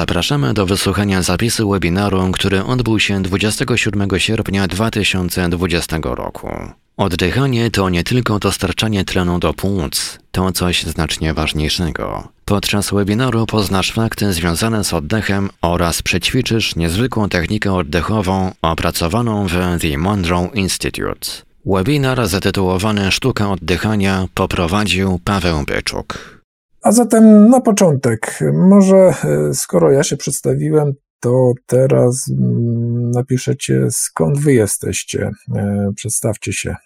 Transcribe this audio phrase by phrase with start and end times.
[0.00, 6.48] Zapraszamy do wysłuchania zapisu webinaru, który odbył się 27 sierpnia 2020 roku.
[6.96, 12.28] Oddychanie to nie tylko dostarczanie tlenu do płuc, to coś znacznie ważniejszego.
[12.44, 19.98] Podczas webinaru poznasz fakty związane z oddechem oraz przećwiczysz niezwykłą technikę oddechową opracowaną w The
[19.98, 21.28] Monroe Institute.
[21.66, 26.39] Webinar zatytułowany Sztuka oddychania poprowadził Paweł Byczuk.
[26.82, 34.38] A zatem na początek, może e, skoro ja się przedstawiłem, to teraz mm, napiszecie skąd
[34.38, 35.30] wy jesteście.
[35.54, 36.76] E, przedstawcie się.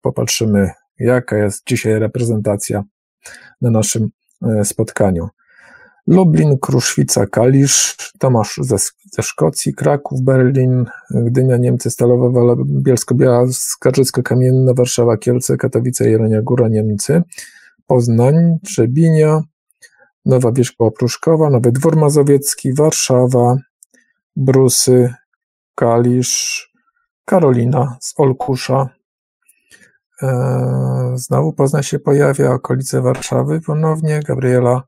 [0.00, 2.82] Popatrzymy, jaka jest dzisiaj reprezentacja
[3.60, 4.08] na naszym
[4.42, 5.28] e, spotkaniu.
[6.06, 8.76] Lublin, Kruszwica, Kalisz, Tomasz ze,
[9.12, 17.22] ze Szkocji, Kraków, Berlin, Gdynia, Niemcy, Stalowa Bielsko-Biała, Skarżycko-Kamienna, Warszawa, Kielce, Katowice, Jelenia Góra, Niemcy,
[17.86, 19.40] Poznań, Trzebinia,
[20.24, 23.56] Nowa Wieś Pruszkowa, Nowy Dwór Mazowiecki, Warszawa,
[24.36, 25.14] Brusy,
[25.74, 26.72] Kalisz,
[27.24, 28.88] Karolina z Olkusza.
[30.22, 34.82] Eee, znowu Poznań się pojawia, okolice Warszawy ponownie, Gabriela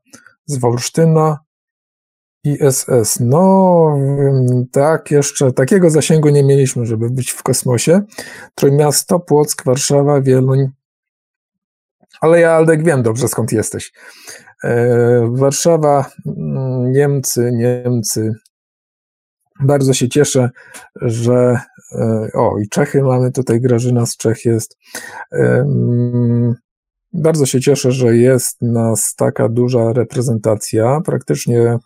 [0.45, 1.39] z Wolsztyna,
[2.43, 3.19] ISS.
[3.19, 3.97] No,
[4.71, 8.01] tak, jeszcze takiego zasięgu nie mieliśmy, żeby być w kosmosie.
[8.55, 10.69] Trójmiasto, Płock, Warszawa, Wieluń.
[12.21, 13.91] Ale ja, Aldek, wiem dobrze skąd jesteś.
[14.63, 18.33] E, Warszawa, mm, Niemcy, Niemcy.
[19.59, 20.49] Bardzo się cieszę,
[21.01, 21.59] że.
[21.91, 24.77] E, o, i Czechy mamy tutaj, Grażyna z Czech jest.
[25.31, 26.55] E, mm,
[27.13, 31.79] bardzo się cieszę, że jest nas taka duża reprezentacja, praktycznie, mm,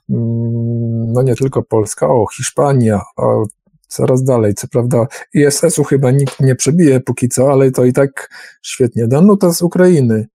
[1.13, 3.43] no nie tylko Polska, o, Hiszpania, o,
[3.91, 8.29] coraz dalej, co prawda ISS-u chyba nikt nie przebije póki co, ale to i tak
[8.61, 9.07] świetnie.
[9.07, 10.27] Danuta z Ukrainy,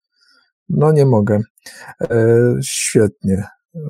[0.68, 1.40] no nie mogę.
[2.00, 2.26] E,
[2.62, 3.44] świetnie.
[3.74, 3.80] E,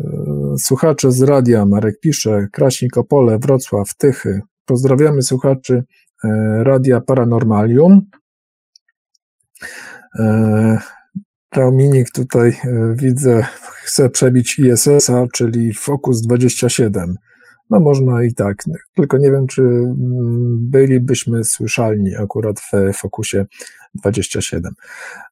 [0.58, 4.40] słuchacze z radia, Marek pisze, Kraśnik, Opole, Wrocław, Tychy.
[4.64, 5.84] Pozdrawiamy słuchaczy
[6.24, 6.28] e,
[6.64, 8.00] Radia Paranormalium.
[10.18, 10.78] E,
[11.52, 13.46] Dominik tutaj e, widzę,
[13.84, 17.16] chce przebić ISS-a, czyli Focus 27.
[17.70, 18.56] No można i tak,
[18.94, 23.46] tylko nie wiem, czy mm, bylibyśmy słyszalni akurat w Focusie
[23.94, 24.74] 27.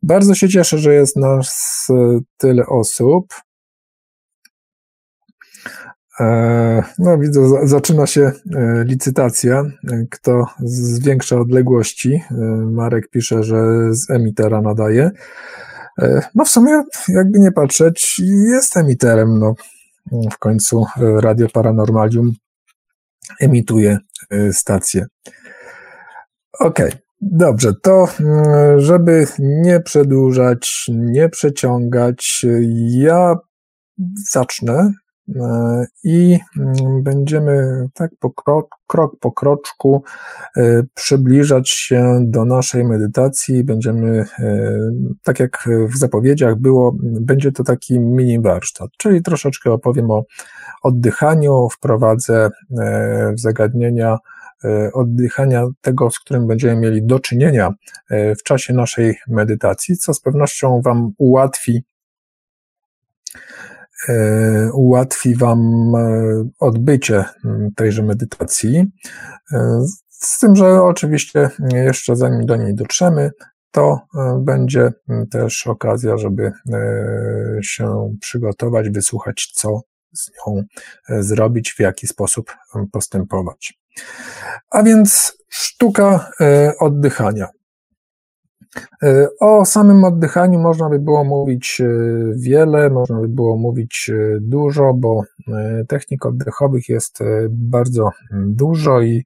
[0.03, 3.34] Bardzo się cieszę, że jest nas e, tyle osób.
[6.21, 8.33] E, no, widzę, zaczyna się
[8.84, 9.62] licytacja.
[10.11, 12.21] Kto zwiększa odległości?
[12.71, 13.56] Marek pisze, że
[13.91, 15.11] z emitera nadaje.
[16.34, 18.22] No w sumie, jakby nie patrzeć,
[18.53, 19.39] jest emiterem.
[19.39, 19.55] No.
[20.12, 22.32] W końcu e, Radio Paranormalium
[23.41, 23.98] emituje
[24.31, 25.06] e, stację.
[26.60, 32.47] Okej, okay, dobrze, to mm, żeby nie przedłużać, nie przeciągać,
[32.88, 33.34] ja
[34.31, 34.92] zacznę
[36.04, 40.02] i mm, będziemy tak po krok, krok po kroczku
[40.56, 43.64] e, przybliżać się do naszej medytacji.
[43.64, 44.78] Będziemy, e,
[45.22, 50.24] tak jak w zapowiedziach było, będzie to taki mini warsztat, czyli troszeczkę opowiem o
[50.82, 52.50] oddychaniu, wprowadzę
[53.36, 54.18] w zagadnienia
[54.92, 57.74] oddychania tego, z którym będziemy mieli do czynienia
[58.10, 61.84] w czasie naszej medytacji, co z pewnością Wam ułatwi
[63.34, 63.73] E,
[64.72, 67.25] ułatwi Wam e, odbycie
[67.77, 68.84] tejże medytacji.
[69.53, 73.31] E, z tym, że oczywiście jeszcze zanim do niej dotrzemy,
[73.71, 74.00] to
[74.38, 74.93] będzie
[75.31, 76.53] też okazja, żeby
[77.62, 79.81] się przygotować, wysłuchać, co
[80.12, 80.62] z nią
[81.21, 82.56] zrobić, w jaki sposób
[82.93, 83.81] postępować.
[84.71, 86.31] A więc sztuka
[86.81, 87.49] oddychania.
[89.02, 91.88] E, o samym oddychaniu można by było mówić e,
[92.36, 95.22] wiele, można by było mówić e, dużo, bo
[95.88, 97.18] technik oddechowych jest
[97.48, 99.24] bardzo dużo i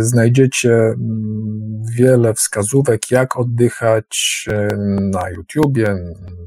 [0.00, 0.94] znajdziecie
[1.96, 4.48] wiele wskazówek, jak oddychać
[5.12, 5.96] na YouTubie,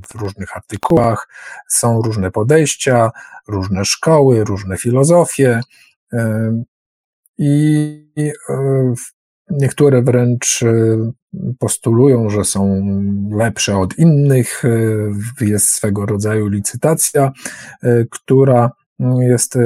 [0.07, 1.27] w różnych artykułach.
[1.67, 3.11] Są różne podejścia,
[3.47, 5.61] różne szkoły, różne filozofie.
[7.37, 8.05] I
[9.49, 11.11] Niektóre wręcz e,
[11.59, 12.81] postulują, że są
[13.31, 14.63] lepsze od innych.
[15.41, 17.31] E, jest swego rodzaju licytacja,
[17.83, 18.71] e, która
[19.19, 19.57] jest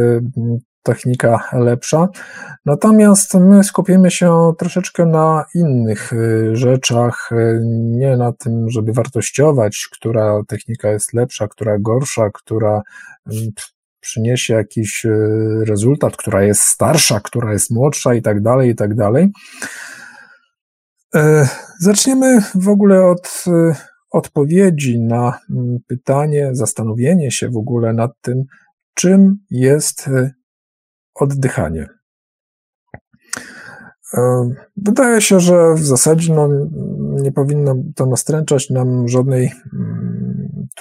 [0.83, 2.07] technika lepsza.
[2.65, 6.11] Natomiast my skupimy się troszeczkę na innych
[6.53, 7.29] rzeczach,
[7.73, 12.81] nie na tym, żeby wartościować, która technika jest lepsza, która gorsza, która
[14.03, 15.09] przyniesie jakiś e,
[15.65, 19.31] rezultat, która jest starsza, która jest młodsza i tak dalej, i tak dalej.
[21.15, 21.47] E,
[21.79, 23.75] zaczniemy w ogóle od e,
[24.11, 25.39] odpowiedzi na
[25.87, 28.43] pytanie, zastanowienie się w ogóle nad tym,
[28.93, 30.09] czym jest
[31.15, 31.87] oddychanie.
[34.77, 36.49] Wydaje się, że w zasadzie no,
[37.21, 40.02] nie powinno to nastręczać nam żadnej mm,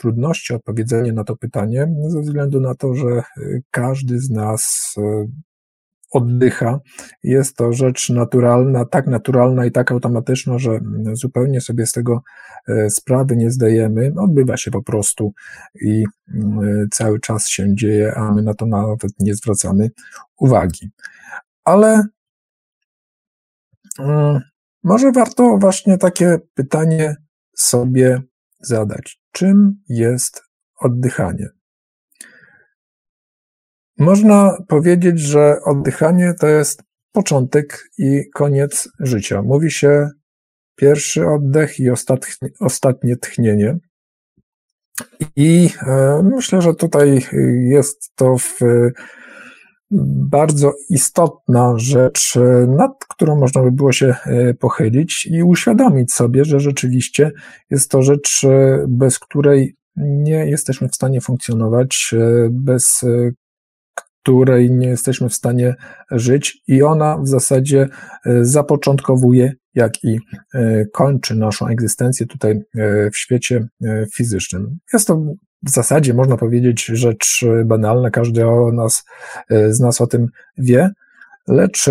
[0.03, 3.23] trudności odpowiedzenie na to pytanie, ze względu na to, że
[3.71, 4.95] każdy z nas
[6.13, 6.81] oddycha.
[7.23, 10.81] Jest to rzecz naturalna, tak naturalna i tak automatyczna, że
[11.13, 12.23] zupełnie sobie z tego
[12.69, 14.13] e, sprawy nie zdajemy.
[14.19, 15.33] Odbywa się po prostu
[15.83, 19.91] i mm, cały czas się dzieje, a my na to nawet nie zwracamy
[20.37, 20.91] uwagi.
[21.65, 22.03] Ale
[23.99, 24.41] mm,
[24.85, 27.17] może warto właśnie takie pytanie
[27.57, 28.23] sobie
[28.63, 29.21] zadać.
[29.33, 30.43] Czym jest
[30.81, 31.49] oddychanie?
[33.99, 36.83] Można powiedzieć, że oddychanie to jest
[37.13, 39.43] początek i koniec życia.
[39.43, 40.09] Mówi się
[40.77, 41.91] pierwszy oddech i
[42.61, 43.79] ostatnie, tchnienie.
[45.37, 47.27] I e, myślę, że tutaj
[47.71, 48.61] jest to w,
[50.31, 56.61] bardzo istotna rzecz, nad którą można by było się e, pochylić i uświadomić sobie, że
[56.61, 57.31] rzeczywiście
[57.71, 62.15] jest to rzecz, e, bez której nie jesteśmy w stanie funkcjonować,
[62.51, 63.05] bez
[64.23, 65.75] której nie jesteśmy w stanie
[66.11, 67.89] żyć, i ona w zasadzie
[68.27, 70.19] e, zapoczątkowuje, jak i
[70.55, 73.69] e, kończy naszą egzystencję tutaj e, w świecie
[74.15, 74.79] fizycznym.
[74.93, 75.25] Jest to
[75.63, 79.05] w zasadzie, można powiedzieć, rzecz banalna, każdy o nas,
[79.51, 80.27] z nas o tym
[80.59, 80.91] wie,
[81.49, 81.85] lecz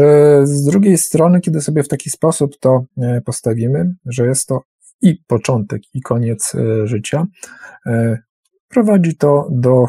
[0.44, 2.84] z drugiej strony, kiedy sobie w taki sposób to
[3.26, 4.62] postawimy, że jest to
[5.02, 6.54] i początek, i koniec
[6.84, 7.26] życia,
[8.72, 9.86] Prowadzi to do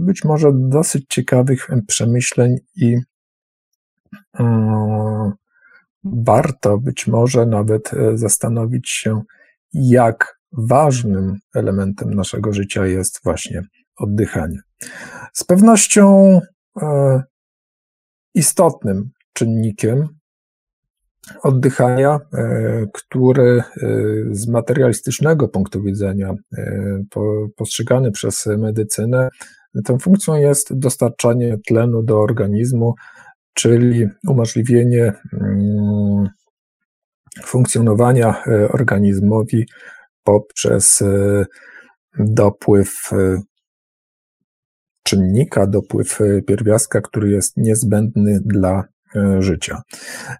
[0.00, 2.96] być może dosyć ciekawych przemyśleń i
[6.04, 9.22] warto być może nawet zastanowić się,
[9.72, 13.62] jak ważnym elementem naszego życia jest właśnie
[13.96, 14.60] oddychanie.
[15.32, 16.40] Z pewnością
[18.34, 20.20] istotnym czynnikiem
[21.42, 23.62] oddychania, e, który e,
[24.30, 27.02] z materialistycznego punktu widzenia e,
[27.56, 29.28] postrzegany przez medycynę,
[29.84, 32.94] tą funkcją jest dostarczanie tlenu do organizmu,
[33.54, 36.28] czyli umożliwienie mm,
[37.42, 39.66] funkcjonowania organizmowi
[40.30, 41.02] poprzez
[42.18, 43.10] dopływ
[45.02, 48.84] czynnika, dopływ pierwiastka, który jest niezbędny dla
[49.16, 49.82] E, życia.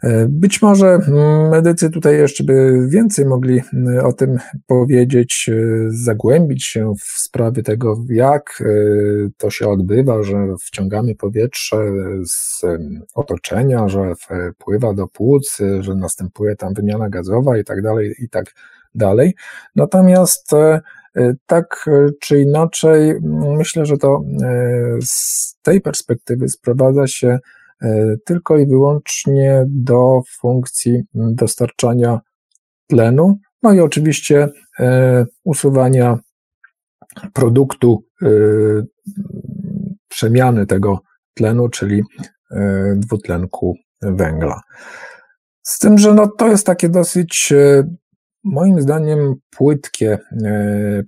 [0.02, 3.60] E, być może mm, medycy tutaj jeszcze by więcej mogli
[4.02, 5.54] o tym powiedzieć, e,
[5.88, 8.62] zagłębić się w sprawy tego, jak
[9.37, 11.92] to się odbywa, że wciągamy powietrze
[12.25, 12.62] z
[13.14, 14.14] otoczenia, że
[14.54, 18.54] wpływa do płuc, że następuje tam wymiana gazowa i tak dalej, i tak
[18.94, 19.34] dalej.
[19.76, 20.50] Natomiast
[21.46, 21.90] tak
[22.20, 23.14] czy inaczej,
[23.58, 24.22] myślę, że to
[25.04, 27.38] z tej perspektywy sprowadza się
[27.82, 32.20] E, tylko i wyłącznie do funkcji dostarczania
[32.87, 34.48] tlenu, no i oczywiście
[34.81, 36.19] e, usuwania
[37.32, 38.26] produktu e,
[40.08, 41.00] przemiany tego
[41.34, 42.02] tlenu, czyli
[42.96, 44.60] dwutlenku węgla.
[45.62, 47.52] Z tym, że no to jest takie dosyć,
[48.44, 50.19] moim zdaniem, płytkie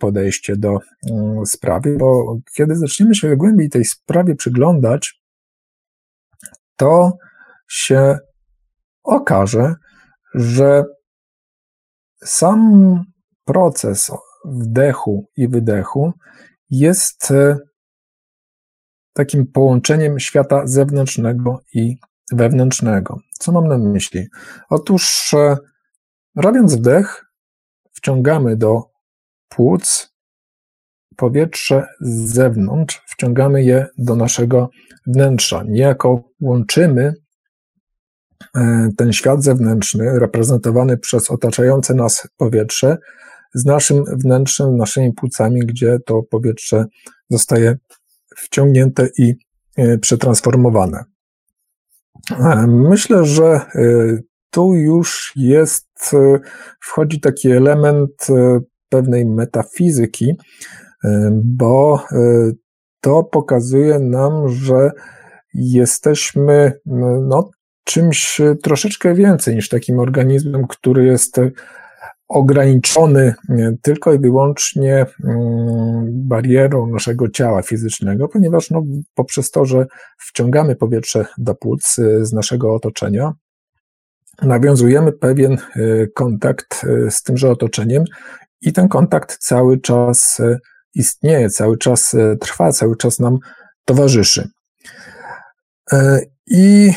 [0.01, 0.79] podejście do
[1.11, 5.23] mm, sprawy, bo kiedy zaczniemy się głębiej tej sprawie przyglądać,
[6.77, 7.13] to
[7.69, 8.19] się
[9.03, 9.75] okaże,
[10.35, 10.85] że
[12.25, 13.01] sam
[13.45, 14.11] proces
[14.45, 16.13] wdechu i wydechu
[16.71, 17.59] jest e,
[19.13, 21.97] takim połączeniem świata zewnętrznego i
[22.33, 23.19] wewnętrznego.
[23.39, 24.27] Co mam na myśli?
[24.71, 25.57] Otóż, e,
[26.37, 27.25] robiąc wdech,
[27.93, 28.83] wciągamy do
[29.49, 30.13] płuc
[31.17, 34.71] powietrze z zewnątrz, wciągamy je do naszego
[35.07, 35.63] wnętrza.
[35.69, 37.15] Niejako łączymy
[38.57, 42.99] e, ten świat zewnętrzny, reprezentowany przez otaczające nas powietrze,
[43.55, 46.85] z naszym wnętrzem, naszymi płucami, gdzie to powietrze
[47.31, 47.77] zostaje
[48.37, 49.35] wciągnięte i
[49.77, 51.05] e, przetransformowane.
[52.31, 53.61] E, myślę, że
[54.51, 55.89] tu już jest,
[56.81, 58.27] wchodzi taki element
[58.89, 60.37] pewnej metafizyki,
[61.33, 62.05] bo
[63.01, 64.91] to pokazuje nam, że
[65.55, 66.73] jesteśmy
[67.21, 67.51] no,
[67.85, 71.41] czymś troszeczkę więcej niż takim organizmem, który jest
[72.33, 73.35] ograniczony
[73.83, 78.83] tylko i wyłącznie mm, barierą naszego ciała fizycznego, ponieważ no,
[79.15, 79.87] poprzez to, że
[80.19, 83.33] wciągamy powietrze do płuc y, z naszego otoczenia,
[84.43, 88.05] nawiązujemy pewien y, kontakt y, z tymże otoczeniem
[88.61, 90.43] i ten kontakt cały czas
[90.95, 93.39] istnieje, cały czas e, trwa, cały czas nam
[93.85, 94.49] towarzyszy.
[96.47, 96.93] I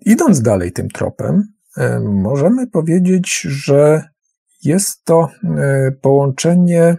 [0.00, 1.42] idąc dalej tym tropem,
[2.00, 4.02] możemy powiedzieć, że
[4.64, 5.28] jest to
[6.02, 6.96] połączenie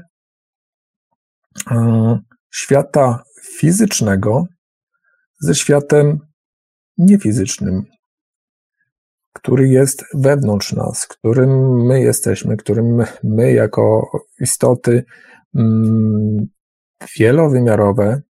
[2.51, 4.45] świata fizycznego
[5.39, 6.28] ze światem
[6.99, 7.83] niefizycznym,
[9.33, 15.03] który jest wewnątrz nas, którym my jesteśmy, którym my jako istoty
[15.55, 16.47] mm,
[17.17, 18.21] wielowymiarowe,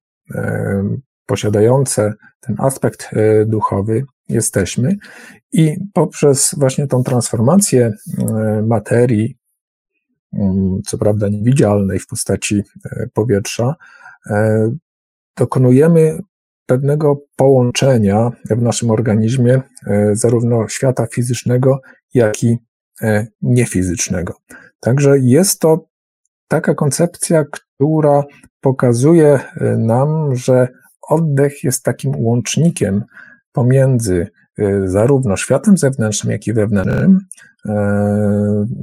[1.25, 4.95] posiadające ten aspekt e, duchowy, jesteśmy
[5.51, 9.37] i poprzez właśnie tą transformację e, materii,
[10.33, 13.75] mm, co prawda niewidzialnej w postaci e, powietrza,
[15.37, 16.19] dokonujemy
[16.69, 21.79] pewnego połączenia w naszym organizmie e, zarówno świata fizycznego,
[22.13, 22.57] jak i
[23.01, 24.33] e, niefizycznego.
[24.79, 25.85] Także jest to
[26.47, 28.23] taka koncepcja, która
[28.61, 30.67] pokazuje e, nam, że
[31.01, 33.03] oddech jest takim łącznikiem
[33.51, 34.27] pomiędzy
[34.85, 37.19] zarówno światem zewnętrznym, jak i wewnętrznym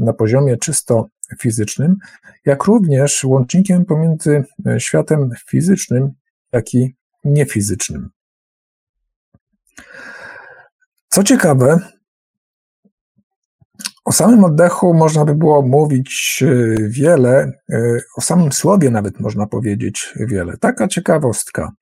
[0.00, 1.07] na poziomie czysto
[1.40, 1.97] fizycznym,
[2.47, 4.45] jak również łącznikiem pomiędzy
[4.78, 6.11] światem fizycznym,
[6.52, 6.96] jak i
[7.26, 8.11] niefizycznym.
[11.09, 11.78] Co ciekawe,
[14.04, 19.47] o samym oddechu można by było mówić e, wiele, e, o samym słowie nawet można
[19.47, 20.56] powiedzieć wiele.
[20.56, 21.73] Taka ciekawostka.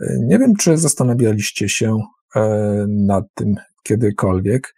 [0.00, 1.98] E, nie wiem, czy zastanawialiście się
[2.88, 4.74] nad tym kiedykolwiek,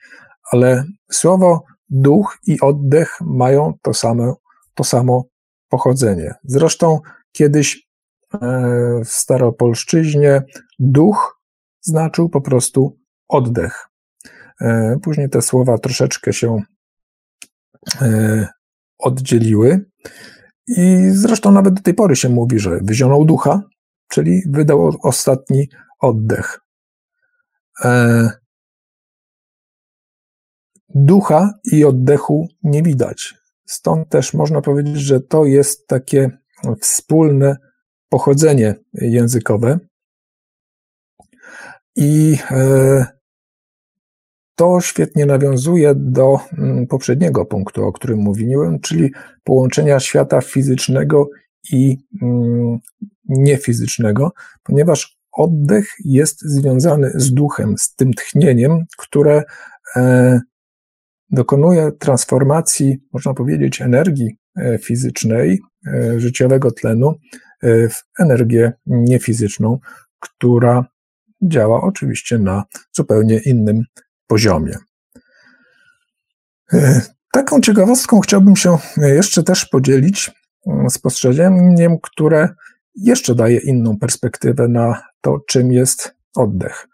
[0.52, 4.37] ale słowo duch i oddech mają to samo,
[4.75, 5.25] to samo
[5.68, 6.35] pochodzenie.
[6.44, 7.00] Zresztą
[7.32, 7.86] kiedyś E,
[9.05, 10.43] w staropolszczyźnie
[10.78, 11.40] duch
[11.81, 13.88] znaczył po prostu oddech.
[14.61, 16.62] E, później te słowa troszeczkę się
[18.00, 18.49] e,
[18.99, 19.90] oddzieliły
[20.66, 23.62] i zresztą nawet do tej pory się mówi, że wyzionął ducha,
[24.09, 25.69] czyli wydał ostatni
[26.00, 26.61] oddech.
[30.88, 33.35] Ducha i oddechu nie widać.
[33.66, 36.31] Stąd też można powiedzieć, że to jest takie
[36.81, 37.57] wspólne
[38.16, 39.78] pochodzenie językowe.
[41.96, 43.06] I e,
[44.54, 49.12] to świetnie nawiązuje do mm, poprzedniego punktu, o którym mówiłem, czyli
[49.44, 51.28] połączenia świata fizycznego
[51.73, 52.78] i mm,
[53.28, 54.32] niefizycznego,
[54.62, 59.42] ponieważ oddech jest związany z duchem, z tym tchnieniem, które
[59.96, 60.40] e,
[61.30, 64.38] dokonuje transformacji, można powiedzieć, energii
[64.81, 65.61] fizycznej,
[66.17, 67.15] życiowego tlenu
[67.63, 69.79] E, w energię niefizyczną,
[70.21, 70.85] która
[71.43, 73.83] działa oczywiście na zupełnie innym
[74.27, 74.77] poziomie.
[76.73, 77.01] E,
[77.33, 80.31] taką ciekawostką chciałbym się jeszcze też podzielić
[80.67, 82.49] mm, spostrzeżeniem, które
[82.95, 86.89] jeszcze daje inną perspektywę na to, czym jest oddech.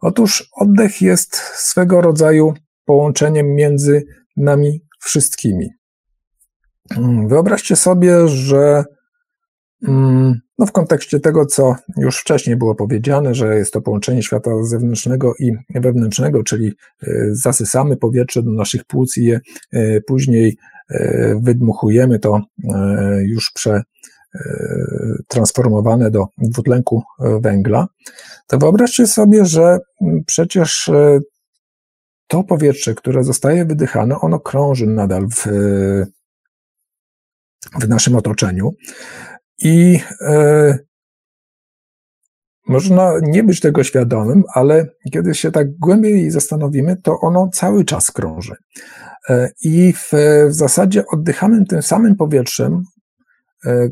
[0.00, 2.54] Otóż oddech jest swego rodzaju
[2.84, 4.04] połączeniem między
[4.36, 5.70] nami wszystkimi.
[6.90, 8.84] Mm, wyobraźcie sobie, że
[9.88, 14.50] Mm, no w kontekście tego, co już wcześniej było powiedziane, że jest to połączenie świata
[14.62, 16.72] zewnętrznego i wewnętrznego, czyli
[17.02, 19.40] y, zasysamy powietrze do naszych płuc i je
[19.74, 20.56] y, później
[20.90, 22.40] y, wydmuchujemy to
[23.22, 27.02] już przetransformowane do dwutlenku
[27.40, 27.86] węgla,
[28.46, 30.90] to wyobraźcie sobie, że mm, przecież
[32.26, 35.46] to powietrze, które zostaje wydychane, ono krąży nadal w,
[37.80, 38.70] w naszym otoczeniu.
[39.62, 40.78] I e,
[42.68, 48.10] można nie być tego świadomym, ale kiedy się tak głębiej zastanowimy, to ono cały czas
[48.10, 48.54] krąży.
[49.28, 50.10] E, I w,
[50.48, 52.82] w zasadzie oddychamy tym samym powietrzem,
[53.66, 53.88] e,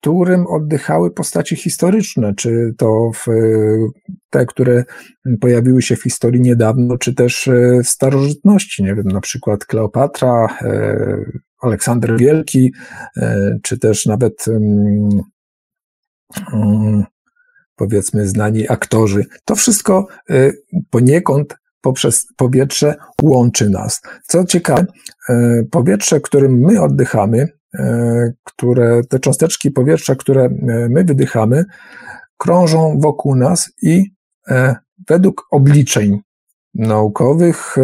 [0.00, 3.26] którym oddychały postaci historyczne, czy to w,
[4.30, 4.84] te, które
[5.40, 7.50] pojawiły się w historii niedawno, czy też
[7.84, 10.58] w starożytności, nie wiem, na przykład Kleopatra,
[11.60, 12.72] Aleksander Wielki,
[13.16, 15.20] e, czy też nawet mm,
[17.76, 19.24] powiedzmy znani aktorzy.
[19.44, 20.52] To wszystko e,
[20.90, 24.00] poniekąd poprzez powietrze łączy nas.
[24.22, 24.86] Co ciekawe,
[25.28, 27.48] e, powietrze, którym my oddychamy,
[28.44, 30.48] które te cząsteczki powietrza, które
[30.88, 31.64] my wydychamy,
[32.36, 34.14] krążą wokół nas i
[35.08, 36.20] według obliczeń
[36.74, 37.76] naukowych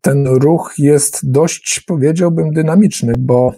[0.00, 3.52] ten ruch jest dość, powiedziałbym, dynamiczny, bo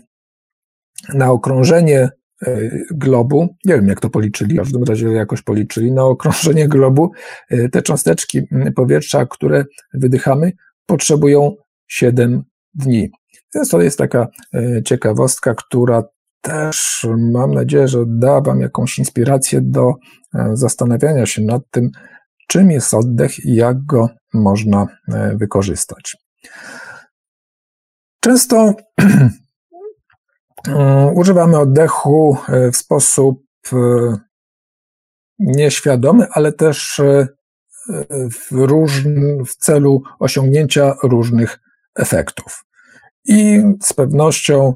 [1.15, 2.09] na okrążenie
[2.47, 7.13] e, globu, nie wiem jak to policzyli, w każdym razie jakoś policzyli, na okrążenie globu
[7.51, 8.41] e, te cząsteczki
[8.77, 9.65] powietrza, które
[9.95, 10.53] wydychamy,
[10.87, 11.55] potrzebują
[11.89, 12.43] 7
[12.75, 13.11] dni.
[13.55, 16.03] Więc to jest taka e, ciekawostka, która
[16.41, 19.93] też mam nadzieję, że da Wam jakąś inspirację do
[20.53, 21.91] zastanawiania się nad tym,
[22.49, 24.87] czym jest oddech i jak go można
[25.35, 26.17] wykorzystać.
[28.21, 28.75] Często
[31.15, 32.37] używamy oddechu
[32.73, 33.45] w sposób
[35.39, 37.01] nieświadomy, ale też
[38.31, 41.61] w, różn, w celu osiągnięcia różnych
[41.95, 42.65] efektów.
[43.25, 44.75] I z pewnością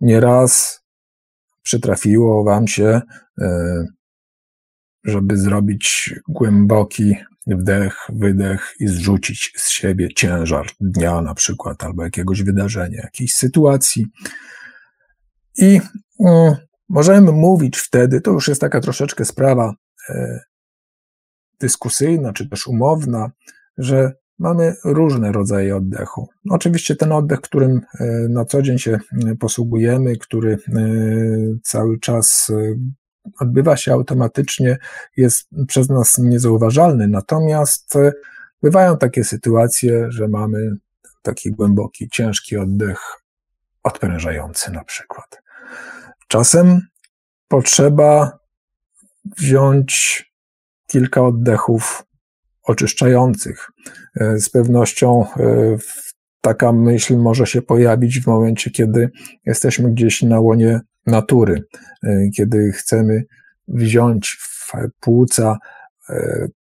[0.00, 0.80] nieraz
[1.62, 3.00] przytrafiło Wam się,
[3.40, 3.84] e,
[5.04, 12.42] żeby zrobić głęboki wdech, wydech i zrzucić z siebie ciężar dnia na przykład, albo jakiegoś
[12.42, 14.06] wydarzenia, jakiejś sytuacji.
[15.58, 15.80] I
[16.20, 16.54] mm,
[16.88, 19.74] możemy mówić wtedy, to już jest taka troszeczkę sprawa
[20.08, 20.40] e,
[21.60, 23.30] dyskusyjna, czy też umowna,
[23.78, 26.28] że mamy różne rodzaje oddechu.
[26.50, 30.58] Oczywiście ten oddech, którym e, na co dzień się e, posługujemy, który e,
[31.62, 32.52] cały czas
[33.40, 34.78] odbywa się automatycznie,
[35.16, 37.08] jest przez nas niezauważalny.
[37.08, 37.94] Natomiast
[38.62, 40.76] bywają takie sytuacje, że mamy
[41.22, 43.00] taki głęboki, ciężki oddech
[43.82, 45.42] odprężający na przykład.
[46.28, 46.80] Czasem
[47.48, 48.38] potrzeba
[49.38, 50.24] wziąć
[50.86, 52.04] kilka oddechów
[52.62, 53.70] oczyszczających.
[54.20, 55.76] E, z pewnością e,
[56.40, 59.10] taka myśl może się pojawić w momencie, kiedy
[59.46, 61.64] jesteśmy gdzieś na łonie natury,
[62.02, 63.24] e, kiedy chcemy
[63.68, 65.58] wziąć w płuca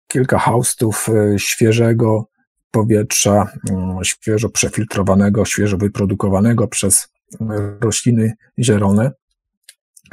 [0.07, 2.27] kilka haustów świeżego
[2.71, 7.07] powietrza, mm, świeżo przefiltrowanego, świeżo wyprodukowanego przez
[7.81, 9.11] rośliny zielone.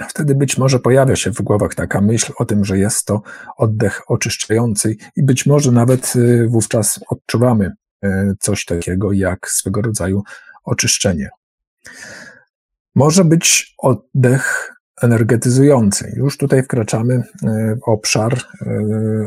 [0.09, 3.23] Wtedy być może pojawia się w głowach taka myśl o tym, że jest to
[3.57, 6.13] oddech oczyszczający i być może nawet
[6.49, 7.73] wówczas odczuwamy
[8.41, 10.23] coś takiego jak swego rodzaju
[10.65, 11.31] oczyszczenie.
[12.95, 16.13] Może być oddech energetyzujący.
[16.17, 17.23] Już tutaj wkraczamy y,
[17.77, 18.39] w obszar,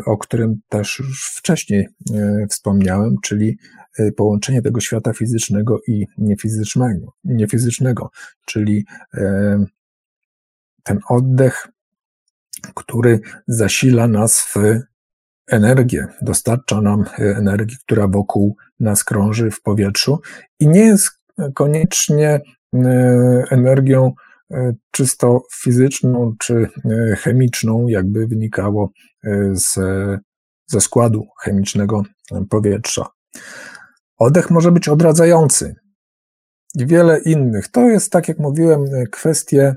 [0.06, 1.88] o którym też już wcześniej
[2.50, 3.58] wspomniałem, czyli
[4.18, 8.10] połączenie tego świata fizycznego i niefizycznego, niefizycznego
[8.46, 8.86] czyli
[10.84, 11.68] ten oddech,
[12.76, 14.56] który zasila nas w
[15.48, 20.20] energię, dostarcza nam energii, która wokół nas krąży w powietrzu
[20.60, 21.10] i nie jest
[21.54, 22.42] koniecznie e,
[23.52, 24.14] energią
[24.52, 28.92] e, czysto fizyczną czy e, chemiczną, jakby wynikało
[29.52, 29.80] z,
[30.68, 32.04] ze składu chemicznego
[32.50, 33.08] powietrza.
[34.18, 35.76] Oddech może być odradzający
[36.76, 37.68] i wiele innych.
[37.68, 39.76] To jest, tak jak mówiłem, kwestie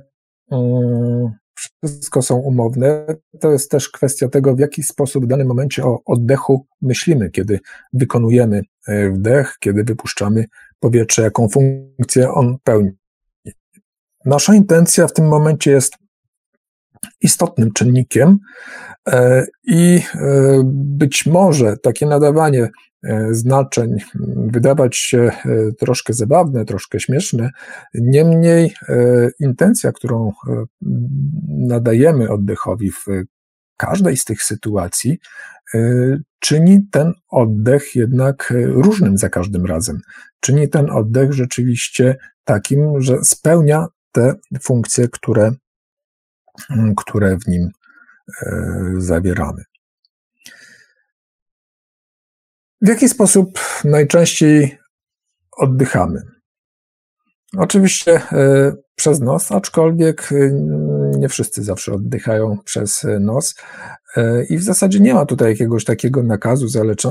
[0.52, 3.06] Mm, wszystko są umowne.
[3.40, 7.60] To jest też kwestia tego, w jaki sposób w danym momencie o oddechu myślimy, kiedy
[7.92, 10.44] wykonujemy e, wdech, kiedy wypuszczamy
[10.80, 12.90] powietrze, jaką funkcję on pełni.
[14.24, 15.94] Nasza intencja w tym momencie jest
[17.20, 18.38] istotnym czynnikiem
[19.08, 22.68] e, i e, być może takie nadawanie
[23.30, 23.96] znaczeń
[24.36, 25.32] wydawać się e,
[25.78, 27.50] troszkę zabawne, troszkę śmieszne.
[27.94, 30.32] Niemniej e, intencja, którą
[31.48, 33.06] nadajemy oddechowi w
[33.76, 35.18] każdej z tych sytuacji,
[36.38, 40.00] czyni ten oddech jednak różnym za każdym razem.
[40.40, 45.52] Czyni ten oddech rzeczywiście takim, że spełnia te funkcje, które,
[46.96, 47.68] które w nim
[48.96, 49.62] zawieramy.
[52.82, 54.78] W jaki sposób najczęściej
[55.56, 56.22] oddychamy?
[57.56, 60.50] Oczywiście e, przez nos, aczkolwiek e,
[61.18, 63.54] nie wszyscy zawsze oddychają przez nos.
[64.16, 66.66] E, I w zasadzie nie ma tutaj jakiegoś takiego nakazu,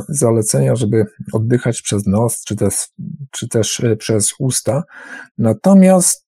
[0.10, 2.88] zalecenia, żeby oddychać przez nos, czy też,
[3.32, 4.84] czy też przez usta.
[5.38, 6.26] Natomiast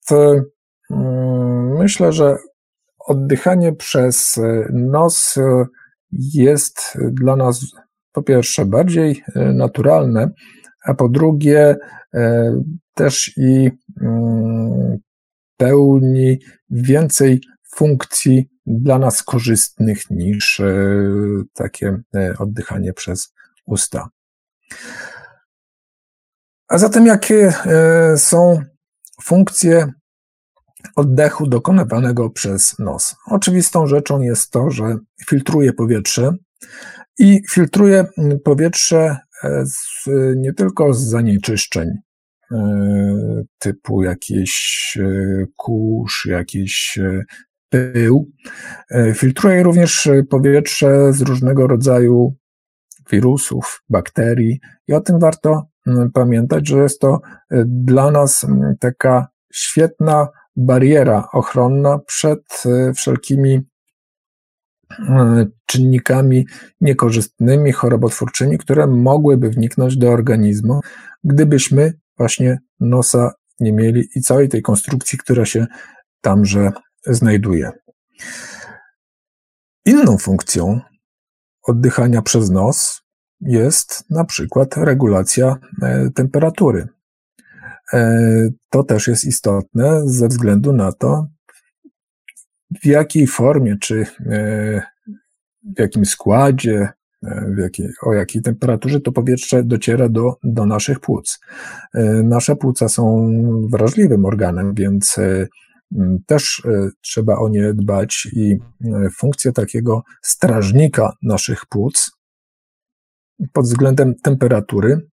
[0.90, 2.36] mm, myślę, że
[2.98, 4.40] oddychanie przez
[4.72, 5.34] nos
[6.12, 7.60] jest dla nas
[8.16, 10.30] po pierwsze bardziej e, naturalne,
[10.84, 11.76] a po drugie
[12.14, 12.52] e,
[12.94, 14.98] też i mm,
[15.56, 16.38] pełni
[16.70, 17.40] więcej
[17.74, 20.74] funkcji dla nas korzystnych niż e,
[21.52, 22.00] takie
[22.38, 23.32] oddychanie przez
[23.66, 24.08] usta.
[26.68, 27.52] A zatem jakie
[28.16, 28.62] są
[29.22, 29.92] funkcje
[30.96, 33.16] oddechu dokonywanego przez nos?
[33.26, 36.32] Oczywistą rzeczą jest to, że filtruje powietrze,
[37.18, 38.04] i filtruje
[38.44, 41.88] powietrze e, z, nie tylko z zanieczyszczeń
[42.52, 42.56] e,
[43.58, 46.98] typu jakiś e, kurz, jakiś
[47.68, 48.30] pył.
[49.14, 52.34] Filtruje również powietrze z różnego rodzaju
[53.10, 55.66] wirusów, bakterii i o tym warto
[56.14, 57.20] pamiętać, że jest to
[57.66, 58.46] dla nas
[58.80, 62.62] taka świetna bariera ochronna przed
[62.96, 63.60] wszelkimi
[65.66, 66.46] czynnikami
[66.80, 70.80] niekorzystnymi, chorobotwórczymi, które mogłyby wniknąć do organizmu,
[71.24, 75.66] gdybyśmy właśnie nosa nie mieli i całej tej konstrukcji, która się
[76.20, 76.72] tamże
[77.06, 77.70] znajduje.
[79.84, 80.80] Inną funkcją
[81.62, 83.02] oddychania przez nos
[83.40, 86.88] jest na przykład regulacja e, temperatury.
[87.92, 88.18] E,
[88.70, 91.26] to też jest istotne ze względu na to,
[92.82, 94.82] w jakiej formie, czy e,
[95.76, 96.88] w jakim składzie,
[97.56, 101.40] w jakiej, o jakiej temperaturze to powietrze dociera do, do naszych płuc.
[102.24, 103.30] Nasze płuca są
[103.70, 105.18] wrażliwym organem, więc
[106.26, 112.10] też e, trzeba o nie dbać i e, funkcję takiego strażnika naszych płuc
[113.52, 115.08] pod względem temperatury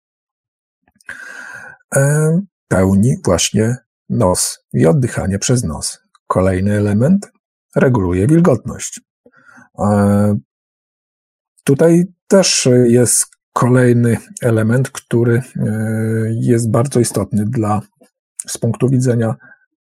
[1.96, 3.76] e, pełni właśnie
[4.08, 5.98] nos i oddychanie przez nos.
[6.26, 7.32] Kolejny element
[7.76, 9.00] reguluje wilgotność.
[11.64, 15.42] Tutaj też jest kolejny element, który
[16.40, 17.80] jest bardzo istotny dla
[18.48, 19.34] z punktu widzenia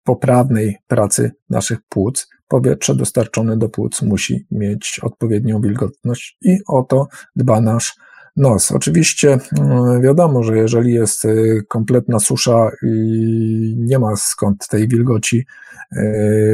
[0.05, 7.09] poprawnej pracy naszych płuc powietrze dostarczone do płuc musi mieć odpowiednią wilgotność i o to
[7.37, 7.97] dba nasz
[8.37, 8.73] nos.
[8.73, 11.27] Oczywiście mm, wiadomo, że jeżeli jest
[11.69, 15.47] kompletna susza i nie ma skąd tej wilgoci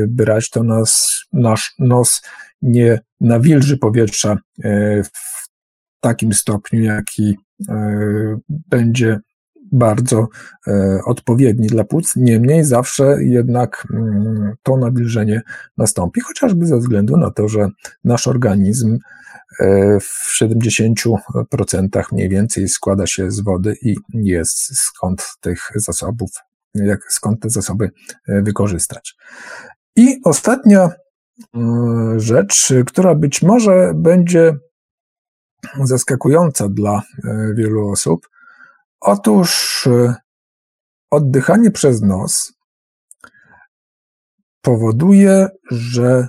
[0.08, 2.22] brać, to nas, nasz nos
[2.62, 5.48] nie nawilży powietrza y, w
[6.00, 7.36] takim stopniu, jaki
[8.48, 9.20] będzie
[9.72, 10.28] bardzo
[10.66, 15.42] e, odpowiedni dla płuc, niemniej zawsze jednak mm, to nawilżenie
[15.76, 17.68] nastąpi, chociażby ze względu na to, że
[18.04, 18.98] nasz organizm
[19.60, 26.30] e, w 70% mniej więcej składa się z wody i jest skąd tych zasobów,
[26.74, 27.90] jak, skąd te zasoby
[28.28, 29.16] e, wykorzystać.
[29.96, 30.90] I ostatnia
[31.54, 34.56] mm, rzecz, która być może będzie
[35.84, 37.02] zaskakująca dla
[37.54, 38.28] wielu osób,
[39.00, 40.14] Otóż e,
[41.10, 42.52] oddychanie przez nos
[44.60, 46.28] powoduje, że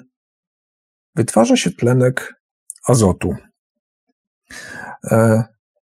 [1.15, 2.33] wytwarza się tlenek
[2.87, 3.35] azotu.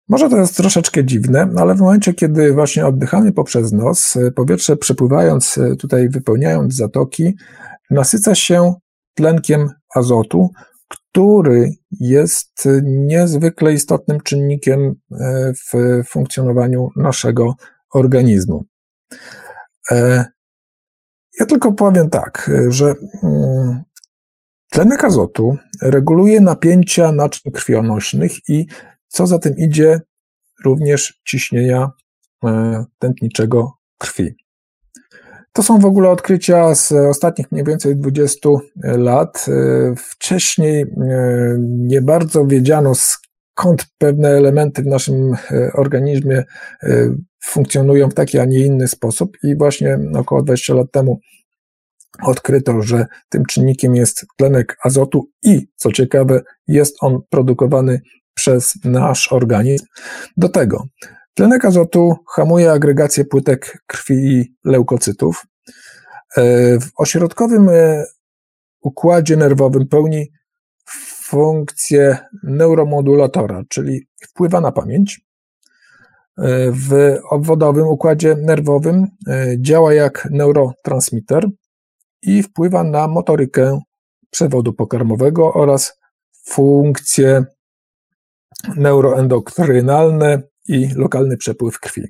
[0.05, 4.31] E, może to jest troszeczkę dziwne, ale w momencie, kiedy właśnie oddychamy poprzez nos, e,
[4.31, 7.35] powietrze przepływając tutaj, wypełniając zatoki,
[7.89, 8.73] nasyca się
[9.15, 10.49] tlenkiem azotu,
[10.87, 17.53] który jest niezwykle istotnym czynnikiem e, w funkcjonowaniu naszego
[17.93, 18.65] organizmu.
[19.91, 20.25] E,
[21.39, 23.83] ja tylko powiem tak, że mm,
[24.71, 28.65] tlenek azotu reguluje napięcia naczyń krwionośnych i
[29.15, 30.01] co za tym idzie,
[30.65, 31.91] również ciśnienia
[32.43, 34.35] e, tętniczego krwi.
[35.53, 38.49] To są w ogóle odkrycia z ostatnich mniej więcej 20
[38.83, 39.45] lat.
[39.97, 40.87] Wcześniej e,
[41.59, 46.43] nie bardzo wiedziano, skąd pewne elementy w naszym e, organizmie
[46.83, 51.19] e, funkcjonują w taki, a nie inny sposób, i właśnie około 20 lat temu
[52.23, 58.01] odkryto, że tym czynnikiem jest tlenek azotu i, co ciekawe, jest on produkowany
[58.35, 59.85] przez nasz organizm.
[60.37, 60.87] Do tego
[61.35, 65.45] Tlenek azotu hamuje agregację płytek krwi i leukocytów.
[66.37, 66.41] E,
[66.79, 68.05] w ośrodkowym e,
[68.81, 70.31] układzie nerwowym pełni
[71.23, 75.21] funkcję neuromodulatora, czyli wpływa na pamięć.
[76.37, 79.07] E, w obwodowym układzie nerwowym
[79.57, 81.49] działa jak neurotransmitter
[82.21, 83.79] i wpływa na motorykę
[84.29, 85.99] przewodu pokarmowego oraz
[86.45, 87.45] funkcje
[88.75, 92.03] neuroendokrynalne i lokalny przepływ krwi.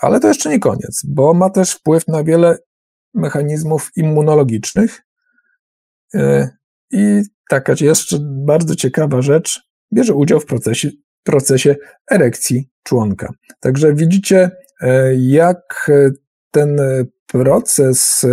[0.00, 2.58] Ale to jeszcze nie koniec, bo ma też wpływ na wiele
[3.14, 5.02] mechanizmów immunologicznych.
[6.14, 6.48] E,
[6.90, 9.60] I taka jeszcze bardzo ciekawa rzecz,
[9.92, 10.90] bierze udział w procesie,
[11.22, 11.76] procesie
[12.10, 13.32] erekcji członka.
[13.60, 15.90] Także widzicie, e, jak
[16.50, 16.80] ten
[17.26, 18.26] proces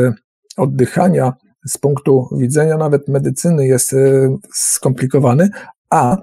[0.58, 1.34] oddychania
[1.66, 5.50] z punktu widzenia nawet medycyny jest e, skomplikowany,
[5.90, 6.18] a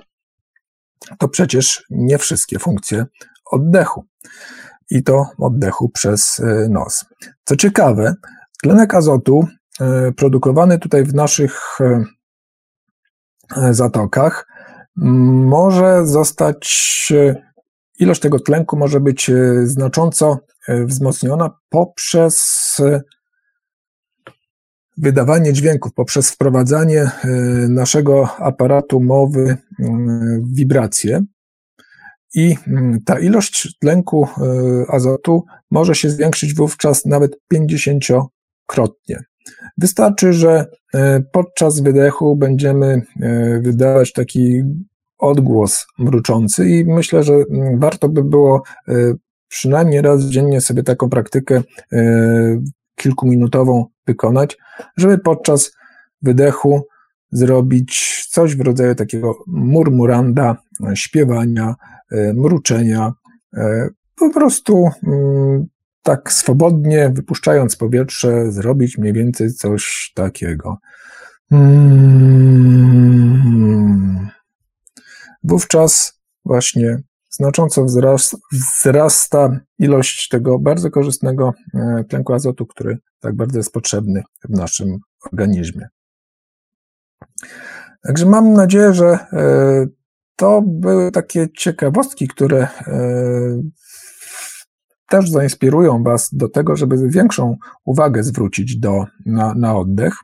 [1.18, 3.06] to przecież nie wszystkie funkcje
[3.50, 4.04] oddechu.
[4.90, 7.04] I to oddechu przez e, nos.
[7.44, 8.14] Co ciekawe,
[8.62, 9.46] tlenek azotu
[9.80, 12.04] e, produkowany tutaj w naszych e,
[13.74, 14.46] zatokach
[14.96, 17.12] może zostać,
[17.98, 19.30] ilość tego tlenku może być
[19.64, 22.76] znacząco wzmocniona poprzez
[24.96, 27.28] wydawanie dźwięków, poprzez wprowadzanie e,
[27.68, 29.56] naszego aparatu mowy
[30.42, 31.24] w wibrację.
[32.34, 32.56] I
[33.04, 38.04] ta ilość tlenku e, azotu może się zwiększyć wówczas nawet 50
[38.66, 39.20] kilkukrotnie.
[39.78, 40.66] Wystarczy, że
[41.32, 43.02] podczas wydechu będziemy
[43.62, 44.62] wydawać taki
[45.18, 47.32] odgłos mruczący i myślę, że
[47.78, 48.62] warto by było
[49.48, 51.62] przynajmniej raz dziennie sobie taką praktykę
[52.98, 54.58] kilkuminutową wykonać,
[54.96, 55.72] żeby podczas
[56.22, 56.86] wydechu
[57.32, 60.56] zrobić coś w rodzaju takiego murmuranda,
[60.94, 61.74] śpiewania,
[62.12, 63.12] e, mruczenia,
[63.56, 65.66] e, po prostu mm,
[66.02, 70.78] tak swobodnie, wypuszczając powietrze, zrobić mniej więcej coś takiego.
[71.50, 72.26] Mm.
[75.42, 76.98] Wówczas właśnie
[77.30, 77.86] znacząco
[78.52, 84.98] wzrasta ilość tego bardzo korzystnego e, tlenku azotu, który tak bardzo jest potrzebny w naszym
[85.32, 85.88] organizmie.
[88.02, 89.86] Także mam nadzieję, że e,
[90.36, 93.62] to były takie ciekawostki, które e,
[95.08, 100.14] też zainspirują Was do tego, żeby większą uwagę zwrócić do, na, na oddech.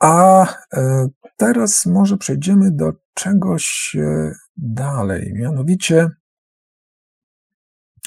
[0.00, 3.96] A e, teraz może przejdziemy do czegoś
[4.56, 5.32] dalej.
[5.34, 6.10] Mianowicie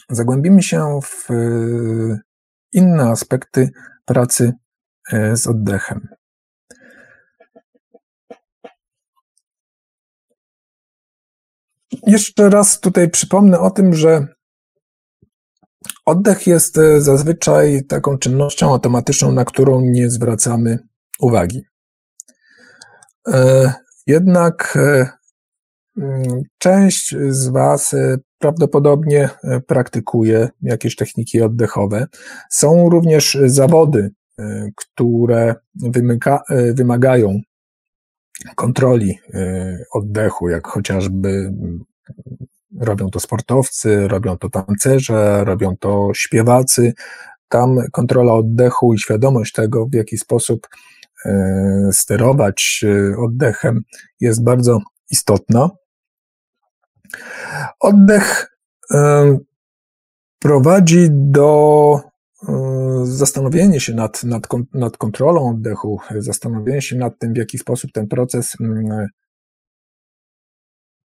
[0.10, 1.28] zagłębimy się w
[2.75, 3.69] inne aspekty
[4.05, 4.53] pracy
[5.33, 6.07] z oddechem.
[12.07, 14.27] Jeszcze raz tutaj przypomnę o tym, że
[16.05, 20.79] oddech jest e, zazwyczaj taką czynnością automatyczną, na którą nie zwracamy
[21.19, 21.65] uwagi.
[23.27, 23.73] E,
[24.07, 25.09] jednak e,
[26.58, 27.95] część z Was
[28.39, 29.29] prawdopodobnie
[29.67, 32.08] praktykuje jakieś techniki oddechowe.
[32.49, 34.12] Są również zawody,
[34.75, 36.41] które wymyka,
[36.73, 37.39] wymagają
[38.55, 39.19] kontroli
[39.93, 41.51] oddechu, jak chociażby
[42.79, 46.93] Robią to sportowcy, robią to tancerze, robią to śpiewacy.
[47.49, 50.67] Tam kontrola oddechu i świadomość tego, w jaki sposób
[51.25, 53.81] e, sterować e, oddechem,
[54.19, 54.79] jest bardzo
[55.12, 55.69] istotna.
[57.79, 58.57] Oddech
[58.93, 59.37] e,
[60.39, 61.99] prowadzi do
[63.03, 68.07] zastanowienia się nad, nad, nad kontrolą oddechu, zastanowienia się nad tym, w jaki sposób ten
[68.07, 69.07] proces mm,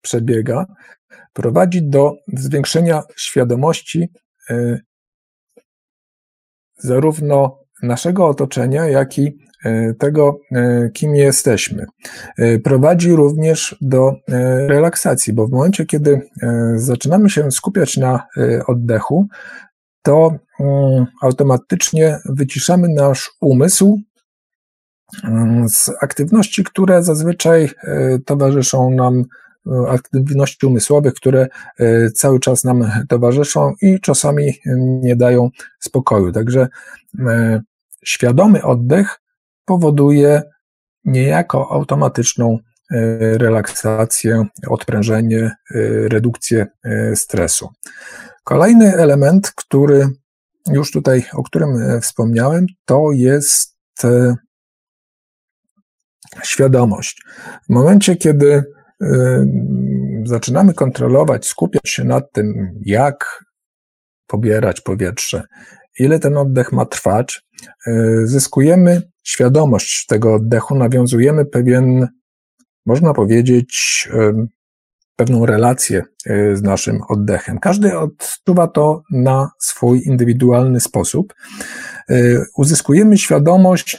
[0.02, 0.66] przebiega,
[1.34, 4.10] prowadzi do zwiększenia świadomości
[4.50, 4.80] e,
[6.78, 9.49] zarówno naszego otoczenia, jak i e,
[10.00, 11.86] tego, e, kim jesteśmy.
[12.64, 14.16] Prowadzi również do
[14.68, 16.22] relaksacji, bo w momencie, kiedy
[16.76, 18.28] zaczynamy się skupiać na
[18.68, 19.28] oddechu,
[20.02, 24.00] to mm, automatycznie wyciszamy nasz umysł
[25.24, 27.70] mm, z aktywności, które zazwyczaj
[28.26, 29.26] towarzyszą nam
[29.88, 31.48] aktywności umysłowych, które
[31.80, 34.54] e, cały czas nam towarzyszą i czasami
[35.02, 36.32] nie dają spokoju.
[36.32, 36.68] Także
[37.20, 37.62] e,
[38.06, 39.22] świadomy oddech
[39.70, 40.42] powoduje
[41.06, 42.98] niejako automatyczną e,
[43.38, 45.52] relaksację, odprężenie,
[46.12, 46.68] redukcję
[47.16, 47.70] stresu.
[48.44, 50.08] Kolejny element, który
[50.72, 53.78] już tutaj, o którym wspomniałem, to jest
[56.44, 57.22] świadomość.
[57.70, 58.64] W momencie, kiedy
[60.26, 63.44] zaczynamy kontrolować, skupiać się nad tym, jak
[64.28, 65.44] pobierać powietrze,
[66.00, 67.42] ile ten oddech ma trwać,
[68.24, 72.08] zyskujemy świadomość tego oddechu, nawiązujemy pewien,
[72.86, 74.10] można powiedzieć,
[75.20, 77.60] pewną relację y, z naszym oddechem.
[77.60, 81.34] Każdy odczuwa to na swój indywidualny sposób.
[82.12, 83.98] Y, uzyskujemy świadomość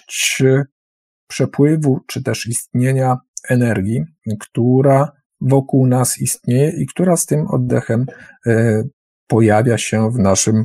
[1.29, 4.05] przepływu czy też istnienia energii,
[4.40, 8.07] która wokół nas istnieje i która z tym oddechem
[8.47, 8.83] e,
[9.27, 10.64] pojawia się w naszym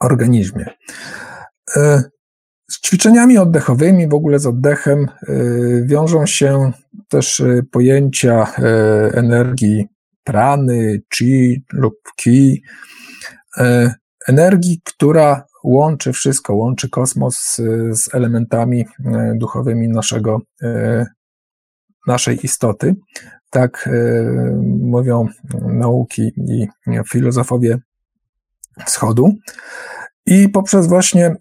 [0.00, 0.66] organizmie.
[2.72, 5.34] Z ćwiczeniami oddechowymi, w ogóle z oddechem, e,
[5.84, 6.72] wiążą się
[7.08, 8.46] też pojęcia
[9.14, 9.88] energii
[10.24, 12.62] prany, chi lub ki,
[14.28, 17.56] energii, która łączy wszystko, łączy kosmos
[17.90, 18.86] z elementami
[19.34, 20.40] duchowymi naszego
[22.06, 22.94] naszej istoty.
[23.50, 23.88] Tak
[24.80, 25.28] mówią
[25.62, 26.68] nauki i
[27.10, 27.78] filozofowie
[28.86, 29.34] wschodu.
[30.26, 31.36] I poprzez właśnie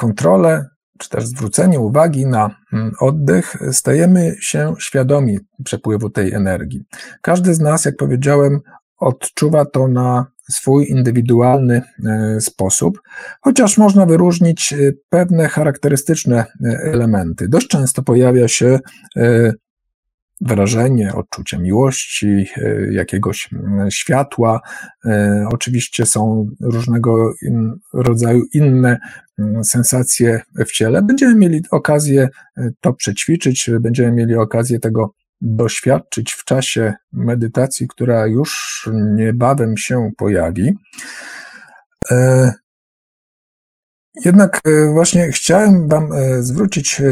[0.00, 0.64] kontrolę,
[0.98, 6.80] czy też zwrócenie uwagi na mm, oddech, stajemy się świadomi przepływu tej energii.
[7.22, 8.60] Każdy z nas, jak powiedziałem,
[8.98, 13.00] odczuwa to na swój indywidualny e, sposób,
[13.40, 14.76] chociaż można wyróżnić e,
[15.08, 17.48] pewne charakterystyczne e, elementy.
[17.48, 18.78] Dość często pojawia się
[20.40, 22.46] wrażenie, odczucie miłości,
[22.90, 24.60] jakiegoś mm, światła.
[25.52, 27.32] Oczywiście są różnego
[27.92, 28.98] rodzaju inne
[29.64, 31.02] sensacje w ciele.
[31.02, 32.28] Będziemy mieli okazję
[32.80, 40.72] to przećwiczyć, będziemy mieli okazję tego doświadczyć w czasie medytacji, która już niebawem się pojawi.
[42.10, 42.52] E,
[44.24, 47.02] jednak e, właśnie chciałem Wam e, zwrócić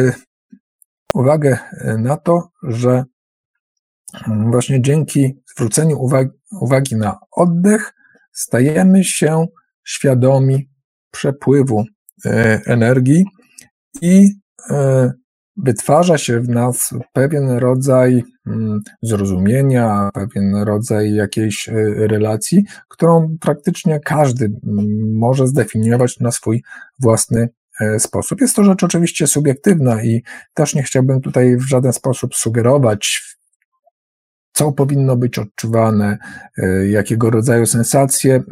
[1.14, 1.58] uwagę
[1.98, 3.04] na to, że
[4.50, 7.94] właśnie dzięki zwróceniu uwagi, uwagi na oddech
[8.32, 9.46] stajemy się
[9.84, 10.70] świadomi
[11.10, 11.84] przepływu
[12.66, 13.24] energii
[14.02, 14.30] i
[15.58, 21.72] wytwarza się w nas pewien rodzaj mm, zrozumienia, pewien rodzaj jakiejś e,
[22.06, 26.62] relacji, którą praktycznie każdy mm, może zdefiniować na swój
[27.00, 27.48] własny
[27.80, 28.40] e, sposób.
[28.40, 30.22] Jest to rzecz oczywiście subiektywna i
[30.54, 33.37] też nie chciałbym tutaj w żaden sposób sugerować,
[34.58, 36.18] co powinno być odczuwane,
[36.58, 38.42] e, jakiego rodzaju sensacje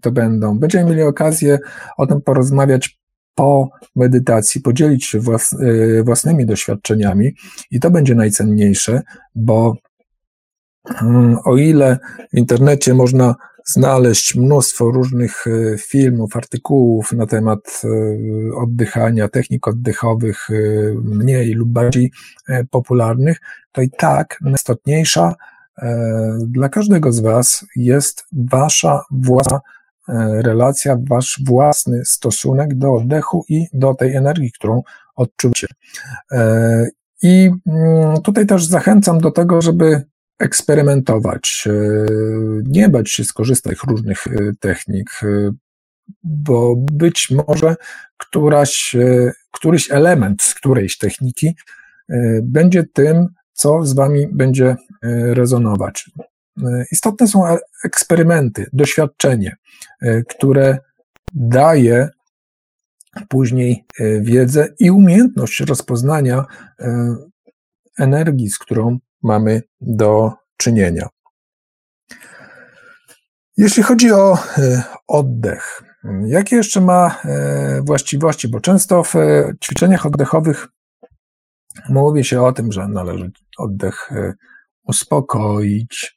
[0.00, 0.58] to będą.
[0.58, 1.58] Będziemy mieli okazję
[1.96, 2.98] o tym porozmawiać
[3.34, 7.34] po medytacji podzielić się e, własnymi doświadczeniami
[7.70, 9.02] i to będzie najcenniejsze,
[9.34, 9.76] bo
[11.02, 11.98] mm, o ile
[12.32, 13.34] w internecie można
[13.66, 17.88] znaleźć mnóstwo różnych e, filmów, artykułów na temat e,
[18.56, 20.48] oddychania, technik oddechowych,
[20.94, 22.12] mniej lub bardziej
[22.70, 23.40] popularnych,
[23.72, 25.34] to i tak najistotniejsza
[26.46, 29.60] dla każdego z Was jest Wasza własna
[30.10, 34.82] E, relacja, wasz własny stosunek do oddechu i do tej energii, którą
[35.16, 35.66] odczuwacie.
[36.32, 36.88] E,
[37.22, 40.02] I mm, tutaj też zachęcam do tego, żeby
[40.40, 41.72] eksperymentować, e,
[42.66, 44.24] nie bać się skorzystać z różnych
[44.60, 45.10] technik,
[46.22, 47.76] bo być może
[48.16, 48.96] któraś,
[49.50, 51.54] któryś element z którejś techniki
[52.42, 54.76] będzie tym, co z wami będzie
[55.32, 56.10] rezonować.
[56.92, 59.56] Istotne są eksperymenty, doświadczenie,
[60.02, 60.78] e, które
[61.34, 62.08] daje
[63.28, 66.44] później e, wiedzę i umiejętność rozpoznania
[66.80, 67.16] e,
[67.98, 71.08] energii, z którą mamy do czynienia.
[73.56, 74.38] Jeśli chodzi o
[75.06, 75.82] oddech,
[76.26, 77.20] jakie jeszcze ma
[77.82, 78.48] właściwości?
[78.48, 79.14] Bo często w
[79.64, 80.68] ćwiczeniach oddechowych
[81.88, 84.10] mówi się o tym, że należy oddech
[84.84, 86.16] uspokoić,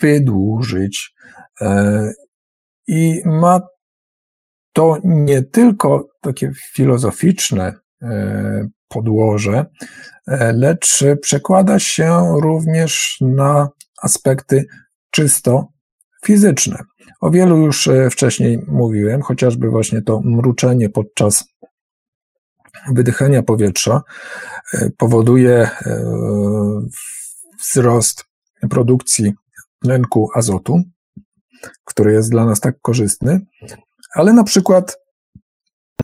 [0.00, 1.14] wydłużyć.
[1.60, 2.12] E,
[2.86, 3.60] I ma
[4.72, 9.66] to nie tylko takie filozoficzne e, podłoże,
[10.28, 13.68] e, lecz przekłada się również na
[14.02, 14.64] aspekty
[15.10, 15.68] czysto
[16.24, 16.78] fizyczne.
[17.20, 21.44] O wielu już wcześniej mówiłem, chociażby właśnie to mruczenie podczas
[22.92, 24.02] wydychania powietrza
[24.98, 25.70] powoduje
[27.60, 28.24] wzrost
[28.70, 29.32] produkcji
[29.82, 30.82] tlenku azotu,
[31.84, 33.40] który jest dla nas tak korzystny,
[34.14, 34.98] ale na przykład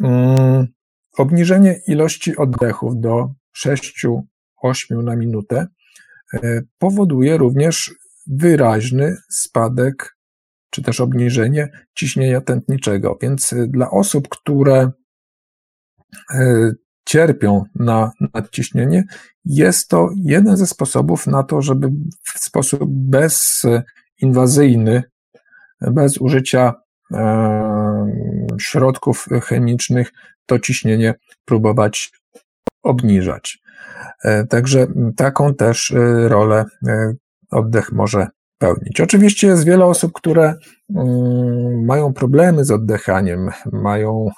[0.03, 0.66] mm,
[1.18, 4.22] obniżenie ilości oddechów do 6-8
[4.90, 5.66] na minutę
[6.35, 7.94] e, powoduje również
[8.27, 10.16] wyraźny spadek
[10.70, 13.18] czy też obniżenie ciśnienia tętniczego.
[13.22, 14.90] Więc e, dla osób, które
[16.35, 16.72] e,
[17.05, 19.05] cierpią na nadciśnienie,
[19.44, 21.88] jest to jeden ze sposobów na to, żeby
[22.35, 25.03] w sposób bezinwazyjny,
[25.81, 26.75] bez użycia
[28.61, 30.12] środków chemicznych,
[30.47, 32.12] to ciśnienie próbować
[32.83, 33.62] obniżać.
[34.25, 34.87] E, także
[35.17, 36.65] taką też e, rolę
[37.51, 39.01] oddech może spełnić.
[39.01, 40.55] Oczywiście jest wiele osób, które
[40.95, 44.29] mm, mają problemy z oddechaniem, mają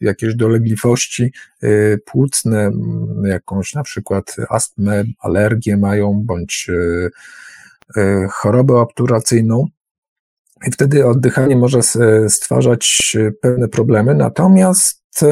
[0.00, 1.32] jakieś dolegliwości
[2.04, 2.70] płucne,
[3.24, 6.70] jakąś na przykład astmę, alergię mają, bądź
[8.30, 9.66] chorobę obturacyjną.
[10.66, 11.80] I wtedy oddychanie może
[12.28, 14.14] stwarzać pewne problemy.
[14.14, 15.24] Natomiast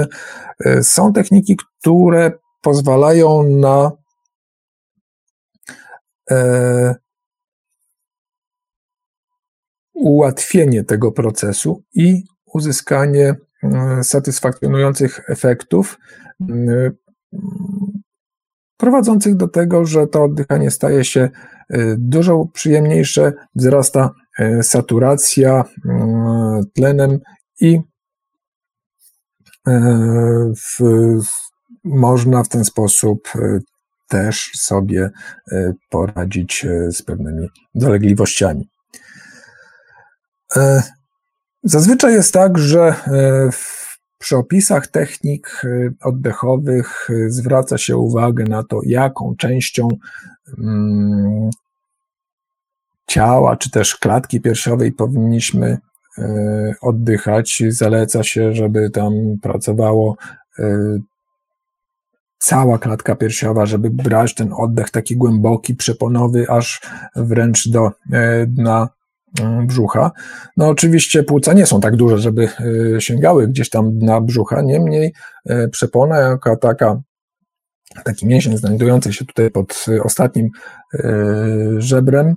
[0.83, 3.93] są techniki, które pozwalają na
[6.31, 6.95] e,
[9.95, 12.25] ułatwienie tego procesu i
[12.55, 13.35] uzyskanie
[14.03, 15.99] satysfakcjonujących efektów,
[18.77, 21.31] prowadzących do tego, że to oddychanie staje się
[21.99, 24.11] dużo przyjemniejsze, wzrasta
[24.63, 27.21] saturacja mm, tlenem
[27.61, 27.81] i
[29.69, 29.73] y,
[30.57, 30.81] w,
[31.85, 33.29] można w ten sposób
[34.09, 35.11] też sobie
[35.91, 38.69] poradzić z pewnymi dolegliwościami.
[40.57, 40.83] E,
[41.63, 43.51] zazwyczaj jest tak, że e,
[44.19, 45.63] przy opisach technik
[46.03, 49.89] oddechowych zwraca się uwagę na to, jaką częścią
[50.59, 51.51] mm,
[53.07, 55.79] ciała czy też klatki piersiowej powinniśmy
[56.81, 57.63] oddychać.
[57.69, 60.17] Zaleca się, żeby tam pracowało
[62.39, 66.81] cała klatka piersiowa, żeby brać ten oddech taki głęboki, przeponowy, aż
[67.17, 68.89] wręcz do e, dna
[69.41, 70.11] mm, brzucha.
[70.57, 72.49] No oczywiście płuca nie są tak duże, żeby
[72.97, 75.13] e, sięgały gdzieś tam dna brzucha, niemniej
[75.47, 77.01] e, przepona jako taka
[78.05, 80.51] taki mięsień znajdujący się tutaj pod ostatnim
[81.79, 82.37] żebrem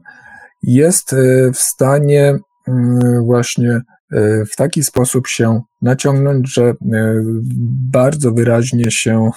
[0.63, 1.15] jest
[1.53, 3.81] w stanie mm, właśnie
[4.11, 6.75] E, w taki sposób się naciągnąć, że e,
[7.91, 9.29] bardzo wyraźnie się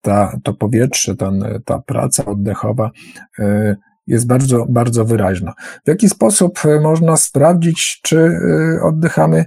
[0.00, 2.90] ta, to powietrze, ten, ta praca oddechowa
[4.10, 5.52] jest bardzo, bardzo wyraźna.
[5.84, 8.30] W jaki sposób można sprawdzić, czy
[8.82, 9.44] oddychamy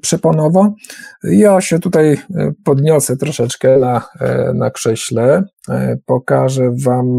[0.00, 0.74] przeponowo?
[1.22, 2.18] Ja się tutaj
[2.64, 4.08] podniosę troszeczkę na,
[4.54, 5.44] na krześle,
[6.06, 7.18] pokażę Wam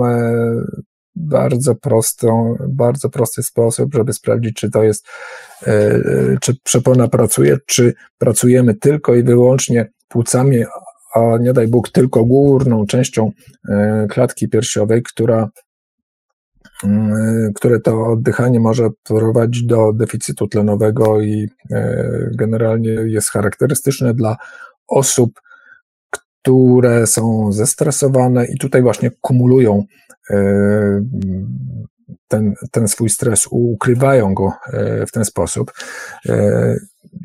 [1.18, 5.08] bardzo prostą, bardzo prosty sposób, żeby sprawdzić, czy to jest,
[5.68, 6.00] e,
[6.42, 10.64] czy przepona pracuje, czy pracujemy tylko i wyłącznie płucami,
[11.16, 13.32] a nie daj Bóg tylko górną częścią
[13.70, 15.50] e, klatki piersiowej, która
[17.56, 24.38] które to oddychanie może prowadzić do deficytu tlenowego i e, generalnie jest charakterystyczne dla
[24.88, 25.42] osób,
[26.10, 29.84] które są zestresowane i tutaj właśnie kumulują
[30.30, 30.38] E,
[32.28, 35.74] ten, ten swój stres, ukrywają go e, w ten sposób.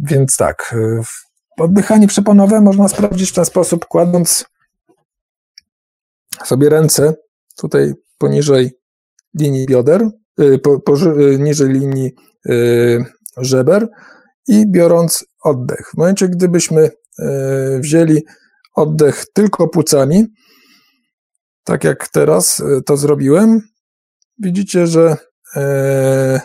[0.02, 0.74] Więc tak,
[1.58, 4.44] oddychanie przeponowe można sprawdzić w ten sposób, kładąc
[6.44, 7.14] sobie ręce
[7.56, 8.70] tutaj poniżej
[9.40, 10.08] linii bioder,
[10.62, 10.94] po, po,
[11.38, 12.10] niżej linii
[13.36, 13.88] żeber
[14.48, 15.90] i biorąc oddech.
[15.94, 16.90] W momencie, gdybyśmy
[17.80, 18.24] wzięli
[18.74, 20.26] oddech tylko płucami,
[21.64, 23.60] tak jak teraz e, to zrobiłem,
[24.38, 25.16] widzicie, że
[25.56, 26.40] e,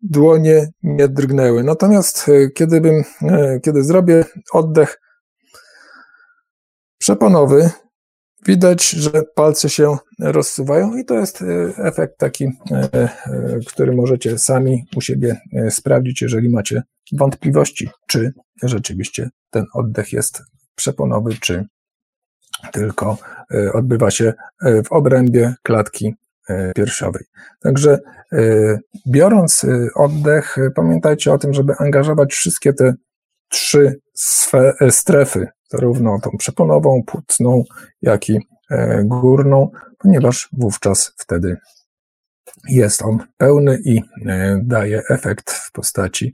[0.00, 1.64] dłonie nie drgnęły.
[1.64, 3.04] Natomiast e, kiedy, bym,
[3.62, 5.00] kiedy zrobię oddech
[6.98, 7.70] przeponowy,
[8.46, 11.44] widać, że palce się rozsuwają i to jest
[11.76, 12.48] efekt taki,
[13.66, 15.40] który możecie sami u siebie
[15.70, 16.82] sprawdzić, jeżeli macie
[17.12, 18.32] wątpliwości, czy
[18.62, 20.42] rzeczywiście ten oddech jest
[20.74, 21.64] przeponowy, czy
[22.72, 23.18] tylko
[23.54, 24.32] e, odbywa się
[24.62, 26.14] e, w obrębie klatki
[26.48, 27.24] e, piersiowej.
[27.60, 27.98] Także
[29.06, 32.94] biorąc oddech, pamiętajcie o tym, żeby angażować wszystkie te
[33.48, 34.00] trzy
[34.90, 37.64] strefy, zarówno tą przeponową, płucną,
[38.02, 38.38] jak i
[39.04, 41.56] górną, ponieważ wówczas wtedy
[42.68, 44.00] jest on pełny i
[44.62, 46.32] daje efekt w postaci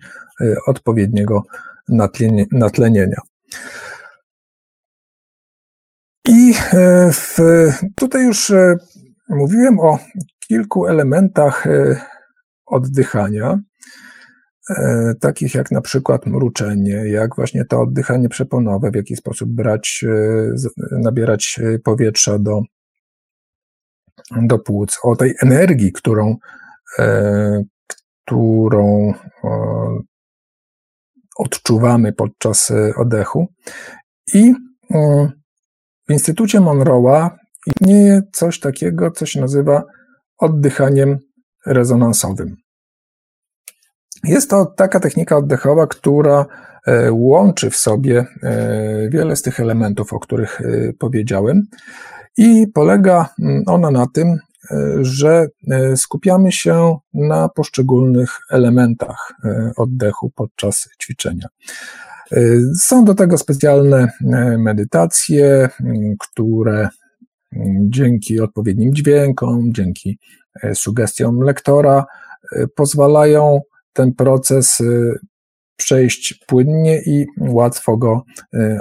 [0.66, 1.42] odpowiedniego
[2.52, 3.20] natlenienia.
[6.28, 7.38] I e, w,
[7.94, 8.76] tutaj już e,
[9.28, 9.98] mówiłem o
[10.48, 12.00] kilku elementach e,
[12.66, 13.58] oddychania,
[15.20, 20.04] takich jak na przykład mruczenie, jak właśnie to oddychanie przeponowe, w jaki sposób brać,
[20.90, 22.62] nabierać powietrza do,
[24.42, 26.36] do płuc, o tej energii, którą,
[28.24, 29.12] którą
[31.38, 33.46] odczuwamy podczas oddechu.
[34.34, 34.54] I
[36.08, 37.30] w Instytucie Monroe'a
[37.66, 39.84] istnieje coś takiego, co się nazywa
[40.38, 41.18] oddychaniem
[41.66, 42.56] rezonansowym.
[44.24, 46.46] Jest to taka technika oddechowa, która
[46.86, 51.62] e, łączy w sobie e, wiele z tych elementów, o których e, powiedziałem,
[52.36, 54.38] i polega mm, ona na tym,
[55.00, 55.46] że
[55.96, 59.32] skupiamy się na poszczególnych elementach
[59.76, 61.46] oddechu podczas ćwiczenia.
[62.80, 64.08] Są do tego specjalne
[64.58, 65.68] medytacje,
[66.20, 66.88] które
[67.80, 70.18] dzięki odpowiednim dźwiękom, dzięki
[70.74, 72.04] sugestiom lektora
[72.74, 73.60] pozwalają
[73.92, 74.82] ten proces
[75.76, 78.24] przejść płynnie i łatwo go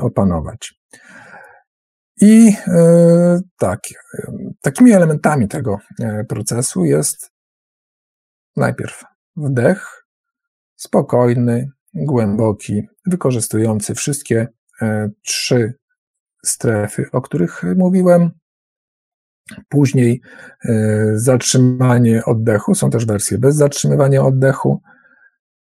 [0.01, 0.73] opanować.
[2.21, 2.55] I
[3.57, 3.79] tak,
[4.61, 5.77] takimi elementami tego
[6.29, 7.31] procesu jest
[8.55, 9.03] najpierw
[9.35, 10.05] wdech,
[10.75, 14.47] spokojny, głęboki, wykorzystujący wszystkie
[15.25, 15.73] trzy
[16.45, 18.31] strefy, o których mówiłem.
[19.69, 20.21] Później
[21.13, 24.81] zatrzymanie oddechu, są też wersje bez zatrzymywania oddechu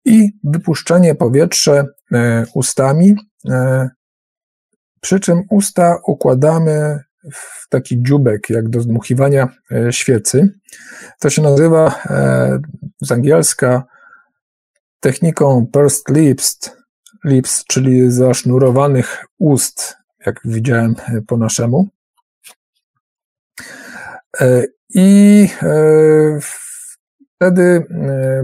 [0.05, 3.17] i wypuszczenie powietrza e, ustami,
[5.01, 9.49] przy czym usta układamy w taki dziubek, jak do zdmuchiwania
[9.91, 10.61] świecy.
[11.21, 12.03] To się nazywa
[13.01, 13.85] z angielska
[15.01, 16.71] techniką pursed lips,
[17.25, 19.97] lips, czyli zasznurowanych ust,
[20.27, 20.95] jak widziałem
[21.27, 21.89] po naszemu.
[24.95, 25.49] I
[27.41, 27.87] wtedy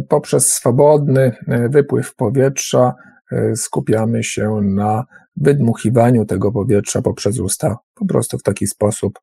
[0.09, 1.33] poprzez swobodny
[1.69, 2.95] wypływ powietrza
[3.55, 5.05] skupiamy się na
[5.37, 9.19] wydmuchiwaniu tego powietrza poprzez usta, po prostu w taki sposób.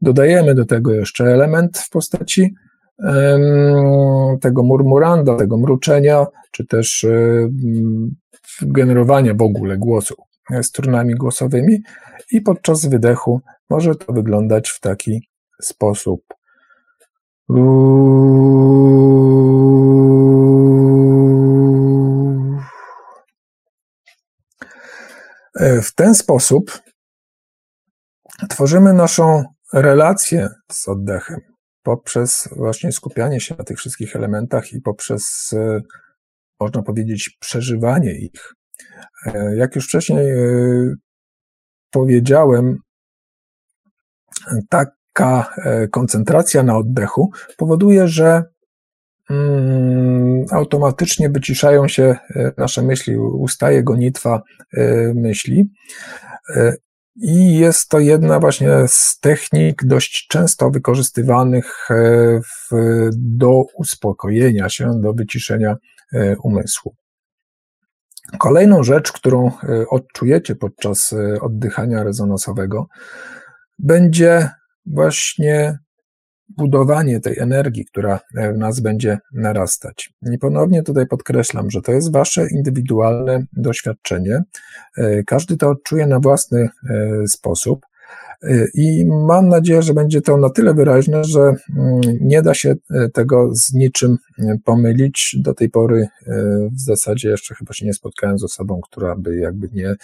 [0.00, 2.54] Dodajemy do tego jeszcze element w postaci
[4.40, 7.06] tego murmuranda, tego mruczenia, czy też
[8.62, 10.14] generowania w ogóle głosu
[10.62, 11.82] strunami głosowymi
[12.32, 13.40] i podczas wydechu
[13.70, 15.29] może to wyglądać w taki
[15.66, 16.24] sposób.
[25.54, 26.80] E, w ten sposób
[28.48, 31.40] tworzymy naszą relację z oddechem
[31.82, 35.80] poprzez właśnie skupianie się na tych wszystkich elementach i poprzez, e,
[36.60, 38.54] można powiedzieć, przeżywanie ich.
[39.26, 40.32] E, jak już wcześniej
[41.90, 42.78] powiedziałem,
[45.20, 45.54] taka
[45.90, 48.44] koncentracja na oddechu powoduje, że
[49.30, 54.42] Mm, automatycznie wyciszają się e, nasze myśli, ustaje gonitwa
[54.72, 55.70] e, myśli.
[56.56, 56.76] E,
[57.16, 61.88] I jest to jedna właśnie z technik dość często wykorzystywanych
[62.42, 62.76] w,
[63.12, 65.76] do uspokojenia się, do wyciszenia
[66.42, 66.94] umysłu.
[68.38, 69.50] Kolejną rzecz, którą
[69.90, 72.86] odczujecie podczas oddychania rezonansowego,
[73.78, 74.50] będzie
[74.86, 75.78] właśnie
[76.56, 78.20] budowanie tej energii, która
[78.54, 80.12] w nas będzie narastać.
[80.32, 84.42] I ponownie tutaj podkreślam, że to jest Wasze indywidualne doświadczenie.
[84.96, 87.86] E, każdy to odczuje na własny e, sposób.
[88.42, 92.74] E, I mam nadzieję, że będzie to na tyle wyraźne, że mm, nie da się
[93.14, 94.16] tego z niczym
[94.64, 95.36] pomylić.
[95.38, 96.08] Do tej pory
[96.72, 99.94] w zasadzie jeszcze chyba się nie spotkałem z osobą, która by jakby nie,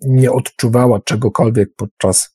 [0.00, 2.33] nie odczuwała czegokolwiek podczas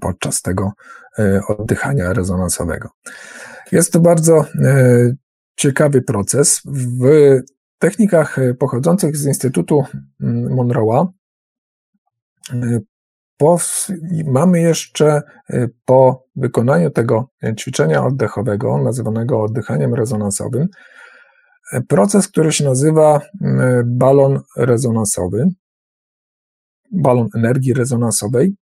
[0.00, 0.72] podczas tego
[1.18, 2.88] e, oddychania rezonansowego.
[3.72, 4.44] Jest to bardzo e,
[5.56, 6.62] ciekawy proces.
[7.00, 7.40] W
[7.78, 9.84] technikach e, pochodzących z Instytutu
[10.20, 11.06] mm, Monroe'a
[14.26, 15.22] mamy jeszcze
[15.84, 20.68] po wykonaniu tego ćwiczenia oddechowego, nazywanego oddychaniem rezonansowym,
[21.88, 23.20] proces, który się nazywa
[23.84, 25.48] balon rezonansowy,
[26.92, 28.56] balon energii rezonansowej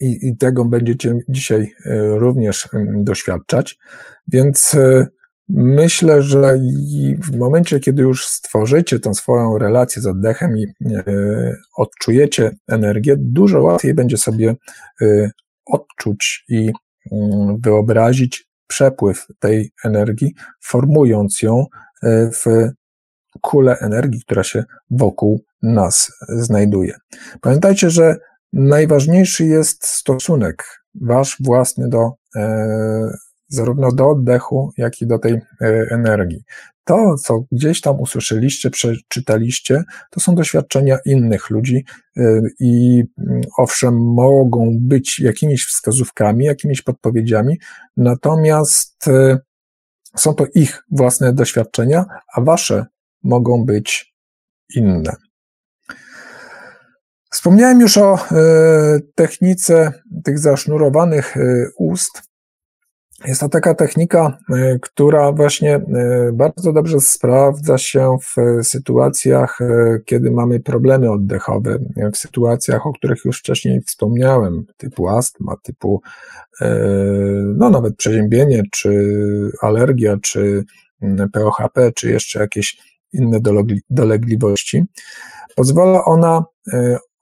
[0.00, 3.78] i, i tego będziecie dzisiaj e, również doświadczać.
[4.28, 5.06] Więc e,
[5.48, 6.58] myślę, że
[7.18, 11.04] w momencie, kiedy już stworzycie tą swoją relację z oddechem i e,
[11.76, 14.54] odczujecie energię, dużo łatwiej będzie sobie
[15.66, 16.72] odczuć i
[17.12, 20.34] mm, wyobrazić przepływ tej energii,
[20.64, 21.64] formując ją
[22.32, 22.70] w
[23.40, 26.94] kulę energii, która się wokół nas znajduje.
[27.40, 28.16] Pamiętajcie, że
[28.52, 30.64] Najważniejszy jest stosunek
[31.00, 33.10] wasz własny do e,
[33.48, 35.40] zarówno do oddechu, jak i do tej e,
[35.90, 36.44] energii.
[36.84, 41.84] To, co gdzieś tam usłyszeliście, przeczytaliście, to są doświadczenia innych ludzi
[42.16, 47.58] e, i mm, owszem, mogą być jakimiś wskazówkami, jakimiś podpowiedziami,
[47.96, 49.04] natomiast
[50.16, 52.86] są to ich własne doświadczenia, a wasze
[53.22, 54.14] mogą być
[54.74, 55.25] inne.
[57.30, 58.18] Wspomniałem już o e,
[59.14, 59.92] technice
[60.24, 61.40] tych zasznurowanych e,
[61.78, 62.22] ust.
[63.24, 65.80] Jest to taka technika, e, która właśnie
[66.32, 69.58] bardzo dobrze sprawdza się w sytuacjach,
[70.04, 71.78] kiedy mamy problemy oddechowe,
[72.12, 76.02] w sytuacjach, o których już wcześniej wspomniałem, typu astma, typu
[77.56, 79.12] no nawet przeziębienie, czy
[79.62, 80.64] alergia, czy
[81.02, 82.76] mm, POHP, czy jeszcze jakieś
[83.12, 83.40] inne
[83.90, 84.84] dolegliwości.
[85.56, 86.44] Pozwala ona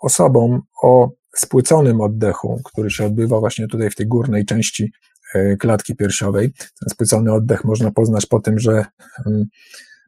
[0.04, 4.92] osobom o spłyconym oddechu, który się odbywa właśnie tutaj w tej górnej części
[5.34, 6.52] e, klatki piersiowej.
[6.52, 8.84] Ten spłycony oddech można poznać po tym, że
[9.26, 9.44] mm,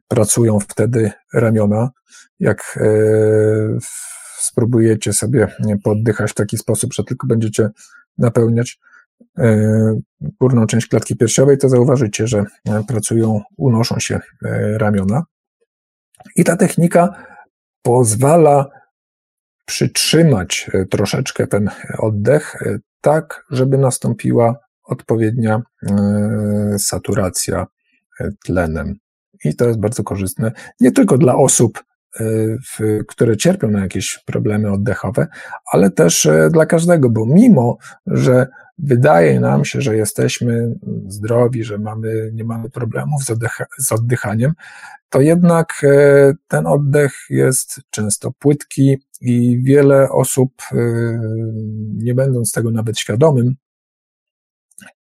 [0.07, 1.89] pracują wtedy ramiona.
[2.39, 2.89] Jak e,
[4.39, 5.47] spróbujecie sobie
[5.83, 7.69] poddychać w taki sposób, że tylko będziecie
[8.17, 8.79] napełniać
[9.37, 9.99] e,
[10.39, 12.45] górną część klatki piersiowej, to zauważycie, że
[12.87, 14.19] pracują, unoszą się
[14.77, 15.23] ramiona.
[16.35, 17.23] I ta technika
[17.81, 18.69] pozwala
[19.67, 27.67] przytrzymać e, troszeczkę ten oddech, e, tak, żeby nastąpiła odpowiednia e, saturacja
[28.45, 28.95] tlenem.
[29.43, 31.83] I to jest bardzo korzystne nie tylko dla osób,
[33.07, 35.27] które cierpią na jakieś problemy oddechowe,
[35.73, 38.47] ale też dla każdego, bo mimo, że
[38.77, 40.75] wydaje nam się, że jesteśmy
[41.07, 44.53] zdrowi, że mamy, nie mamy problemów z, oddycha, z oddychaniem,
[45.09, 50.77] to jednak e, ten oddech jest często płytki i wiele osób, e,
[51.93, 53.55] nie będąc tego nawet świadomym,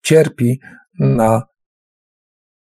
[0.02, 0.60] cierpi
[0.98, 1.42] na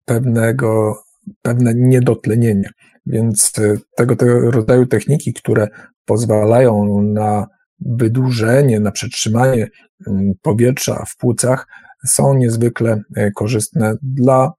[0.05, 0.99] pewnego,
[1.41, 2.69] pewne niedotlenienie.
[3.05, 5.67] Więc e, tego, tego rodzaju techniki, które
[6.05, 7.47] pozwalają na
[7.79, 9.67] wydłużenie, na przetrzymanie
[10.07, 11.67] mm, powietrza w płucach,
[12.05, 14.51] są niezwykle e, korzystne dla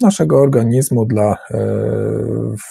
[0.00, 1.36] naszego organizmu, dla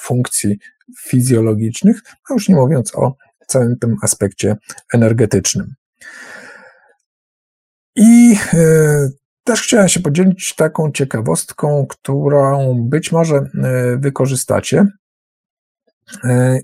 [0.02, 0.58] funkcji
[1.00, 3.16] fizjologicznych, a już nie mówiąc o
[3.50, 4.56] całym tym aspekcie
[4.94, 5.74] energetycznym.
[7.96, 8.38] I
[9.44, 13.42] też chciałem się podzielić taką ciekawostką, którą być może
[13.98, 14.86] wykorzystacie
[16.24, 16.60] E,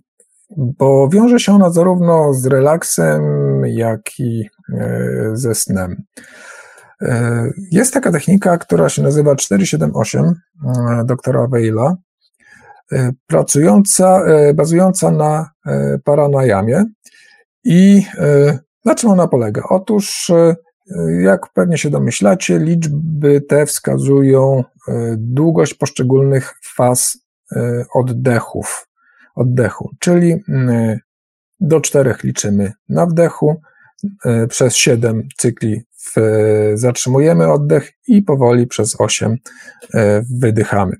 [0.58, 3.24] bo wiąże się ona zarówno z relaksem,
[3.66, 6.04] jak i e, ze snem.
[7.02, 10.34] E, jest taka technika, która się nazywa 478
[11.06, 11.96] doktora Weila,
[13.28, 14.22] pracująca,
[14.56, 15.50] bazująca na
[16.04, 16.84] paranajamie.
[17.64, 18.06] I
[18.86, 19.64] na czym ona polega?
[19.70, 20.32] Otóż,
[21.20, 24.64] jak pewnie się domyślacie, liczby te wskazują
[25.18, 27.18] długość poszczególnych faz
[27.94, 28.88] oddechów
[29.36, 31.00] oddechu, czyli mm,
[31.60, 33.62] do czterech liczymy na wdechu,
[34.26, 35.82] e, przez 7 cykli
[36.74, 39.38] zatrzymujemy oddech i powoli przez 8
[39.94, 40.96] e, wydychamy.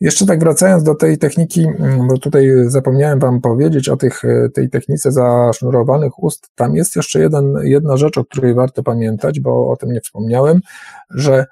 [0.00, 4.48] Jeszcze tak wracając do tej techniki, mm, bo tutaj zapomniałem Wam powiedzieć o tych, e,
[4.48, 9.70] tej technice zasznurowanych ust, tam jest jeszcze jeden, jedna rzecz, o której warto pamiętać, bo
[9.70, 10.60] o tym nie wspomniałem,
[11.10, 11.46] że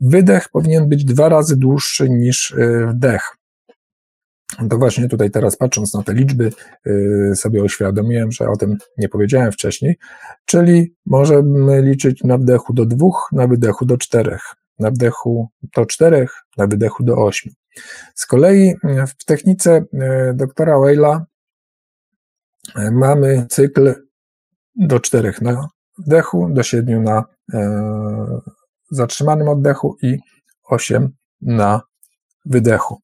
[0.00, 2.56] wydech powinien być dwa razy dłuższy niż
[2.88, 3.38] wdech.
[4.70, 6.52] To właśnie tutaj teraz patrząc na te liczby,
[6.86, 9.96] y, sobie uświadomiłem, że o tym nie powiedziałem wcześniej,
[10.44, 14.42] czyli możemy liczyć na wdechu do dwóch, na wydechu do czterech,
[14.78, 17.52] na wdechu do czterech, na wydechu do ośmiu.
[18.14, 18.74] Z kolei
[19.18, 21.26] w technice y, doktora Weyla
[22.78, 23.94] y, mamy cykl
[24.76, 25.68] do czterech na
[25.98, 27.24] wdechu, do siedmiu na
[28.90, 30.18] zatrzymanym oddechu i
[30.68, 31.82] osiem na
[32.44, 33.02] wydechu.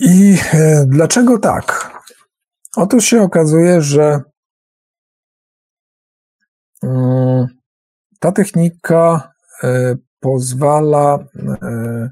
[0.00, 1.98] I e, dlaczego tak?
[2.76, 4.20] Otóż się okazuje, że
[6.82, 7.46] mm,
[8.20, 9.32] ta technika
[9.62, 11.18] e, pozwala
[11.62, 12.10] e,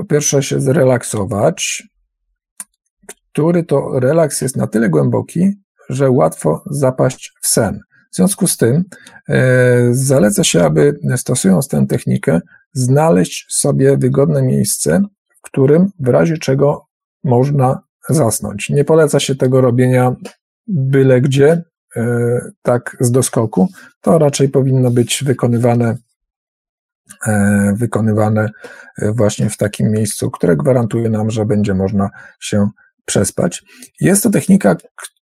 [0.00, 1.82] po pierwsze się zrelaksować,
[3.06, 5.52] który to relaks jest na tyle głęboki,
[5.88, 7.80] że łatwo zapaść w sen.
[8.12, 8.84] W związku z tym
[9.90, 12.40] zaleca się, aby stosując tę technikę,
[12.72, 15.02] znaleźć sobie wygodne miejsce,
[15.36, 16.86] w którym w razie czego
[17.24, 18.70] można zasnąć.
[18.70, 20.16] Nie poleca się tego robienia
[20.66, 21.62] byle gdzie,
[21.96, 22.02] e,
[22.62, 23.68] tak z doskoku.
[24.00, 25.96] To raczej powinno być wykonywane e,
[27.74, 28.50] wykonywane
[28.98, 32.68] e, właśnie w takim miejscu, które gwarantuje nam, że będzie można się
[33.04, 33.62] przespać.
[34.00, 34.76] Jest to technika,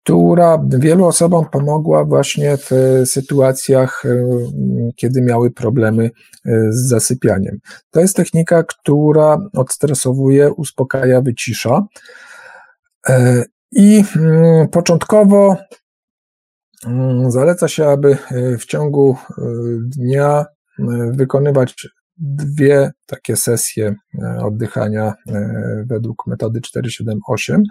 [0.04, 2.72] która wielu osobom pomogła właśnie w
[3.06, 4.10] sytuacjach, e,
[4.96, 6.12] kiedy miały problemy e,
[6.70, 7.60] z zasypianiem.
[7.92, 11.82] To jest technika, która odstresowuje, uspokaja, wycisza.
[13.10, 15.58] E, I mm, początkowo
[16.86, 18.18] mm, zaleca się, aby
[18.60, 19.18] w ciągu
[19.82, 20.46] dnia
[21.12, 21.76] wykonywać
[22.18, 27.64] dwie takie sesje e, oddychania e, według metody 478.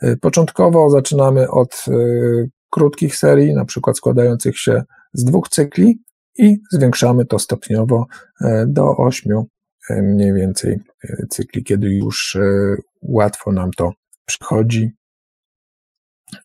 [0.00, 1.84] E, początkowo zaczynamy od
[2.70, 4.82] krótkich serii, na przykład składających się
[5.12, 6.02] z dwóch cykli
[6.38, 8.06] i zwiększamy to stopniowo
[8.66, 9.46] do ośmiu
[9.90, 10.80] mniej więcej
[11.30, 12.38] cykli, kiedy już
[13.02, 13.92] łatwo nam to
[14.26, 14.90] przychodzi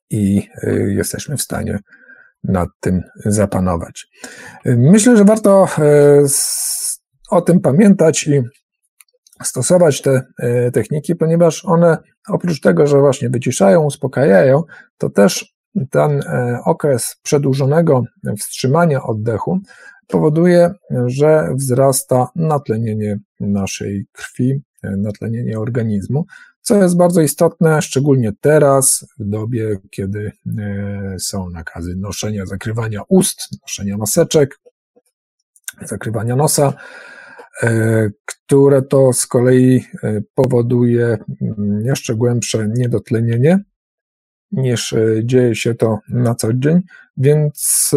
[0.09, 0.47] i
[0.87, 1.79] jesteśmy w stanie
[2.47, 4.07] nad tym zapanować.
[4.65, 5.67] Myślę, że warto
[7.29, 8.41] o tym pamiętać i
[9.43, 11.97] stosować te e, techniki, ponieważ one
[12.29, 14.63] oprócz tego, że właśnie wyciszają, uspokajają,
[14.97, 15.55] to też
[15.89, 18.03] ten e, okres przedłużonego
[18.39, 19.59] wstrzymania oddechu
[20.07, 20.71] powoduje,
[21.05, 26.25] że wzrasta natlenienie naszej krwi, e, natlenienie organizmu,
[26.65, 30.31] co jest bardzo istotne, szczególnie teraz, w dobie, kiedy
[31.19, 34.59] są nakazy noszenia, zakrywania ust, noszenia maseczek,
[35.81, 36.73] zakrywania nosa.
[37.63, 43.59] E, które to z kolei e, powoduje mm, jeszcze głębsze niedotlenienie
[44.51, 46.81] niż e, dzieje się to na co dzień,
[47.17, 47.91] więc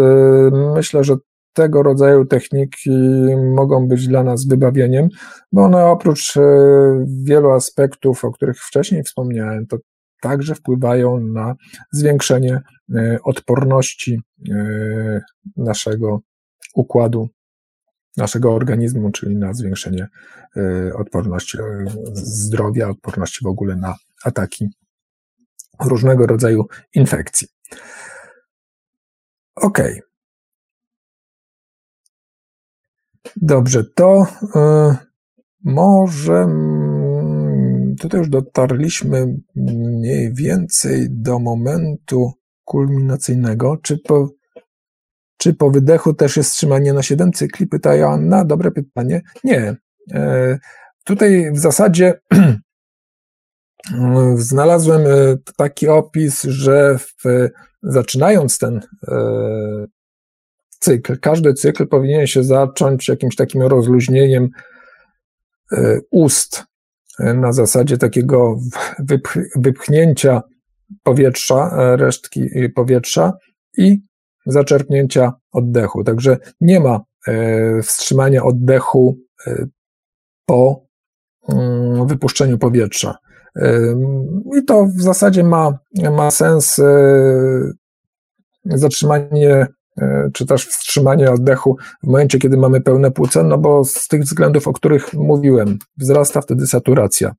[0.74, 1.16] myślę, że
[1.58, 2.90] tego rodzaju techniki
[3.54, 5.08] mogą być dla nas wybawieniem,
[5.52, 6.34] bo one oprócz
[7.24, 9.76] wielu aspektów, o których wcześniej wspomniałem, to
[10.20, 11.54] także wpływają na
[11.92, 12.60] zwiększenie
[13.24, 14.20] odporności
[15.56, 16.20] naszego
[16.74, 17.28] układu,
[18.16, 20.08] naszego organizmu, czyli na zwiększenie
[20.94, 21.58] odporności
[22.12, 23.94] zdrowia, odporności w ogóle na
[24.24, 24.68] ataki
[25.80, 27.48] różnego rodzaju infekcji.
[29.56, 29.78] Ok.
[33.36, 35.08] Dobrze, to y,
[35.64, 42.32] może mm, tutaj już dotarliśmy mniej więcej do momentu
[42.64, 43.76] kulminacyjnego.
[43.82, 44.28] Czy po,
[45.36, 47.66] czy po wydechu też jest trzymanie na 7 cykli?
[47.66, 48.44] Pyta Joanna.
[48.44, 49.22] Dobre pytanie.
[49.44, 49.76] Nie.
[50.12, 50.58] E,
[51.04, 52.20] tutaj w zasadzie
[54.34, 57.48] znalazłem e, taki opis, że w,
[57.82, 58.80] zaczynając ten
[60.78, 64.48] cykl, każdy cykl powinien się zacząć jakimś takim rozluźnieniem
[65.72, 66.64] e, ust
[67.18, 68.58] na zasadzie takiego
[69.56, 70.42] wypchnięcia
[71.02, 73.32] powietrza, resztki powietrza
[73.76, 74.00] i
[74.46, 76.04] zaczerpnięcia oddechu.
[76.04, 77.00] Także nie ma
[77.82, 79.18] wstrzymania oddechu
[80.46, 80.86] po
[81.48, 83.18] mm, wypuszczeniu powietrza.
[84.58, 85.78] I to w zasadzie ma,
[86.16, 87.72] ma sens e,
[88.64, 89.66] zatrzymanie e,
[90.32, 94.68] czy też wstrzymanie oddechu w momencie, kiedy mamy pełne płuce, no bo z tych względów,
[94.68, 97.34] o których mówiłem, wzrasta wtedy saturacja.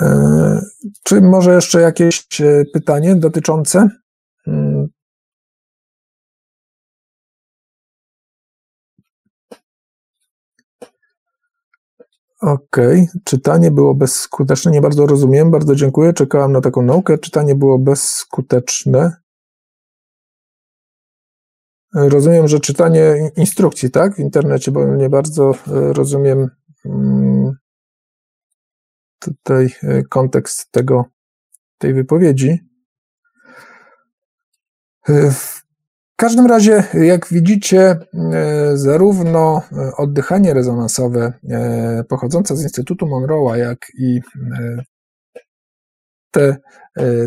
[0.00, 0.60] E,
[1.02, 2.26] czy może jeszcze jakieś
[2.72, 3.88] pytanie dotyczące
[12.44, 13.20] Okej, okay.
[13.24, 19.16] czytanie było bezskuteczne, nie bardzo rozumiem, bardzo dziękuję, czekałam na taką naukę, czytanie było bezskuteczne.
[21.94, 26.50] Rozumiem, że czytanie instrukcji, tak, w internecie, bo nie bardzo e, rozumiem
[26.84, 27.52] mm,
[29.18, 31.04] tutaj e, kontekst tego,
[31.78, 32.58] tej wypowiedzi.
[35.08, 35.34] E,
[36.14, 43.54] w każdym razie, jak widzicie, e, zarówno e, oddychanie rezonansowe e, pochodzące z Instytutu Monroe'a,
[43.54, 44.20] jak i
[46.30, 46.56] te,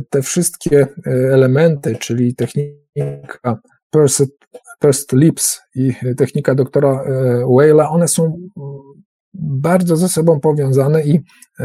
[0.10, 3.60] te wszystkie elementy, czyli technika
[3.90, 7.04] pursed, lips i technika doktora
[7.44, 8.50] Whale'a, one są
[9.34, 11.22] bardzo ze sobą powiązane i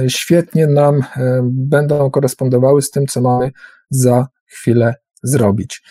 [0.08, 1.02] świetnie nam
[1.42, 3.50] będą korespondowały z tym, co mamy
[3.90, 5.82] za chwilę zrobić.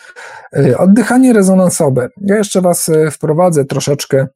[0.56, 2.08] E, oddychanie rezonansowe.
[2.20, 4.26] Ja jeszcze Was e, wprowadzę troszeczkę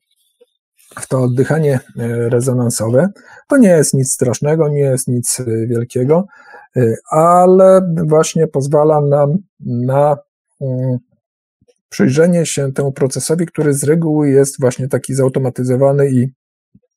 [1.00, 3.08] w to oddychanie e, rezonansowe.
[3.48, 6.26] To nie jest nic strasznego, nie jest nic wielkiego,
[7.10, 9.30] ale właśnie pozwala nam
[9.60, 10.16] na
[10.60, 10.98] mm,
[11.88, 16.28] przyjrzenie się temu procesowi, który z reguły jest właśnie taki zautomatyzowany i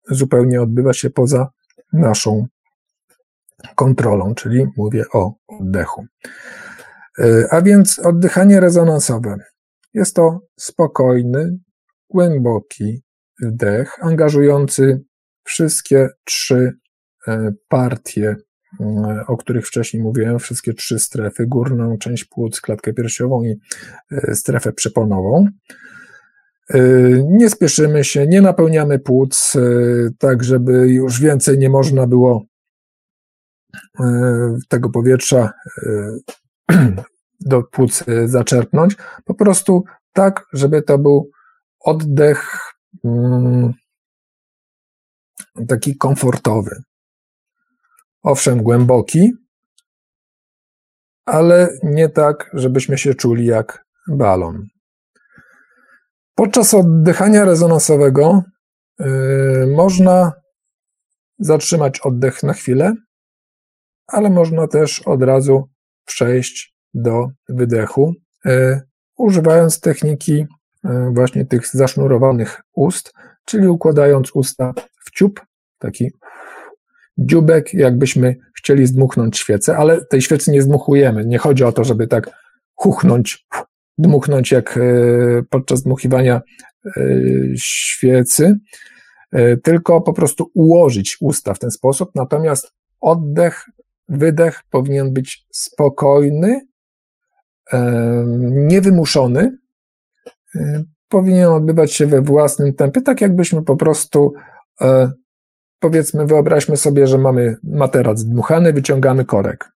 [0.10, 1.47] zupełnie odbywa się poza
[1.93, 2.47] naszą
[3.76, 6.06] kontrolą, czyli mówię o oddechu.
[7.20, 9.38] E, a więc oddychanie rezonansowe.
[9.94, 11.60] Jest to spokojny,
[12.10, 13.04] głęboki
[13.42, 15.04] wdech, angażujący
[15.44, 16.72] wszystkie trzy
[17.28, 18.36] e, partie,
[18.80, 23.60] e, o których wcześniej mówiłem, wszystkie trzy strefy, górną część płuc, klatkę piersiową i
[24.34, 25.48] strefę przeponową.
[27.28, 29.54] Nie spieszymy się, nie napełniamy płuc,
[30.20, 32.46] tak żeby już więcej nie można było
[34.70, 35.52] tego powietrza
[37.40, 38.96] do płuc y, zaczerpnąć,
[39.26, 41.32] po prostu tak, żeby to był
[41.80, 42.58] oddech
[43.06, 43.74] mm,
[45.68, 46.82] taki komfortowy.
[48.24, 49.32] Owszem, głęboki,
[51.26, 54.68] ale nie tak, żebyśmy się czuli jak balon.
[56.36, 58.44] Podczas oddychania rezonansowego
[59.00, 60.32] yy, można
[61.40, 62.94] zatrzymać oddech na chwilę,
[64.08, 65.70] ale można też od razu
[66.10, 68.14] przejść do wydechu,
[68.45, 68.82] e,
[69.18, 70.45] używając techniki
[70.86, 73.14] e, właśnie tych zasznurowanych ust,
[73.45, 74.74] czyli układając usta
[75.05, 75.41] w ciup,
[75.80, 76.12] taki
[77.18, 81.26] dziubek, jakbyśmy chcieli zdmuchnąć świecę, ale tej świecy nie zdmuchujemy.
[81.26, 82.30] Nie chodzi o to, żeby tak
[82.76, 83.47] chuchnąć,
[83.97, 84.82] dmuchnąć jak e,
[85.49, 86.41] podczas dmuchiwania
[87.57, 88.60] świecy,
[89.64, 92.12] tylko po prostu ułożyć usta w ten sposób.
[92.16, 93.66] Natomiast oddech,
[94.10, 96.62] wydech powinien być spokojny,
[98.41, 99.57] niewymuszony,
[101.10, 104.34] powinien odbywać się we własnym tempie, tak jakbyśmy po prostu,
[104.82, 105.12] e,
[105.80, 109.72] powiedzmy, wyobraźmy sobie, że mamy materac dmuchany, wyciągamy korek.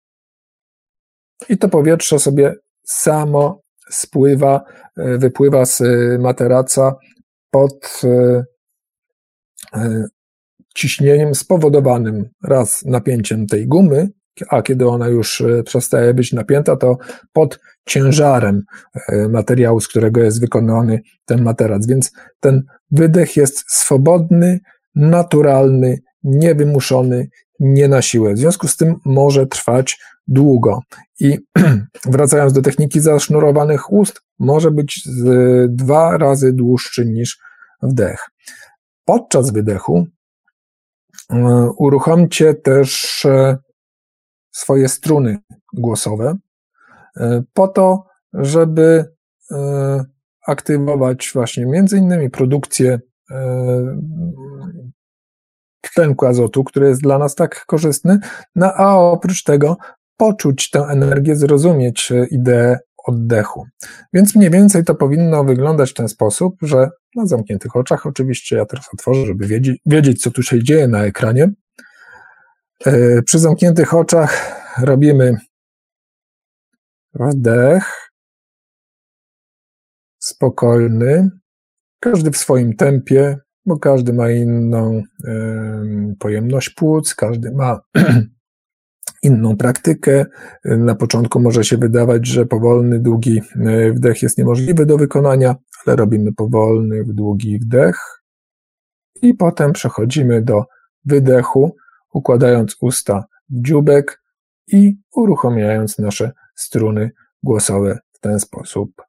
[1.49, 2.55] I to powietrze sobie
[2.85, 4.63] samo spływa,
[4.97, 5.81] e, wypływa z
[6.21, 6.95] materaca
[7.51, 8.43] pod, e,
[10.75, 14.09] ciśnieniem spowodowanym raz napięciem tej gumy,
[14.49, 16.97] a kiedy ona już e, przestaje być napięta, to
[17.33, 18.63] pod ciężarem
[19.09, 21.87] e, materiału, z którego jest wykonany ten materac.
[21.87, 24.59] Więc ten wydech jest swobodny,
[24.95, 27.27] naturalny, niewymuszony,
[27.59, 28.33] nie na siłę.
[28.33, 30.79] W związku z tym może trwać długo.
[31.19, 31.37] I
[32.05, 35.01] wracając do techniki zasznurowanych ust, może być
[35.69, 37.39] dwa razy dłuższy niż
[37.81, 38.29] wdech.
[39.05, 40.07] Podczas wydechu
[41.29, 43.25] e, uruchomcie też
[44.53, 45.37] swoje struny
[45.73, 46.37] głosowe,
[47.17, 49.05] e, po to, żeby
[49.51, 50.05] e,
[50.47, 52.99] aktywować właśnie między innymi produkcję
[53.31, 53.97] e,
[55.93, 58.19] tlenku azotu, który jest dla nas tak korzystny,
[58.55, 59.77] no a oprócz tego
[60.17, 63.65] poczuć tę energię, zrozumieć ideę oddechu.
[64.13, 68.65] Więc mniej więcej to powinno wyglądać w ten sposób, że na zamkniętych oczach, oczywiście ja
[68.65, 71.51] teraz otworzę, żeby wiedzieć, wiedzieć co tu się dzieje na ekranie.
[72.85, 75.37] E, przy zamkniętych oczach robimy
[77.13, 78.11] wdech,
[80.19, 81.29] spokojny,
[81.99, 85.03] każdy w swoim tempie, bo każdy ma inną
[86.19, 87.79] pojemność płuc, każdy ma
[89.23, 90.25] inną praktykę.
[90.65, 95.55] Na początku może się wydawać, że powolny, długi e, wdech jest niemożliwy do wykonania,
[95.85, 98.23] ale robimy powolny, długi wdech.
[99.21, 100.63] I potem przechodzimy do
[101.05, 101.75] wydechu,
[102.13, 104.21] układając usta w dziubek
[104.67, 107.11] i uruchamiając nasze struny
[107.43, 109.01] głosowe w ten sposób.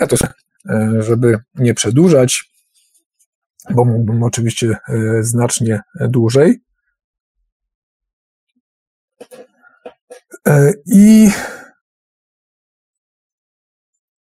[0.00, 0.16] Ja to,
[0.70, 2.50] e, żeby nie przedłużać,
[3.70, 6.60] bo mógłbym oczywiście e, znacznie dłużej.
[10.48, 11.30] E, I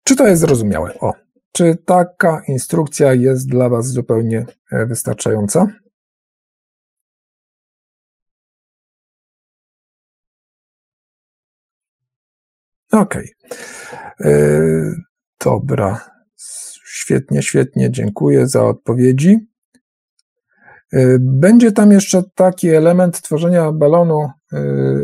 [0.08, 1.00] czy to jest zrozumiałe?
[1.00, 1.14] O,
[1.52, 5.68] czy taka instrukcja jest dla Was zupełnie e, wystarczająca?
[12.92, 13.16] OK.
[13.16, 14.32] E,
[15.46, 16.10] dobra.
[16.86, 17.92] Świetnie, świetnie.
[17.92, 19.48] Dziękuję za odpowiedzi.
[20.94, 24.30] E, będzie tam jeszcze taki element tworzenia balonu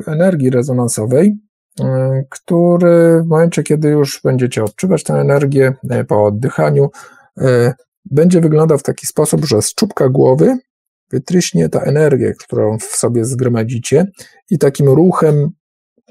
[0.08, 1.38] energii rezonansowej.
[1.80, 6.90] E, który w momencie, kiedy już będziecie odczuwać tę energię e, po oddychaniu,
[7.42, 7.74] e,
[8.06, 10.58] będzie wyglądał w taki sposób, że z czubka głowy
[11.12, 14.06] wytryśnie ta energia, którą w sobie zgromadzicie
[14.50, 15.50] i takim ruchem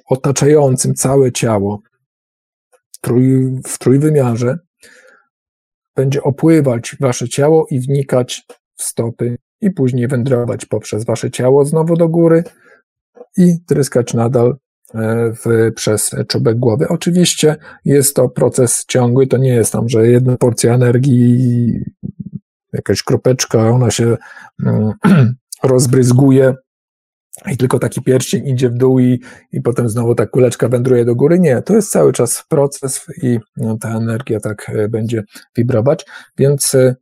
[0.06, 1.80] otaczającym całe ciało
[3.66, 4.58] w trójwymiarze
[5.96, 8.42] będzie opływać wasze ciało i wnikać
[8.76, 12.44] w stopy i później wędrować poprzez wasze ciało znowu do góry
[13.36, 14.56] i tryskać nadal
[15.44, 16.88] w, przez czubek głowy.
[16.88, 21.78] Oczywiście jest to proces ciągły, to nie jest tam, że jedna porcja energii,
[22.72, 24.16] jakaś kropeczka, ona się
[24.66, 24.92] mm,
[25.62, 26.54] rozbryzguje
[27.52, 29.22] i tylko taki pierścień idzie w dół i,
[29.52, 31.38] i potem znowu ta kuleczka wędruje do góry.
[31.38, 35.22] Nie, to jest cały czas proces i no, ta energia tak e, będzie
[35.56, 36.06] wibrować,
[36.38, 36.94] więc e,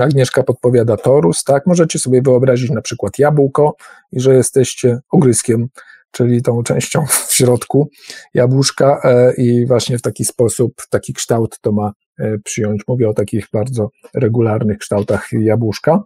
[0.00, 1.66] Agnieszka podpowiada torus, tak?
[1.66, 3.76] Możecie sobie wyobrazić na przykład jabłko
[4.12, 5.68] i że jesteście ogryskiem
[6.14, 7.90] czyli tą częścią w środku
[8.34, 12.82] jabłuszka e, i właśnie w taki sposób, taki kształt to ma e, przyjąć.
[12.88, 16.02] Mówię o takich bardzo regularnych kształtach jabłuszka.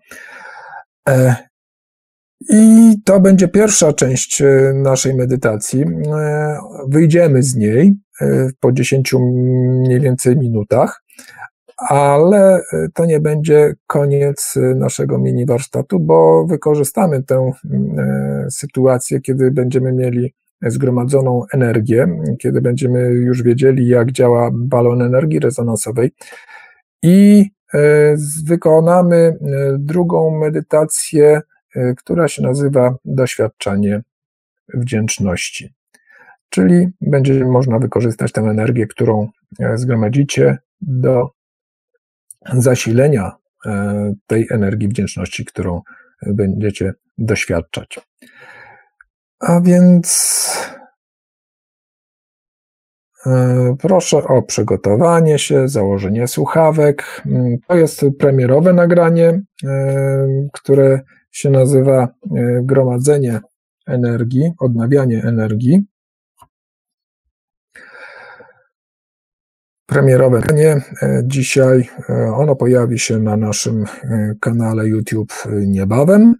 [1.08, 1.36] E,
[2.50, 4.42] I to będzie pierwsza część
[4.74, 5.84] naszej medytacji.
[6.88, 7.92] Wyjdziemy z niej
[8.60, 11.02] po 10 mniej więcej minutach
[11.78, 19.20] ale e, to nie będzie koniec e, naszego mini warsztatu, bo wykorzystamy tę e, sytuację,
[19.20, 22.08] kiedy będziemy mieli zgromadzoną energię,
[22.38, 26.10] kiedy będziemy już wiedzieli, jak działa balon energii rezonansowej
[27.02, 27.44] i
[28.44, 29.36] wykonamy
[29.78, 31.40] drugą medytację,
[31.96, 34.02] która się nazywa doświadczanie
[34.74, 35.74] wdzięczności.
[36.48, 39.28] Czyli będzie można wykorzystać tę energię, którą
[39.74, 41.30] zgromadzicie do
[42.52, 43.32] zasilenia
[43.66, 45.82] e, tej energii wdzięczności, którą
[46.26, 48.00] będziecie doświadczać.
[49.40, 50.48] A więc
[53.26, 57.22] e, proszę o przygotowanie się, założenie słuchawek.
[57.26, 62.08] Mm, to jest premierowe nagranie, e, które się nazywa
[62.62, 63.40] Gromadzenie
[63.86, 65.84] energii, odnawianie energii.
[69.88, 71.88] Premierowe nie e, dzisiaj.
[72.10, 75.32] E, ono pojawi się na naszym e, kanale YouTube
[75.66, 76.34] niebawem.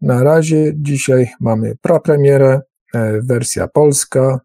[0.00, 2.60] Na razie dzisiaj mamy prapremierę,
[3.22, 4.40] wersja polska,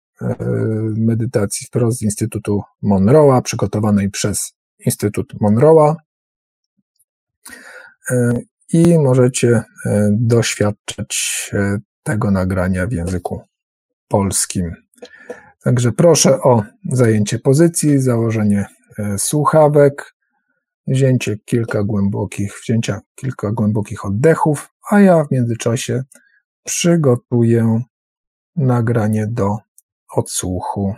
[0.97, 4.53] medytacji wprost z Instytutu Monroe'a, przygotowanej przez
[4.85, 5.95] Instytut Monroe'a.
[8.73, 9.63] I możecie
[10.11, 11.51] doświadczać
[12.03, 13.41] tego nagrania w języku
[14.07, 14.75] polskim.
[15.67, 18.65] Także proszę o zajęcie pozycji, założenie
[19.17, 20.15] słuchawek,
[20.87, 26.03] wzięcie kilka głębokich, wzięcia kilka głębokich oddechów, a ja w międzyczasie
[26.63, 27.81] przygotuję
[28.55, 29.57] nagranie do
[30.15, 30.95] odsłuchu.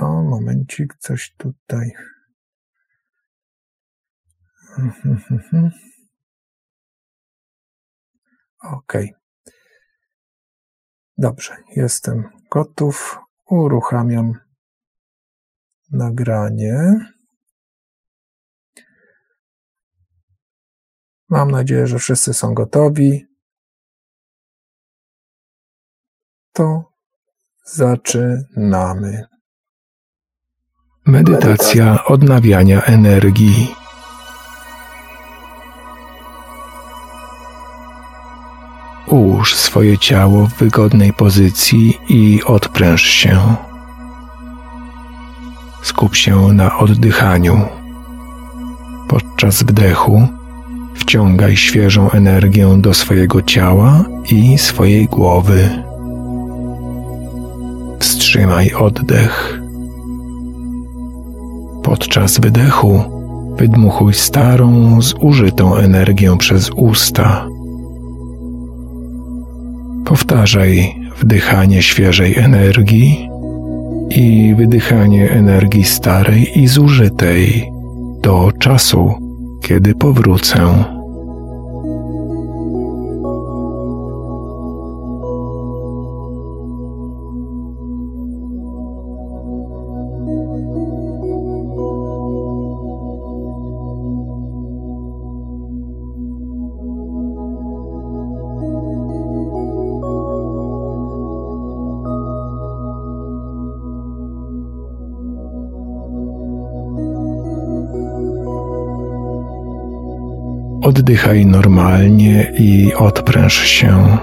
[0.00, 1.92] O, momencik, coś tutaj.
[8.62, 8.92] Ok.
[11.18, 13.18] Dobrze, jestem gotów.
[13.50, 14.32] Uruchamiam
[15.92, 16.96] nagranie.
[21.28, 23.26] Mam nadzieję, że wszyscy są gotowi.
[26.52, 26.92] To
[27.64, 29.26] zaczynamy.
[31.06, 33.79] Medytacja odnawiania energii.
[39.10, 43.38] Ułóż swoje ciało w wygodnej pozycji i odpręż się.
[45.82, 47.60] Skup się na oddychaniu.
[49.08, 50.28] Podczas wdechu
[50.94, 55.82] wciągaj świeżą energię do swojego ciała i swojej głowy.
[57.98, 59.60] Wstrzymaj oddech.
[61.82, 63.02] Podczas wydechu
[63.56, 67.49] wydmuchuj starą, zużytą energię przez usta.
[70.04, 73.28] Powtarzaj wdychanie świeżej energii
[74.10, 77.70] i wydychanie energii starej i zużytej
[78.22, 79.14] do czasu,
[79.62, 80.84] kiedy powrócę.
[110.90, 114.18] Oddychaj normalnie i odpręż się.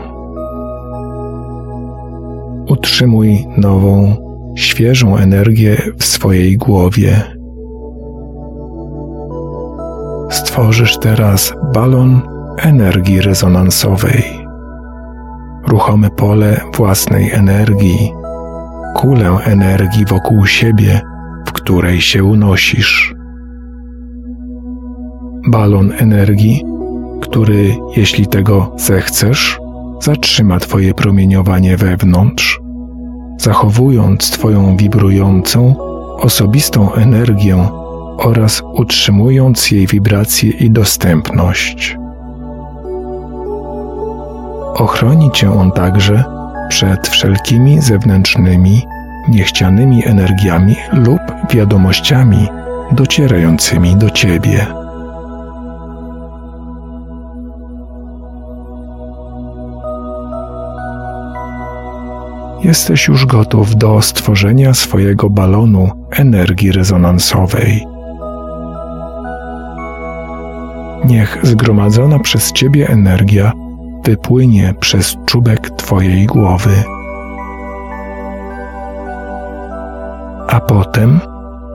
[2.68, 4.16] Utrzymuj nową,
[4.56, 7.22] świeżą energię w swojej głowie.
[10.30, 12.22] Stworzysz teraz balon
[12.58, 14.24] energii rezonansowej,
[15.68, 18.12] ruchome pole własnej energii,
[18.96, 21.02] kulę energii wokół siebie,
[21.46, 23.17] w której się unosisz
[25.48, 26.64] balon energii,
[27.22, 29.60] który, jeśli tego zechcesz,
[30.02, 32.60] zatrzyma Twoje promieniowanie wewnątrz,
[33.38, 35.76] zachowując Twoją wibrującą,
[36.18, 37.68] osobistą energię
[38.18, 41.98] oraz utrzymując jej wibrację i dostępność.
[44.76, 46.24] Ochroni Cię on także
[46.70, 48.82] przed wszelkimi zewnętrznymi,
[49.30, 51.20] niechcianymi energiami lub
[51.50, 52.48] wiadomościami
[52.92, 54.77] docierającymi do Ciebie.
[62.68, 67.88] Jesteś już gotów do stworzenia swojego balonu energii rezonansowej.
[71.06, 73.52] Niech zgromadzona przez Ciebie energia
[74.06, 76.84] wypłynie przez czubek Twojej głowy.
[80.48, 81.20] A potem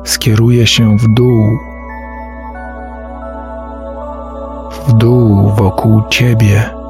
[0.05, 1.59] skieruje się w dół,
[4.89, 6.82] w dół wokół Ciebie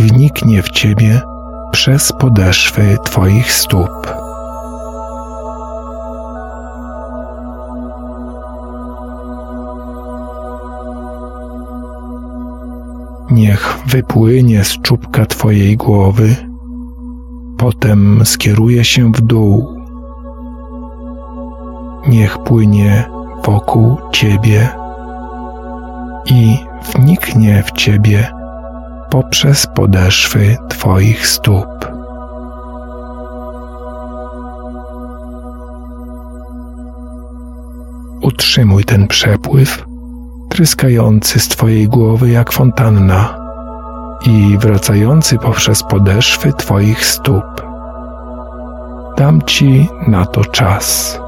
[0.00, 1.20] wniknie w Ciebie
[1.72, 4.14] przez podeszwy Twoich stóp.
[13.30, 16.36] Niech wypłynie z czubka Twojej głowy,
[17.58, 19.80] potem skieruje się w dół.
[22.08, 23.04] Niech płynie
[23.44, 24.68] wokół Ciebie
[26.26, 26.58] i
[26.94, 28.39] wniknie w Ciebie
[29.10, 31.66] poprzez podeszwy Twoich stóp.
[38.20, 39.84] Utrzymuj ten przepływ,
[40.48, 43.38] tryskający z Twojej głowy jak fontanna
[44.26, 47.44] i wracający poprzez podeszwy Twoich stóp.
[49.16, 51.20] Dam Ci na to czas.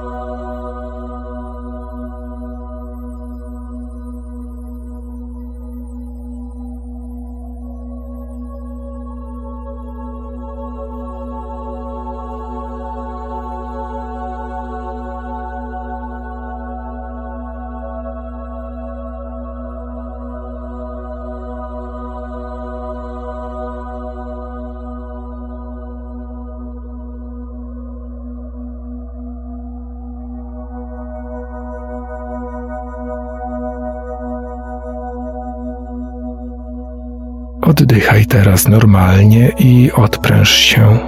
[38.23, 40.99] Oddychaj teraz normalnie i odpręż się.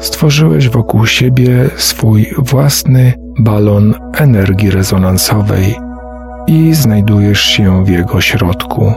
[0.00, 5.74] Stworzyłeś wokół siebie swój własny balon energii rezonansowej
[6.46, 8.92] i znajdujesz się w jego środku.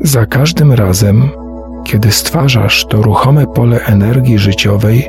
[0.00, 1.28] Za każdym razem,
[1.84, 5.08] kiedy stwarzasz to ruchome pole energii życiowej,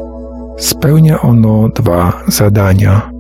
[0.57, 3.12] spełnia ono dwa zadania.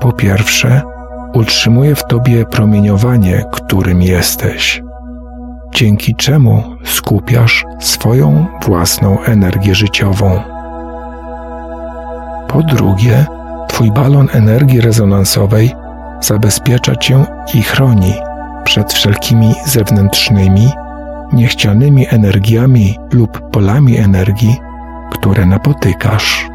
[0.00, 0.93] Po pierwsze,
[1.34, 4.82] utrzymuje w tobie promieniowanie, którym jesteś,
[5.74, 10.40] dzięki czemu skupiasz swoją własną energię życiową.
[12.48, 13.26] Po drugie,
[13.68, 15.72] twój balon energii rezonansowej
[16.20, 17.24] zabezpiecza cię
[17.54, 18.14] i chroni
[18.64, 20.68] przed wszelkimi zewnętrznymi,
[21.32, 24.56] niechcianymi energiami lub polami energii,
[25.12, 26.53] które napotykasz.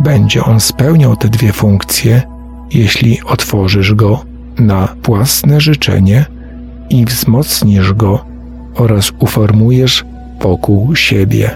[0.00, 2.22] Będzie on spełniał te dwie funkcje,
[2.70, 4.24] jeśli otworzysz go
[4.58, 6.26] na własne życzenie
[6.90, 8.24] i wzmocnisz go
[8.74, 10.04] oraz uformujesz
[10.40, 11.50] wokół siebie.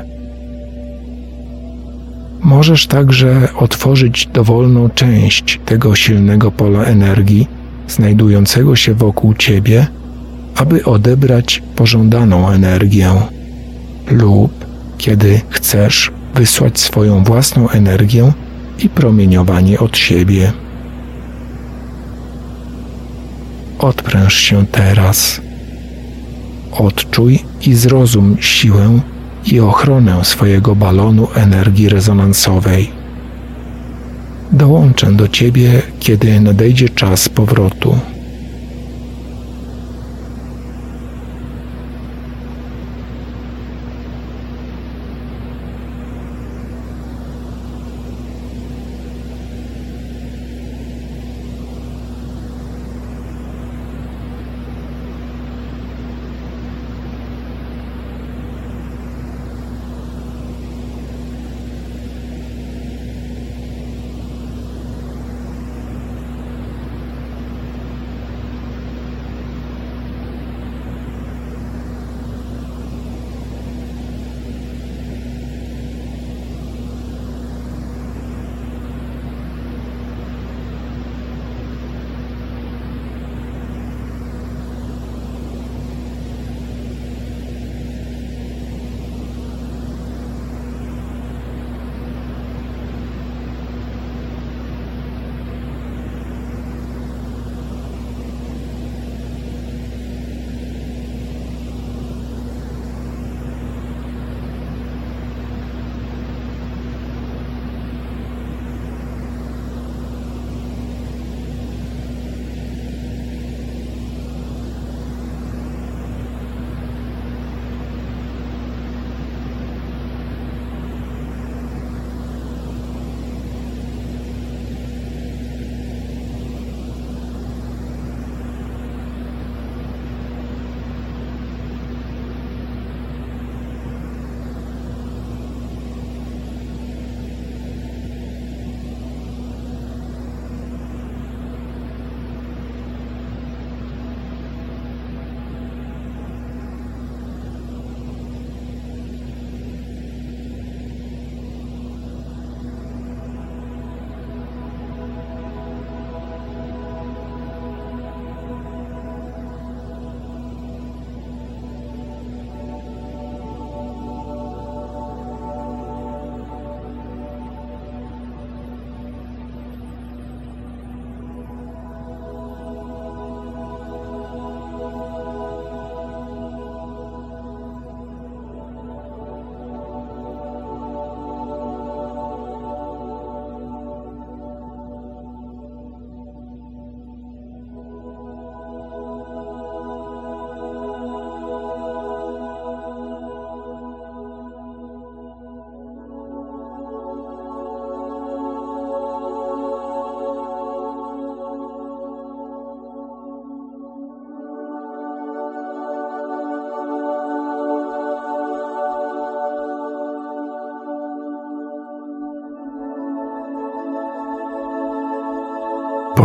[2.40, 7.48] Możesz także otworzyć dowolną część tego silnego pola energii
[7.88, 9.86] znajdującego się wokół ciebie,
[10.56, 13.10] aby odebrać pożądaną energię,
[14.10, 14.66] lub
[14.98, 18.32] kiedy chcesz wysłać swoją własną energię
[18.78, 20.52] i promieniowanie od siebie.
[23.78, 25.40] Odpręż się teraz.
[26.72, 29.00] Odczuj i zrozum siłę
[29.46, 32.90] i ochronę swojego balonu energii rezonansowej.
[34.52, 37.98] Dołączę do Ciebie, kiedy nadejdzie czas powrotu.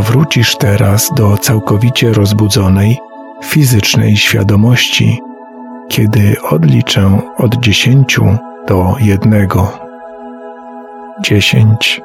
[0.02, 2.98] Powrócisz teraz do całkowicie rozbudzonej,
[3.44, 5.20] fizycznej świadomości,
[5.90, 8.38] kiedy odliczę od dziesięciu
[8.68, 9.80] do jednego.
[11.24, 12.02] Dziesięć,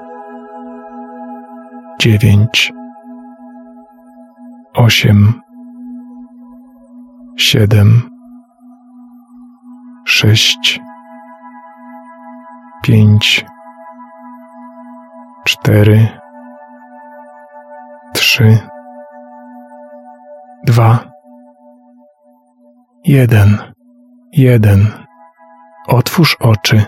[2.01, 2.73] dziewięć,
[4.75, 5.41] osiem,
[7.37, 8.03] siedem,
[10.05, 10.81] sześć,
[12.83, 13.45] pięć,
[15.45, 16.09] cztery,
[18.37, 18.59] trzy,
[20.67, 21.11] dwa,
[23.05, 23.59] jeden,
[24.33, 24.87] jeden.
[25.87, 26.85] Otwórz oczy.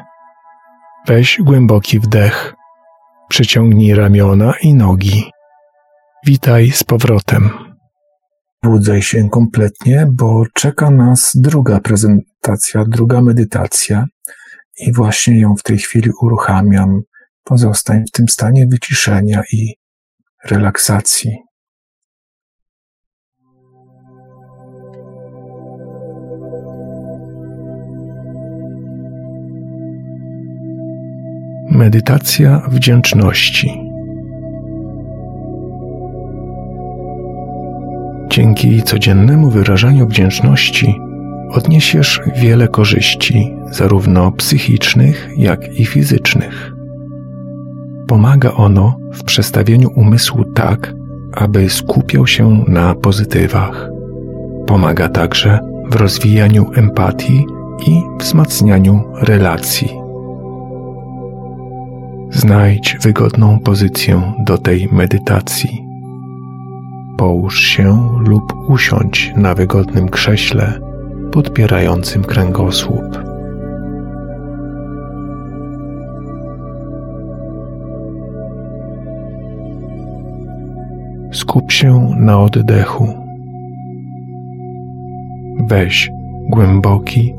[1.06, 2.54] Weź głęboki wdech.
[3.28, 5.30] Przyciągnij ramiona i nogi.
[6.26, 7.50] Witaj z powrotem.
[8.62, 14.06] Budzaj się kompletnie, bo czeka nas druga prezentacja, druga medytacja
[14.80, 17.00] i właśnie ją w tej chwili uruchamiam.
[17.44, 19.78] Pozostań w tym stanie wyciszenia i
[20.44, 21.36] relaksacji.
[31.70, 33.88] Medytacja wdzięczności.
[38.30, 40.94] Dzięki codziennemu wyrażaniu wdzięczności
[41.50, 46.77] odniesiesz wiele korzyści, zarówno psychicznych, jak i fizycznych.
[48.08, 50.94] Pomaga ono w przestawieniu umysłu tak,
[51.32, 53.90] aby skupiał się na pozytywach.
[54.66, 55.58] Pomaga także
[55.90, 57.46] w rozwijaniu empatii
[57.86, 59.88] i wzmacnianiu relacji.
[62.30, 65.84] Znajdź wygodną pozycję do tej medytacji.
[67.16, 70.80] Połóż się lub usiądź na wygodnym krześle
[71.32, 73.27] podpierającym kręgosłup.
[81.32, 83.08] Skup się na oddechu.
[85.60, 86.10] Weź
[86.48, 87.34] głęboki,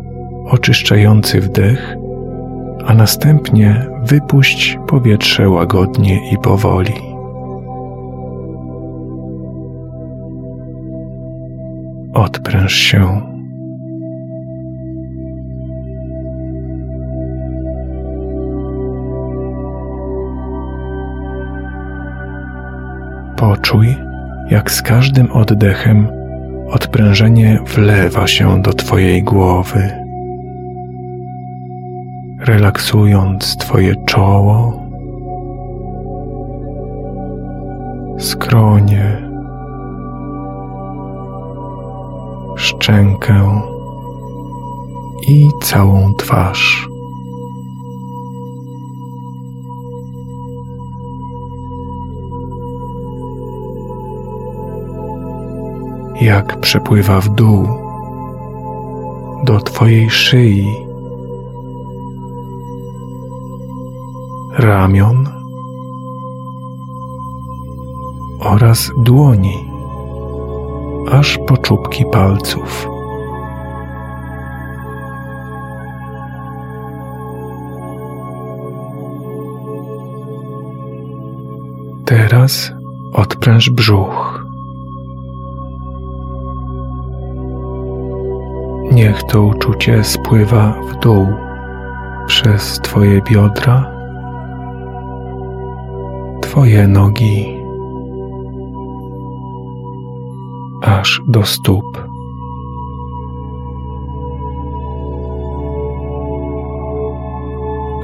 [0.45, 1.95] oczyszczający wdech,
[2.85, 6.93] a następnie wypuść powietrze łagodnie i powoli.
[12.13, 13.21] Odpręż się.
[23.69, 23.95] Poczuj,
[24.49, 26.07] jak z każdym oddechem
[26.69, 29.89] odprężenie wlewa się do Twojej głowy,
[32.39, 34.83] relaksując Twoje czoło,
[38.19, 39.17] skronie,
[42.55, 43.61] szczękę
[45.27, 46.88] i całą twarz.
[56.21, 57.67] Jak przepływa w dół
[59.43, 60.67] do Twojej szyi,
[64.57, 65.29] ramion
[68.39, 69.69] oraz dłoni,
[71.11, 72.87] aż po czubki palców.
[82.05, 82.71] Teraz
[83.13, 84.28] odpręż brzuch.
[88.99, 91.27] Niech to uczucie spływa w dół
[92.27, 93.91] przez Twoje biodra,
[96.41, 97.57] Twoje nogi,
[100.81, 101.85] aż do stóp.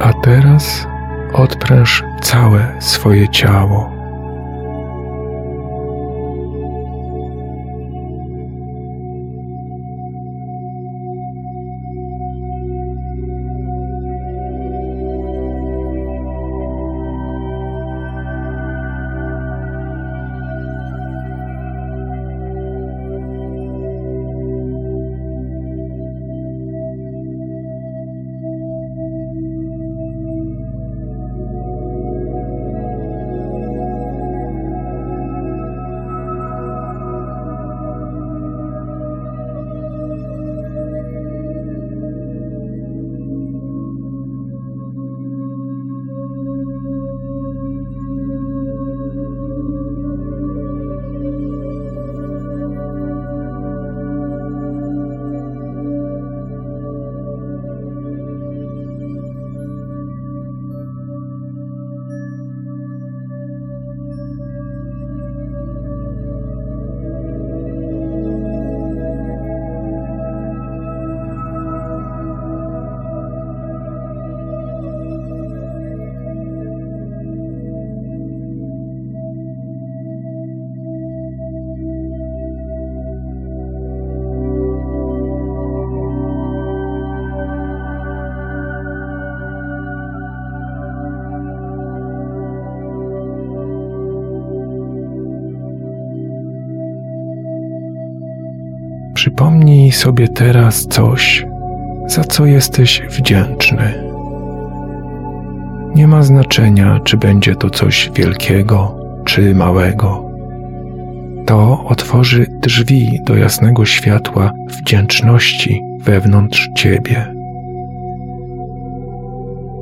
[0.02, 0.88] A teraz
[1.34, 3.95] odpręż całe swoje ciało.
[100.06, 101.46] Sobie teraz coś,
[102.08, 104.04] za co jesteś wdzięczny.
[105.96, 108.96] Nie ma znaczenia, czy będzie to coś wielkiego
[109.26, 110.30] czy małego.
[111.46, 117.34] To otworzy drzwi do jasnego światła wdzięczności wewnątrz ciebie.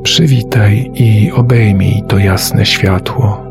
[0.04, 3.43] Przywitaj i obejmij to jasne światło.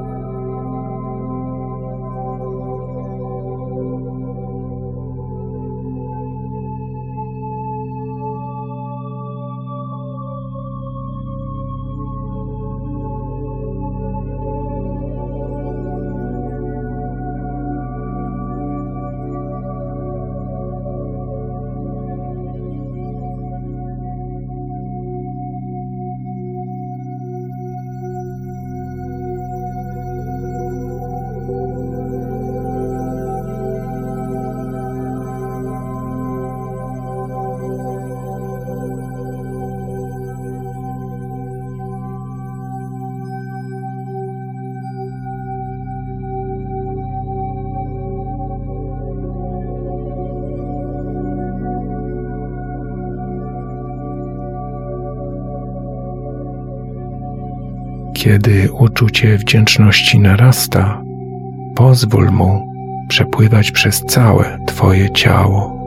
[58.22, 61.02] Kiedy uczucie wdzięczności narasta,
[61.74, 62.66] pozwól mu
[63.08, 65.78] przepływać przez całe Twoje ciało.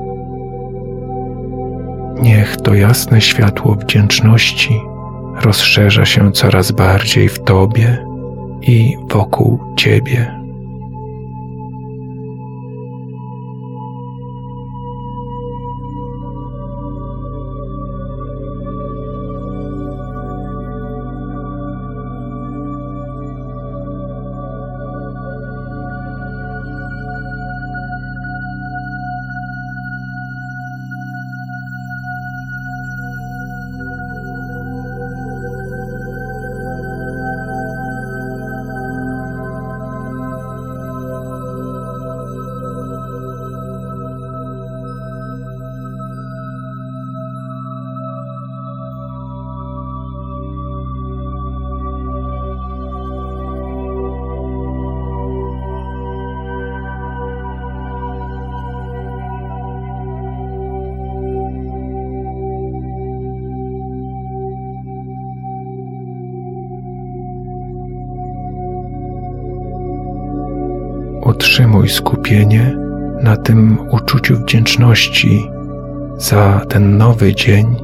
[2.21, 4.79] Niech to jasne światło wdzięczności
[5.41, 8.05] rozszerza się coraz bardziej w Tobie
[8.61, 10.34] i wokół Ciebie.
[72.35, 72.77] Skupienie
[73.23, 75.49] na tym uczuciu wdzięczności
[76.17, 77.75] za ten nowy dzień,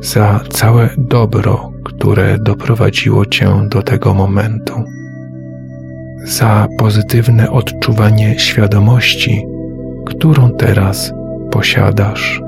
[0.00, 4.84] za całe dobro, które doprowadziło Cię do tego momentu,
[6.24, 9.42] za pozytywne odczuwanie świadomości,
[10.06, 11.12] którą teraz
[11.50, 12.42] posiadasz.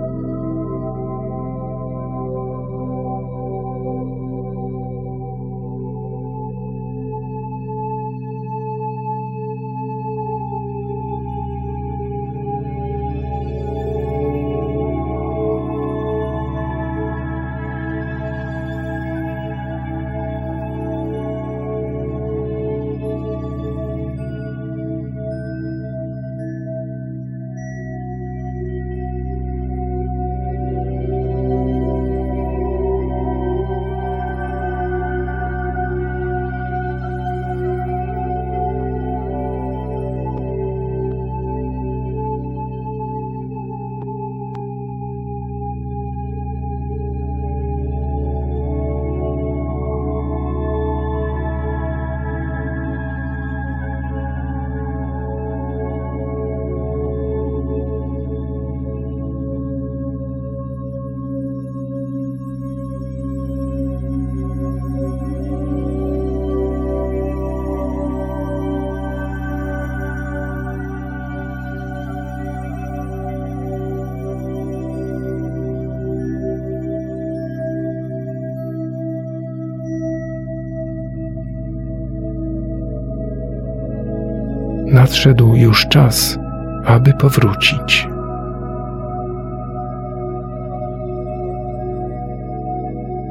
[85.12, 86.39] Nadszedł już czas,
[86.84, 88.09] aby powrócić.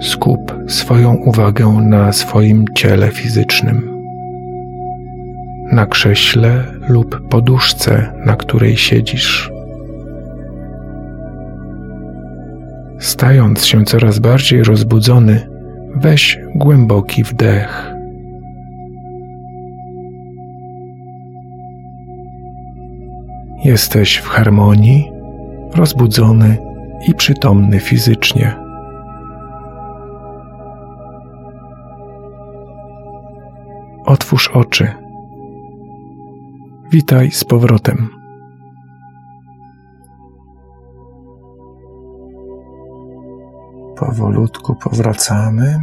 [0.01, 4.03] Skup swoją uwagę na swoim ciele fizycznym,
[5.71, 9.51] na krześle lub poduszce, na której siedzisz.
[12.99, 15.47] Stając się coraz bardziej rozbudzony,
[15.95, 17.90] weź głęboki wdech.
[23.63, 25.11] Jesteś w harmonii
[25.73, 26.57] rozbudzony
[27.07, 28.55] i przytomny fizycznie.
[34.05, 34.93] Otwórz oczy.
[36.91, 38.09] Witaj z powrotem.
[43.97, 45.79] Powolutku powracamy.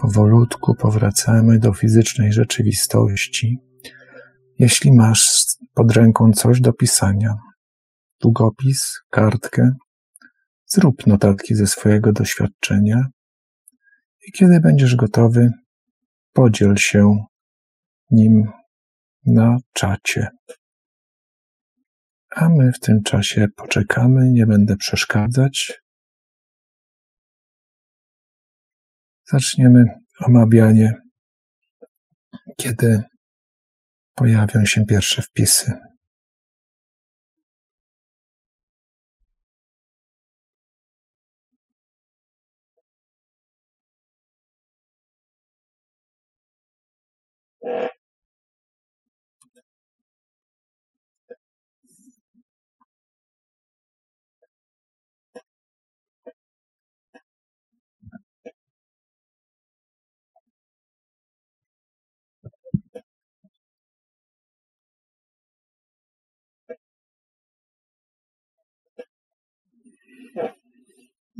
[0.00, 3.58] Powolutku powracamy do fizycznej rzeczywistości.
[4.58, 7.34] Jeśli masz pod ręką coś do pisania,
[8.20, 9.70] długopis, kartkę,
[10.66, 13.06] zrób notatki ze swojego doświadczenia
[14.28, 15.50] i kiedy będziesz gotowy,
[16.32, 17.24] podziel się
[18.10, 18.44] nim
[19.26, 20.28] na czacie.
[22.30, 25.82] A my w tym czasie poczekamy, nie będę przeszkadzać.
[29.32, 29.84] Zaczniemy
[30.20, 30.94] omawianie,
[32.56, 33.02] kiedy
[34.14, 35.72] pojawią się pierwsze wpisy.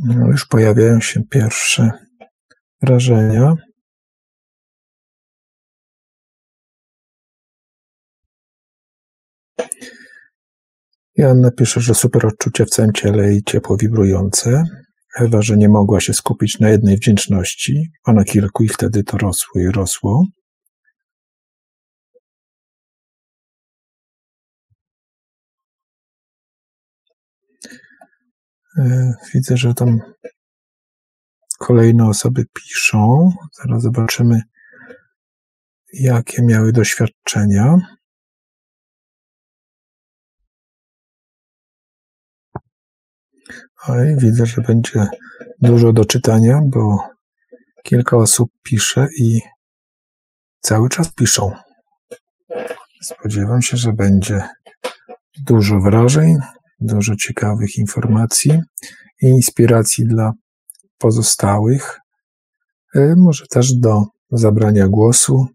[0.04, 1.90] No, już pojawiają się pierwsze
[2.82, 3.54] wrażenia.
[11.16, 14.64] Jan napisze, że super odczucie w całym ciele i ciepło wibrujące.
[15.20, 19.18] Ewa, że nie mogła się skupić na jednej wdzięczności, a na kilku i wtedy to
[19.18, 20.26] rosło i rosło.
[29.34, 30.00] Widzę, że tam
[31.58, 33.30] kolejne osoby piszą.
[33.52, 34.42] Zaraz zobaczymy,
[35.92, 37.76] jakie miały doświadczenia.
[43.88, 45.06] Oj, widzę, że będzie
[45.60, 47.08] dużo do czytania, bo
[47.82, 49.40] kilka osób pisze i
[50.60, 51.52] cały czas piszą.
[53.02, 54.48] Spodziewam się, że będzie
[55.38, 56.38] dużo wrażeń,
[56.82, 58.60] dużo ciekawych informacji
[59.22, 60.32] i inspiracji dla
[60.98, 62.00] pozostałych,
[62.94, 65.46] e, może też do zabrania głosu.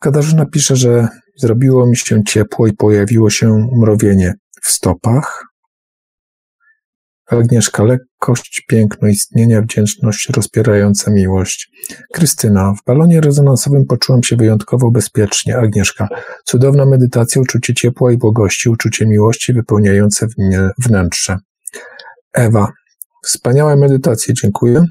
[0.00, 5.44] Katarzyna pisze, że zrobiło mi się ciepło i pojawiło się mrowienie w stopach.
[7.28, 11.70] Agnieszka, lekkość, piękno istnienia, wdzięczność, rozpierająca miłość.
[12.12, 15.58] Krystyna, w balonie rezonansowym poczułam się wyjątkowo bezpiecznie.
[15.58, 16.08] Agnieszka,
[16.44, 20.26] cudowna medytacja, uczucie ciepła i błogości, uczucie miłości wypełniające
[20.78, 21.38] wnętrze.
[22.32, 22.72] Ewa,
[23.24, 24.84] wspaniałe medytacje, dziękuję.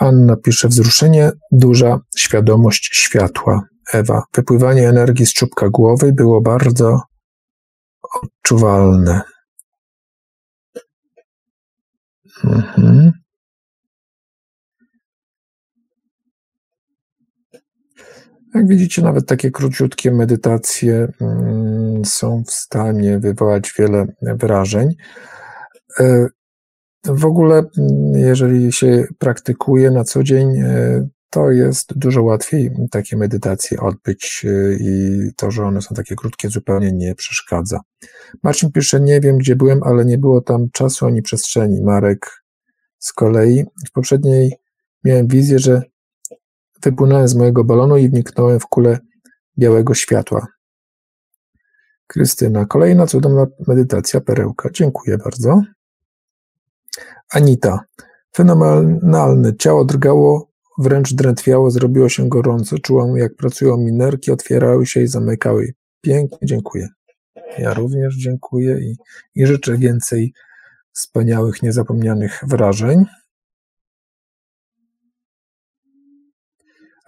[0.00, 3.62] Anna pisze, wzruszenie, duża świadomość światła.
[3.92, 7.00] Ewa, wypływanie energii z czubka głowy było bardzo
[8.22, 9.20] odczuwalne.
[12.44, 13.12] Mhm.
[18.54, 24.94] Jak widzicie, nawet takie króciutkie medytacje mm, są w stanie wywołać wiele wrażeń.
[26.00, 26.26] E,
[27.04, 33.16] w ogóle, mm, jeżeli się praktykuje na co dzień, e, to jest dużo łatwiej takie
[33.16, 37.80] medytacje odbyć e, i to, że one są takie krótkie, zupełnie nie przeszkadza.
[38.42, 41.82] Marcin pisze, nie wiem gdzie byłem, ale nie było tam czasu ani przestrzeni.
[41.82, 42.42] Marek
[42.98, 44.56] z kolei w poprzedniej
[45.04, 45.82] miałem wizję, że
[46.82, 48.98] wypłynąłem z mojego balonu i wniknąłem w kulę
[49.58, 50.46] białego światła.
[52.06, 54.68] Krystyna, kolejna cudowna medytacja, perełka.
[54.72, 55.62] Dziękuję bardzo.
[57.30, 57.80] Anita,
[58.36, 59.56] fenomenalne.
[59.56, 62.78] Ciało drgało, wręcz drętwiało, zrobiło się gorąco.
[62.78, 65.74] Czułam, jak pracują minerki, otwierały się i zamykały.
[66.00, 66.88] Pięknie, dziękuję.
[67.58, 68.96] Ja również dziękuję i,
[69.34, 70.32] i życzę więcej
[70.92, 73.04] wspaniałych, niezapomnianych wrażeń.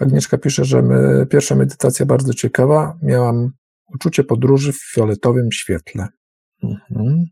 [0.00, 2.98] Agnieszka pisze, że my, pierwsza medytacja bardzo ciekawa.
[3.02, 3.50] Miałam
[3.94, 6.08] uczucie podróży w fioletowym świetle.
[6.62, 7.24] Mhm.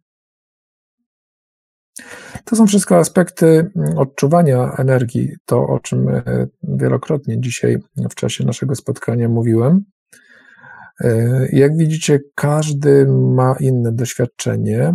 [2.44, 6.22] To są wszystko aspekty odczuwania energii, to o czym e,
[6.62, 7.76] wielokrotnie dzisiaj
[8.10, 9.84] w czasie naszego spotkania mówiłem.
[11.00, 14.94] E, jak widzicie, każdy ma inne doświadczenie.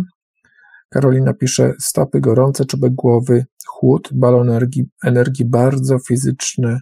[0.90, 6.78] Karolina pisze, stopy gorące, czubek głowy, chłód, balon energii, energii bardzo fizyczny,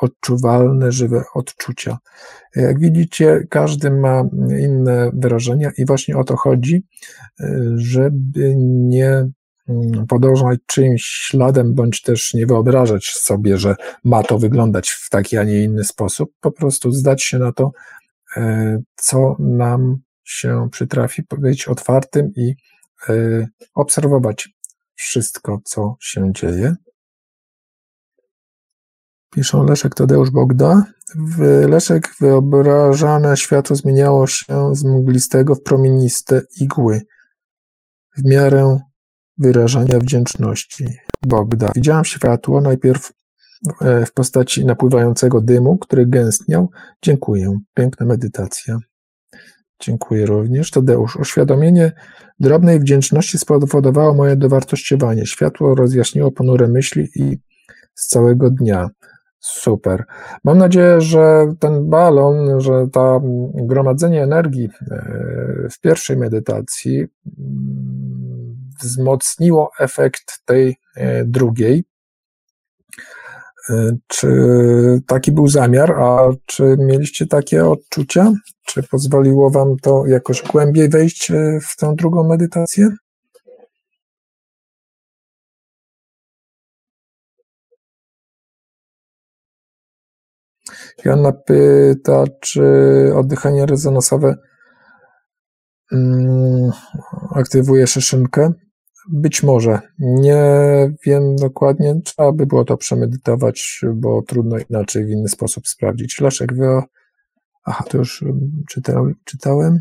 [0.00, 1.98] odczuwalne, żywe odczucia.
[2.56, 4.24] Jak widzicie, każdy ma
[4.60, 6.82] inne wyrażenia i właśnie o to chodzi,
[7.74, 9.28] żeby nie
[9.68, 13.74] mm, podążać czyimś śladem, bądź też nie wyobrażać sobie, że
[14.04, 16.30] ma to wyglądać w taki, a nie inny sposób.
[16.40, 17.70] Po prostu zdać się na to,
[18.36, 22.54] e, co nam się przytrafi, być otwartym i
[23.08, 24.48] e, obserwować
[24.94, 26.76] wszystko, co się dzieje.
[29.30, 30.84] Piszą Leszek Tadeusz Bogda.
[31.16, 37.00] W Leszek wyobrażane światło zmieniało się z mglistego w promieniste igły
[38.18, 38.78] w miarę
[39.38, 40.86] wyrażania wdzięczności.
[41.26, 41.72] Bogda.
[41.74, 43.12] Widziałam światło najpierw
[43.80, 46.70] e, w postaci napływającego dymu, który gęstniał.
[47.02, 47.58] Dziękuję.
[47.74, 48.78] Piękna medytacja.
[49.80, 50.70] Dziękuję również.
[50.70, 51.16] Tadeusz.
[51.16, 51.92] Oświadomienie
[52.40, 55.26] drobnej wdzięczności spowodowało moje dowartościowanie.
[55.26, 57.38] Światło rozjaśniło ponure myśli i
[57.94, 58.90] z całego dnia.
[59.40, 60.04] Super.
[60.44, 63.20] Mam nadzieję, że ten balon, że to
[63.54, 67.06] gromadzenie energii e, w pierwszej medytacji
[67.38, 71.84] mm, wzmocniło efekt tej e, drugiej.
[73.70, 74.28] E, czy
[75.06, 78.32] taki był zamiar, a czy mieliście takie odczucia?
[78.64, 81.32] Czy pozwoliło Wam to jakoś głębiej wejść
[81.62, 82.88] w tę drugą medytację?
[91.04, 92.62] Joanna pyta, czy
[93.14, 94.36] oddychanie rezonansowe
[95.92, 96.70] mm,
[97.34, 98.52] aktywuje szyszynkę.
[99.10, 99.80] Być może.
[99.98, 100.42] Nie
[101.06, 102.00] wiem dokładnie.
[102.04, 106.20] Trzeba by było to przemedytować, bo trudno inaczej w inny sposób sprawdzić.
[106.20, 106.82] Leszek, wy...
[107.64, 109.78] Aha, to już mm, czytał, czytałem.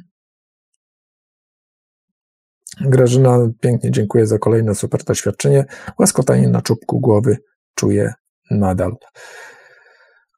[2.82, 5.66] Grażyna, pięknie dziękuję za kolejne super doświadczenie.
[6.00, 7.38] Łaskotanie na czubku głowy
[7.76, 8.14] czuję
[8.52, 8.96] nadal.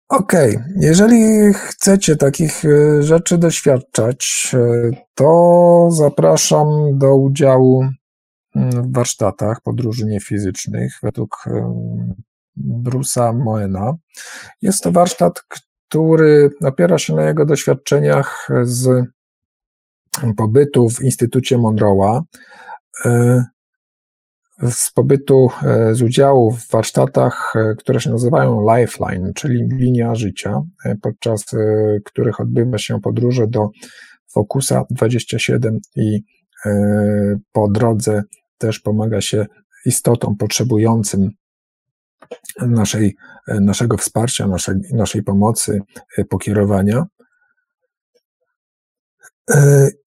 [0.10, 0.74] Okej, okay.
[0.76, 6.68] jeżeli chcecie takich e, rzeczy doświadczać, e, to zapraszam
[6.98, 7.86] do udziału
[8.56, 11.46] mm, w warsztatach podróży niefizycznych według
[12.56, 13.94] Brusa Moena.
[14.62, 19.06] Jest to warsztat, który opiera się na jego doświadczeniach z
[20.38, 22.22] pobytu w Instytucie Monroe'a
[23.06, 23.44] e,
[24.68, 30.62] z pobytu, e, z udziału w warsztatach, e, które się nazywają Lifeline, czyli linia życia,
[30.86, 31.46] e, podczas
[32.06, 33.70] których odbywa się podróże do
[34.32, 36.24] Focusa 27 i
[37.52, 38.24] po drodze
[38.58, 39.46] też pomaga się
[39.86, 41.30] istotom potrzebującym
[42.62, 43.16] naszej,
[43.48, 45.82] naszego wsparcia, naszej, naszej pomocy,
[46.30, 47.06] pokierowania.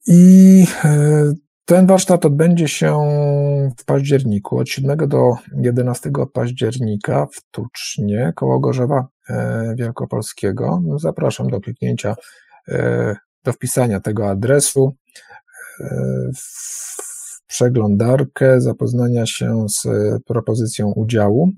[0.07, 0.65] I
[1.73, 3.01] ten warsztat odbędzie się
[3.79, 10.83] w październiku, od 7 do 11 października w Tucznie, koło Gorzewa e, Wielkopolskiego.
[10.85, 12.17] No, zapraszam do kliknięcia,
[12.69, 14.97] e, do wpisania tego adresu
[15.81, 15.87] e,
[16.37, 19.87] w przeglądarkę, zapoznania się z
[20.25, 21.53] propozycją udziału.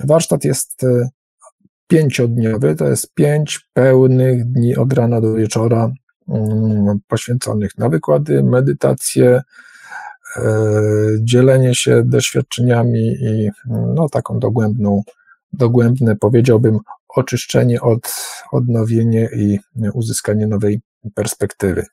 [0.00, 0.86] Warsztat jest
[1.86, 5.92] pięciodniowy, to jest pięć pełnych dni od rana do wieczora
[7.08, 9.42] poświęconych na wykłady, medytację,
[10.36, 10.42] e,
[11.20, 15.02] dzielenie się doświadczeniami i no, taką dogłębną,
[15.52, 16.78] dogłębne, powiedziałbym,
[17.08, 18.14] oczyszczenie, od,
[18.52, 19.58] odnowienie i
[19.94, 20.80] uzyskanie nowej
[21.14, 21.86] perspektywy.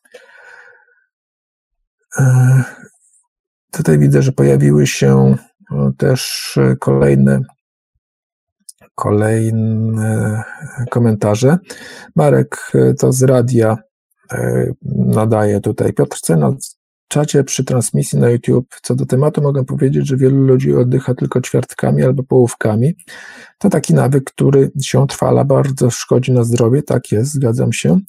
[2.19, 2.63] E,
[3.71, 5.35] tutaj widzę, że pojawiły się
[5.97, 7.41] też kolejne
[8.95, 10.43] kolejne
[10.89, 11.57] komentarze.
[12.15, 13.90] Marek to z radia E,
[14.95, 15.93] nadaje tutaj.
[15.93, 16.35] Piotr C.
[16.35, 16.55] na
[17.11, 21.41] czacie przy transmisji na YouTube co do tematu mogę powiedzieć, że wielu ludzi oddycha tylko
[21.41, 22.95] ćwiartkami albo połówkami.
[23.57, 27.99] To taki nawyk, który się trwala, bardzo szkodzi na zdrowie, tak jest, zgadzam się.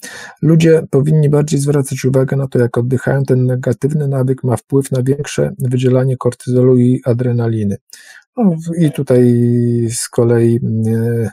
[0.41, 3.23] Ludzie powinni bardziej zwracać uwagę na to, jak oddychają.
[3.23, 7.77] Ten negatywny nawyk ma wpływ na większe wydzielanie kortyzolu i adrenaliny.
[8.37, 9.23] No, I tutaj
[9.89, 11.29] z kolei e,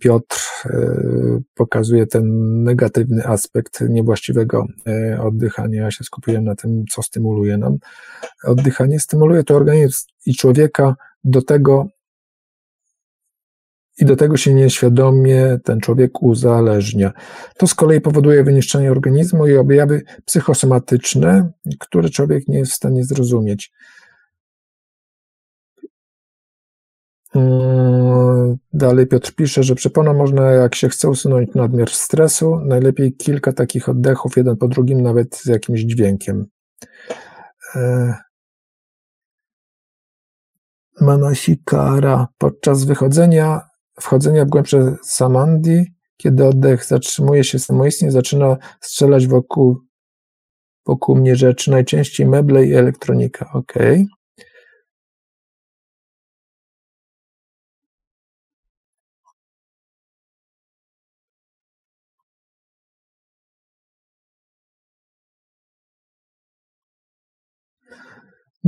[0.00, 0.70] Piotr e,
[1.54, 2.24] pokazuje ten
[2.62, 5.82] negatywny aspekt niewłaściwego e, oddychania.
[5.82, 7.76] Ja się skupiłem na tym, co stymuluje nam.
[8.44, 10.94] Oddychanie stymuluje to organizm i człowieka
[11.24, 11.86] do tego,
[13.98, 17.12] i do tego się nieświadomie ten człowiek uzależnia.
[17.56, 23.04] To z kolei powoduje wyniszczenie organizmu i objawy psychosomatyczne, które człowiek nie jest w stanie
[23.04, 23.72] zrozumieć.
[28.72, 33.88] Dalej Piotr pisze, że przeponą można, jak się chce usunąć nadmiar stresu, najlepiej kilka takich
[33.88, 36.46] oddechów, jeden po drugim, nawet z jakimś dźwiękiem.
[37.74, 38.14] E,
[41.00, 42.28] Manasikara.
[42.38, 43.60] Podczas wychodzenia
[44.00, 45.84] wchodzenia w głębsze samadhi,
[46.16, 49.80] kiedy oddech zatrzymuje się samoistnie, zaczyna strzelać wokół,
[50.86, 53.50] wokół mnie rzeczy, najczęściej meble i elektronika.
[53.54, 53.72] Ok.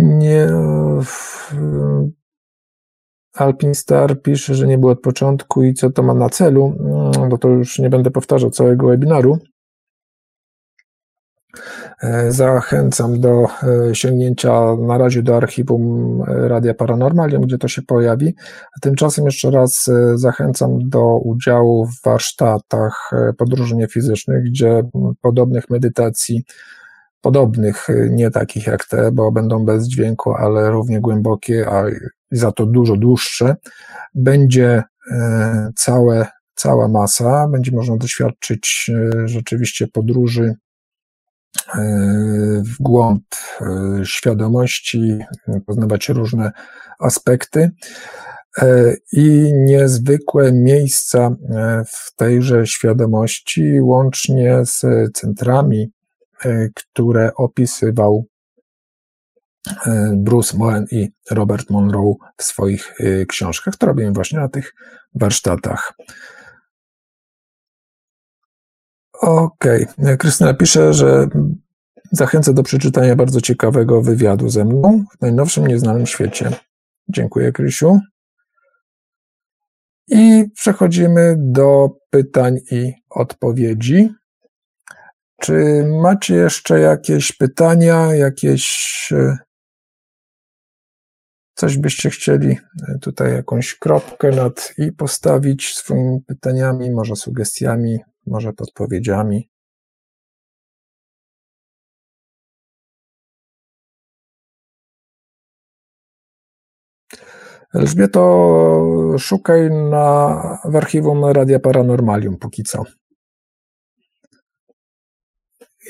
[0.00, 0.46] Nie.
[3.34, 6.74] Alpin Star pisze, że nie było od początku i co to ma na celu,
[7.30, 9.38] no, to już nie będę powtarzał całego webinaru.
[12.02, 17.82] E, zachęcam do e, sięgnięcia na razie do archiwum e, Radia Paranormalium, gdzie to się
[17.82, 18.34] pojawi.
[18.80, 24.82] Tymczasem jeszcze raz zachęcam do udziału w warsztatach podróży niefizycznych, gdzie
[25.20, 26.44] podobnych medytacji
[27.20, 31.84] podobnych, nie takich jak te, bo będą bez dźwięku, ale równie głębokie, a
[32.30, 33.56] za to dużo dłuższe,
[34.14, 34.82] będzie
[35.12, 40.54] e, całe, cała masa, będzie można doświadczyć e, rzeczywiście podróży
[41.74, 41.80] e,
[42.64, 43.22] w głąb
[44.04, 45.18] świadomości,
[45.66, 46.52] poznawać różne
[47.00, 47.70] aspekty.
[49.12, 51.30] I niezwykłe miejsca
[51.86, 54.82] w tejże świadomości, łącznie z
[55.14, 55.90] centrami
[56.74, 58.26] które opisywał
[59.86, 63.76] e, Bruce Moen i Robert Monroe w swoich e, książkach.
[63.76, 64.74] To robiłem właśnie na tych
[65.14, 65.92] warsztatach.
[69.20, 69.86] Okej.
[69.98, 70.16] Okay.
[70.16, 71.28] Krystyna pisze, że
[72.12, 76.50] zachęca do przeczytania bardzo ciekawego wywiadu ze mną w najnowszym nieznanym świecie.
[77.08, 78.00] Dziękuję, Krysiu.
[80.08, 84.10] I przechodzimy do pytań i odpowiedzi.
[85.40, 89.38] Czy macie jeszcze jakieś pytania, jakieś e,
[91.54, 92.58] coś byście chcieli
[92.88, 99.48] e, tutaj jakąś kropkę nad i postawić swoimi pytaniami, może sugestiami, może podpowiedziami?
[107.74, 112.84] Elżbieto, szukaj na, w archiwum Radia Paranormalium póki co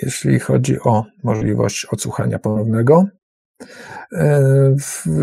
[0.02, 3.04] jeśli chodzi o możliwość odsłuchania ponownego.
[4.12, 4.74] E,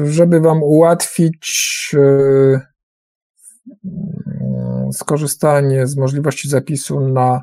[0.03, 2.61] żeby Wam ułatwić e,
[4.91, 7.41] skorzystanie z możliwości zapisu na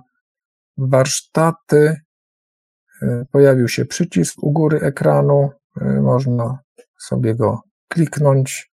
[0.79, 1.97] warsztaty,
[3.03, 5.51] e, pojawił się przycisk u góry ekranu.
[6.03, 6.59] Można
[6.99, 8.73] sobie go kliknąć,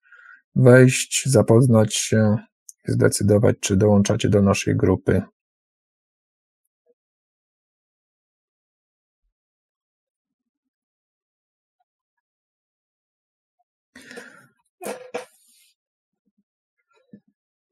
[0.56, 2.36] wejść, zapoznać się,
[2.88, 5.22] zdecydować, czy dołączacie do naszej grupy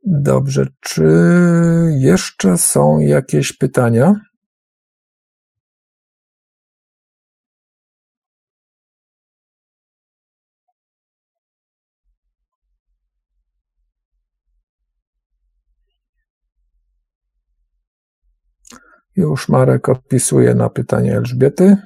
[0.10, 1.04] Dobrze, czy
[1.98, 4.16] jeszcze są jakieś pytania?
[19.16, 21.78] Już Marek odpisuje na pytanie Elżbiety.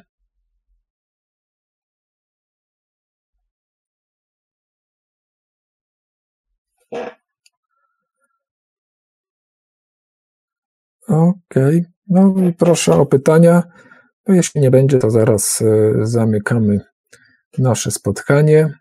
[11.11, 11.85] Okej, okay.
[12.07, 13.63] no i proszę o pytania.
[14.27, 16.79] No jeśli nie będzie, to zaraz e, zamykamy
[17.57, 18.73] nasze spotkanie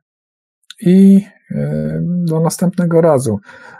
[0.80, 3.38] i e, do następnego razu.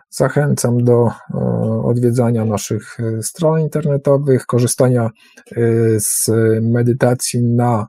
[0.09, 1.39] Zachęcam do e,
[1.85, 5.11] odwiedzania naszych stron internetowych, korzystania
[5.99, 6.31] z
[6.63, 7.87] medytacji na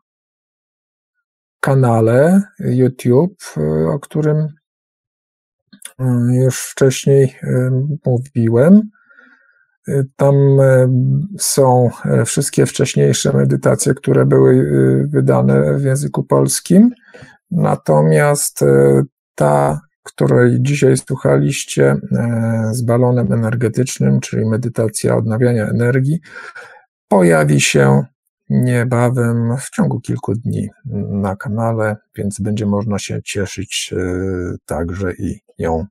[1.59, 3.43] kanale YouTube,
[3.93, 4.47] o którym
[6.33, 7.35] już wcześniej
[8.05, 8.81] mówiłem.
[10.15, 10.87] Tam e,
[11.39, 16.91] są e, wszystkie wcześniejsze medytacje, które były e, wydane w języku polskim.
[17.51, 18.59] Natomiast
[19.35, 21.95] ta, której dzisiaj słuchaliście
[22.71, 26.19] z balonem energetycznym, czyli medytacja odnawiania energii,
[27.07, 28.03] pojawi się
[28.49, 30.69] niebawem w ciągu kilku dni
[31.09, 33.93] na kanale, więc będzie można się cieszyć
[34.65, 35.85] także i ją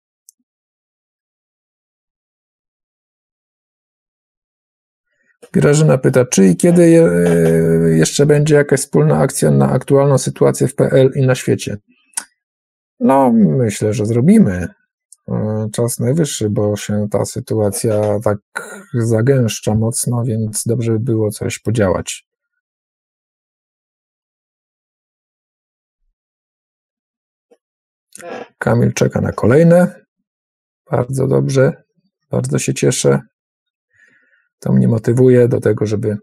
[5.52, 10.74] Grażyna pyta, czy i kiedy e, jeszcze będzie jakaś wspólna akcja na aktualną sytuację w
[10.74, 11.76] PL i na świecie?
[13.00, 14.68] No, myślę, że zrobimy.
[15.28, 18.38] E, czas najwyższy, bo się ta sytuacja tak
[18.94, 22.26] zagęszcza mocno, więc dobrze by było coś podziałać.
[28.58, 30.04] Kamil czeka na kolejne.
[30.90, 31.82] Bardzo dobrze.
[32.30, 33.20] Bardzo się cieszę.
[34.60, 36.16] To mnie motywuje do tego, żeby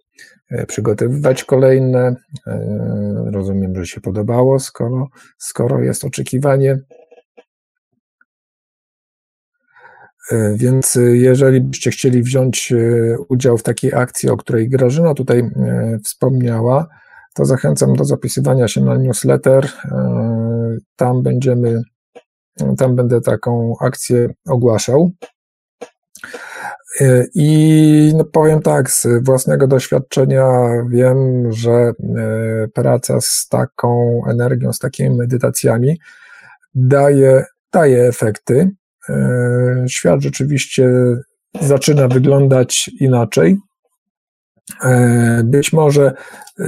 [0.52, 2.16] e, przygotowywać kolejne.
[2.48, 5.08] E, rozumiem, że się podobało, skoro,
[5.38, 6.80] skoro jest oczekiwanie.
[10.32, 12.74] E, więc jeżeli byście chcieli wziąć
[13.30, 15.50] udział w takiej akcji, o której Grażyna tutaj
[16.04, 16.88] wspomniała,
[17.34, 19.70] to zachęcam do zapisywania się na newsletter.
[20.96, 21.82] Tam będziemy,
[22.78, 25.12] tam będę taką akcję ogłaszał.
[27.36, 30.46] I no powiem tak, z własnego doświadczenia
[30.90, 31.94] wiem, że e,
[32.74, 36.00] praca z taką energią, z takimi medytacjami
[36.76, 38.72] daje, daje efekty.
[39.10, 40.90] E, świat rzeczywiście
[41.62, 43.58] zaczyna wyglądać inaczej.
[44.84, 46.14] E, być może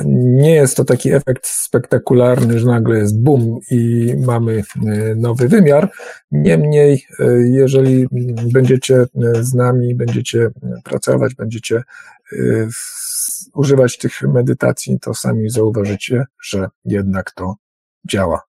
[0.06, 5.92] nie jest to taki efekt spektakularny, że nagle jest boom i mamy e, nowy wymiar.
[6.32, 8.08] Niemniej, e, jeżeli
[8.54, 9.06] będziecie
[9.42, 10.50] z nami, będziecie
[10.84, 11.84] pracować, będziecie
[13.54, 17.56] używać tych medytacji, to sami zauważycie, że jednak to
[18.10, 18.49] działa.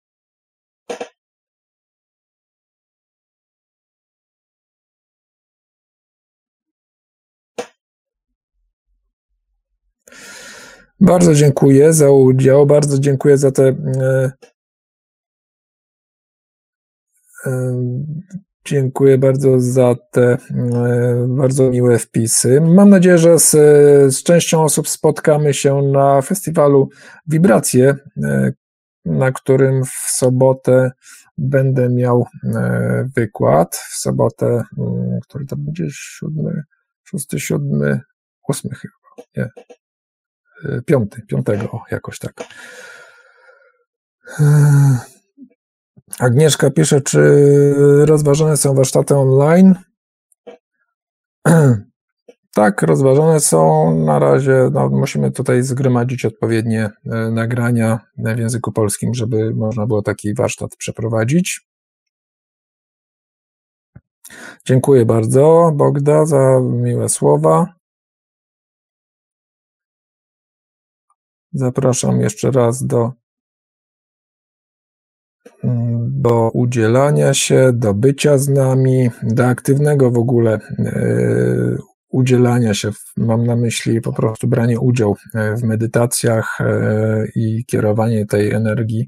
[10.99, 14.31] Bardzo dziękuję za udział, bardzo dziękuję za te e,
[17.45, 17.75] e,
[18.67, 22.61] Dziękuję bardzo za te e, bardzo miłe wpisy.
[22.61, 23.51] Mam nadzieję, że z,
[24.15, 26.89] z częścią osób spotkamy się na festiwalu
[27.27, 27.95] Wibracje,
[29.05, 30.91] na którym w sobotę
[31.37, 32.25] będę miał
[33.15, 33.75] wykład.
[33.75, 36.63] W sobotę, mm, który to będzie siódmy,
[37.03, 37.99] szósty, siódmy,
[38.49, 38.93] ósmy chyba,
[39.37, 39.49] nie,
[40.85, 42.33] piąty, piątego, jakoś tak.
[46.19, 47.19] Agnieszka pisze, czy
[48.05, 49.75] rozważane są warsztaty online?
[52.55, 53.95] Tak, rozważane są.
[54.05, 60.01] Na razie no, musimy tutaj zgromadzić odpowiednie e, nagrania w języku polskim, żeby można było
[60.01, 61.67] taki warsztat przeprowadzić.
[64.65, 67.74] Dziękuję bardzo, Bogda, za miłe słowa.
[71.55, 73.11] Zapraszam jeszcze raz do,
[76.09, 81.77] do udzielania się, do bycia z nami, do aktywnego w ogóle e,
[82.09, 82.91] udzielania się.
[83.17, 89.07] Mam na myśli po prostu branie udziału e, w medytacjach e, i kierowanie tej energii.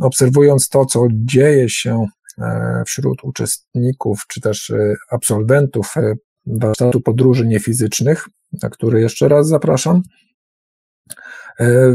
[0.00, 2.06] Obserwując to, co dzieje się
[2.86, 4.72] wśród uczestników, czy też
[5.10, 5.94] absolwentów
[6.46, 8.28] warsztatu podróży niefizycznych,
[8.62, 10.02] na który jeszcze raz zapraszam,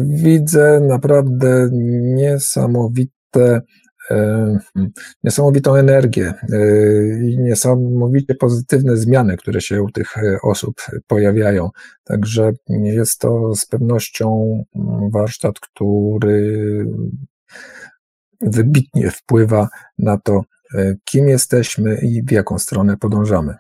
[0.04, 1.70] widzę naprawdę
[2.02, 3.62] niesamowite,
[4.12, 4.58] e,
[5.24, 6.58] niesamowitą energię e,
[7.22, 10.74] i niesamowicie pozytywne zmiany, które się u tych osób
[11.08, 11.70] pojawiają.
[12.04, 14.58] Także jest to z pewnością
[15.14, 16.86] warsztat, który
[18.42, 20.42] wybitnie wpływa na to,
[21.06, 23.56] kim jesteśmy i w jaką stronę podążamy.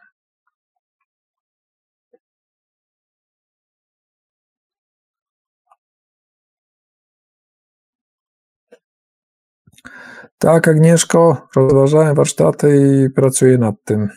[10.39, 14.09] Tak, Agnieszko, rozważałem warsztaty i pracuję nad tym.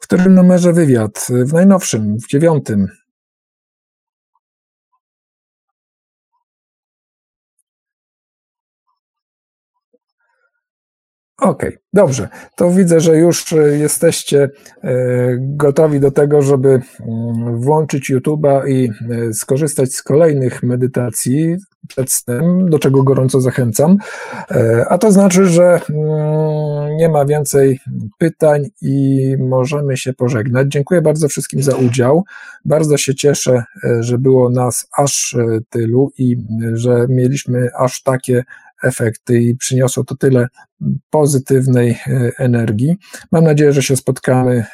[0.00, 1.26] W którym numerze wywiad?
[1.30, 2.88] W najnowszym, w dziewiątym.
[11.38, 12.28] Okej, okay, dobrze.
[12.56, 14.50] To widzę, że już e, jesteście
[14.82, 14.90] e,
[15.38, 21.56] gotowi do tego, żeby mm, włączyć YouTube'a i e, skorzystać z kolejnych medytacji
[21.88, 23.96] przed snem, do czego gorąco zachęcam.
[24.88, 27.80] A to znaczy, że mm, nie ma więcej
[28.18, 30.68] pytań i możemy się pożegnać.
[30.68, 32.24] Dziękuję bardzo wszystkim za udział.
[32.64, 33.62] Bardzo się cieszę,
[34.00, 35.36] że było nas aż
[35.70, 36.36] tylu i
[36.72, 38.44] że mieliśmy aż takie
[38.82, 40.48] efekty i przyniosło to tyle
[41.10, 42.96] pozytywnej e, energii.
[43.32, 44.64] Mam nadzieję, że się spotkamy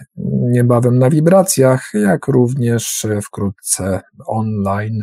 [0.51, 5.01] niebawem na wibracjach, jak również wkrótce online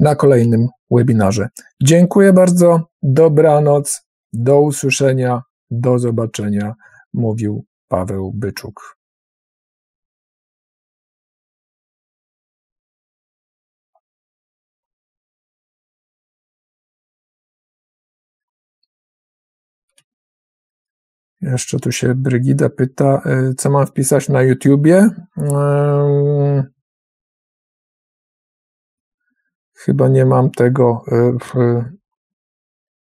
[0.00, 1.48] na kolejnym webinarze.
[1.82, 6.74] Dziękuję bardzo, dobranoc, do usłyszenia, do zobaczenia,
[7.12, 8.97] mówił Paweł Byczuk.
[21.40, 25.08] Jeszcze tu się Brygida pyta, e, co mam wpisać na YouTubie.
[29.74, 31.04] Chyba nie mam tego.
[31.12, 31.38] E,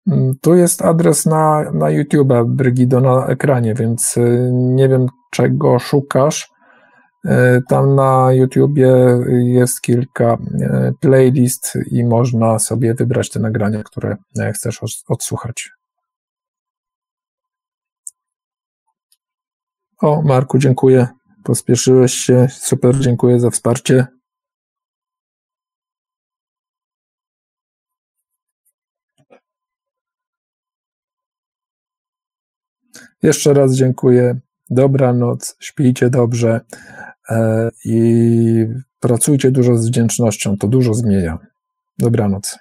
[0.09, 5.79] Mm, tu jest adres na, na YouTube, Brygido, na ekranie, więc y, nie wiem, czego
[5.79, 6.51] szukasz.
[7.25, 7.31] Y,
[7.69, 8.95] tam na YouTubie
[9.29, 14.17] jest kilka y, playlist i można sobie wybrać te nagrania, które
[14.55, 15.71] chcesz odsłuchać.
[20.01, 21.07] O, Marku, dziękuję.
[21.45, 22.47] Pospieszyłeś się.
[22.51, 24.07] Super, dziękuję za wsparcie.
[33.23, 34.41] Jeszcze raz dziękuję.
[34.70, 36.61] Dobranoc, śpijcie dobrze
[37.31, 38.66] e, i
[39.01, 40.57] pracujcie dużo z wdzięcznością.
[40.57, 41.39] To dużo zmienia.
[41.99, 42.59] Dobranoc.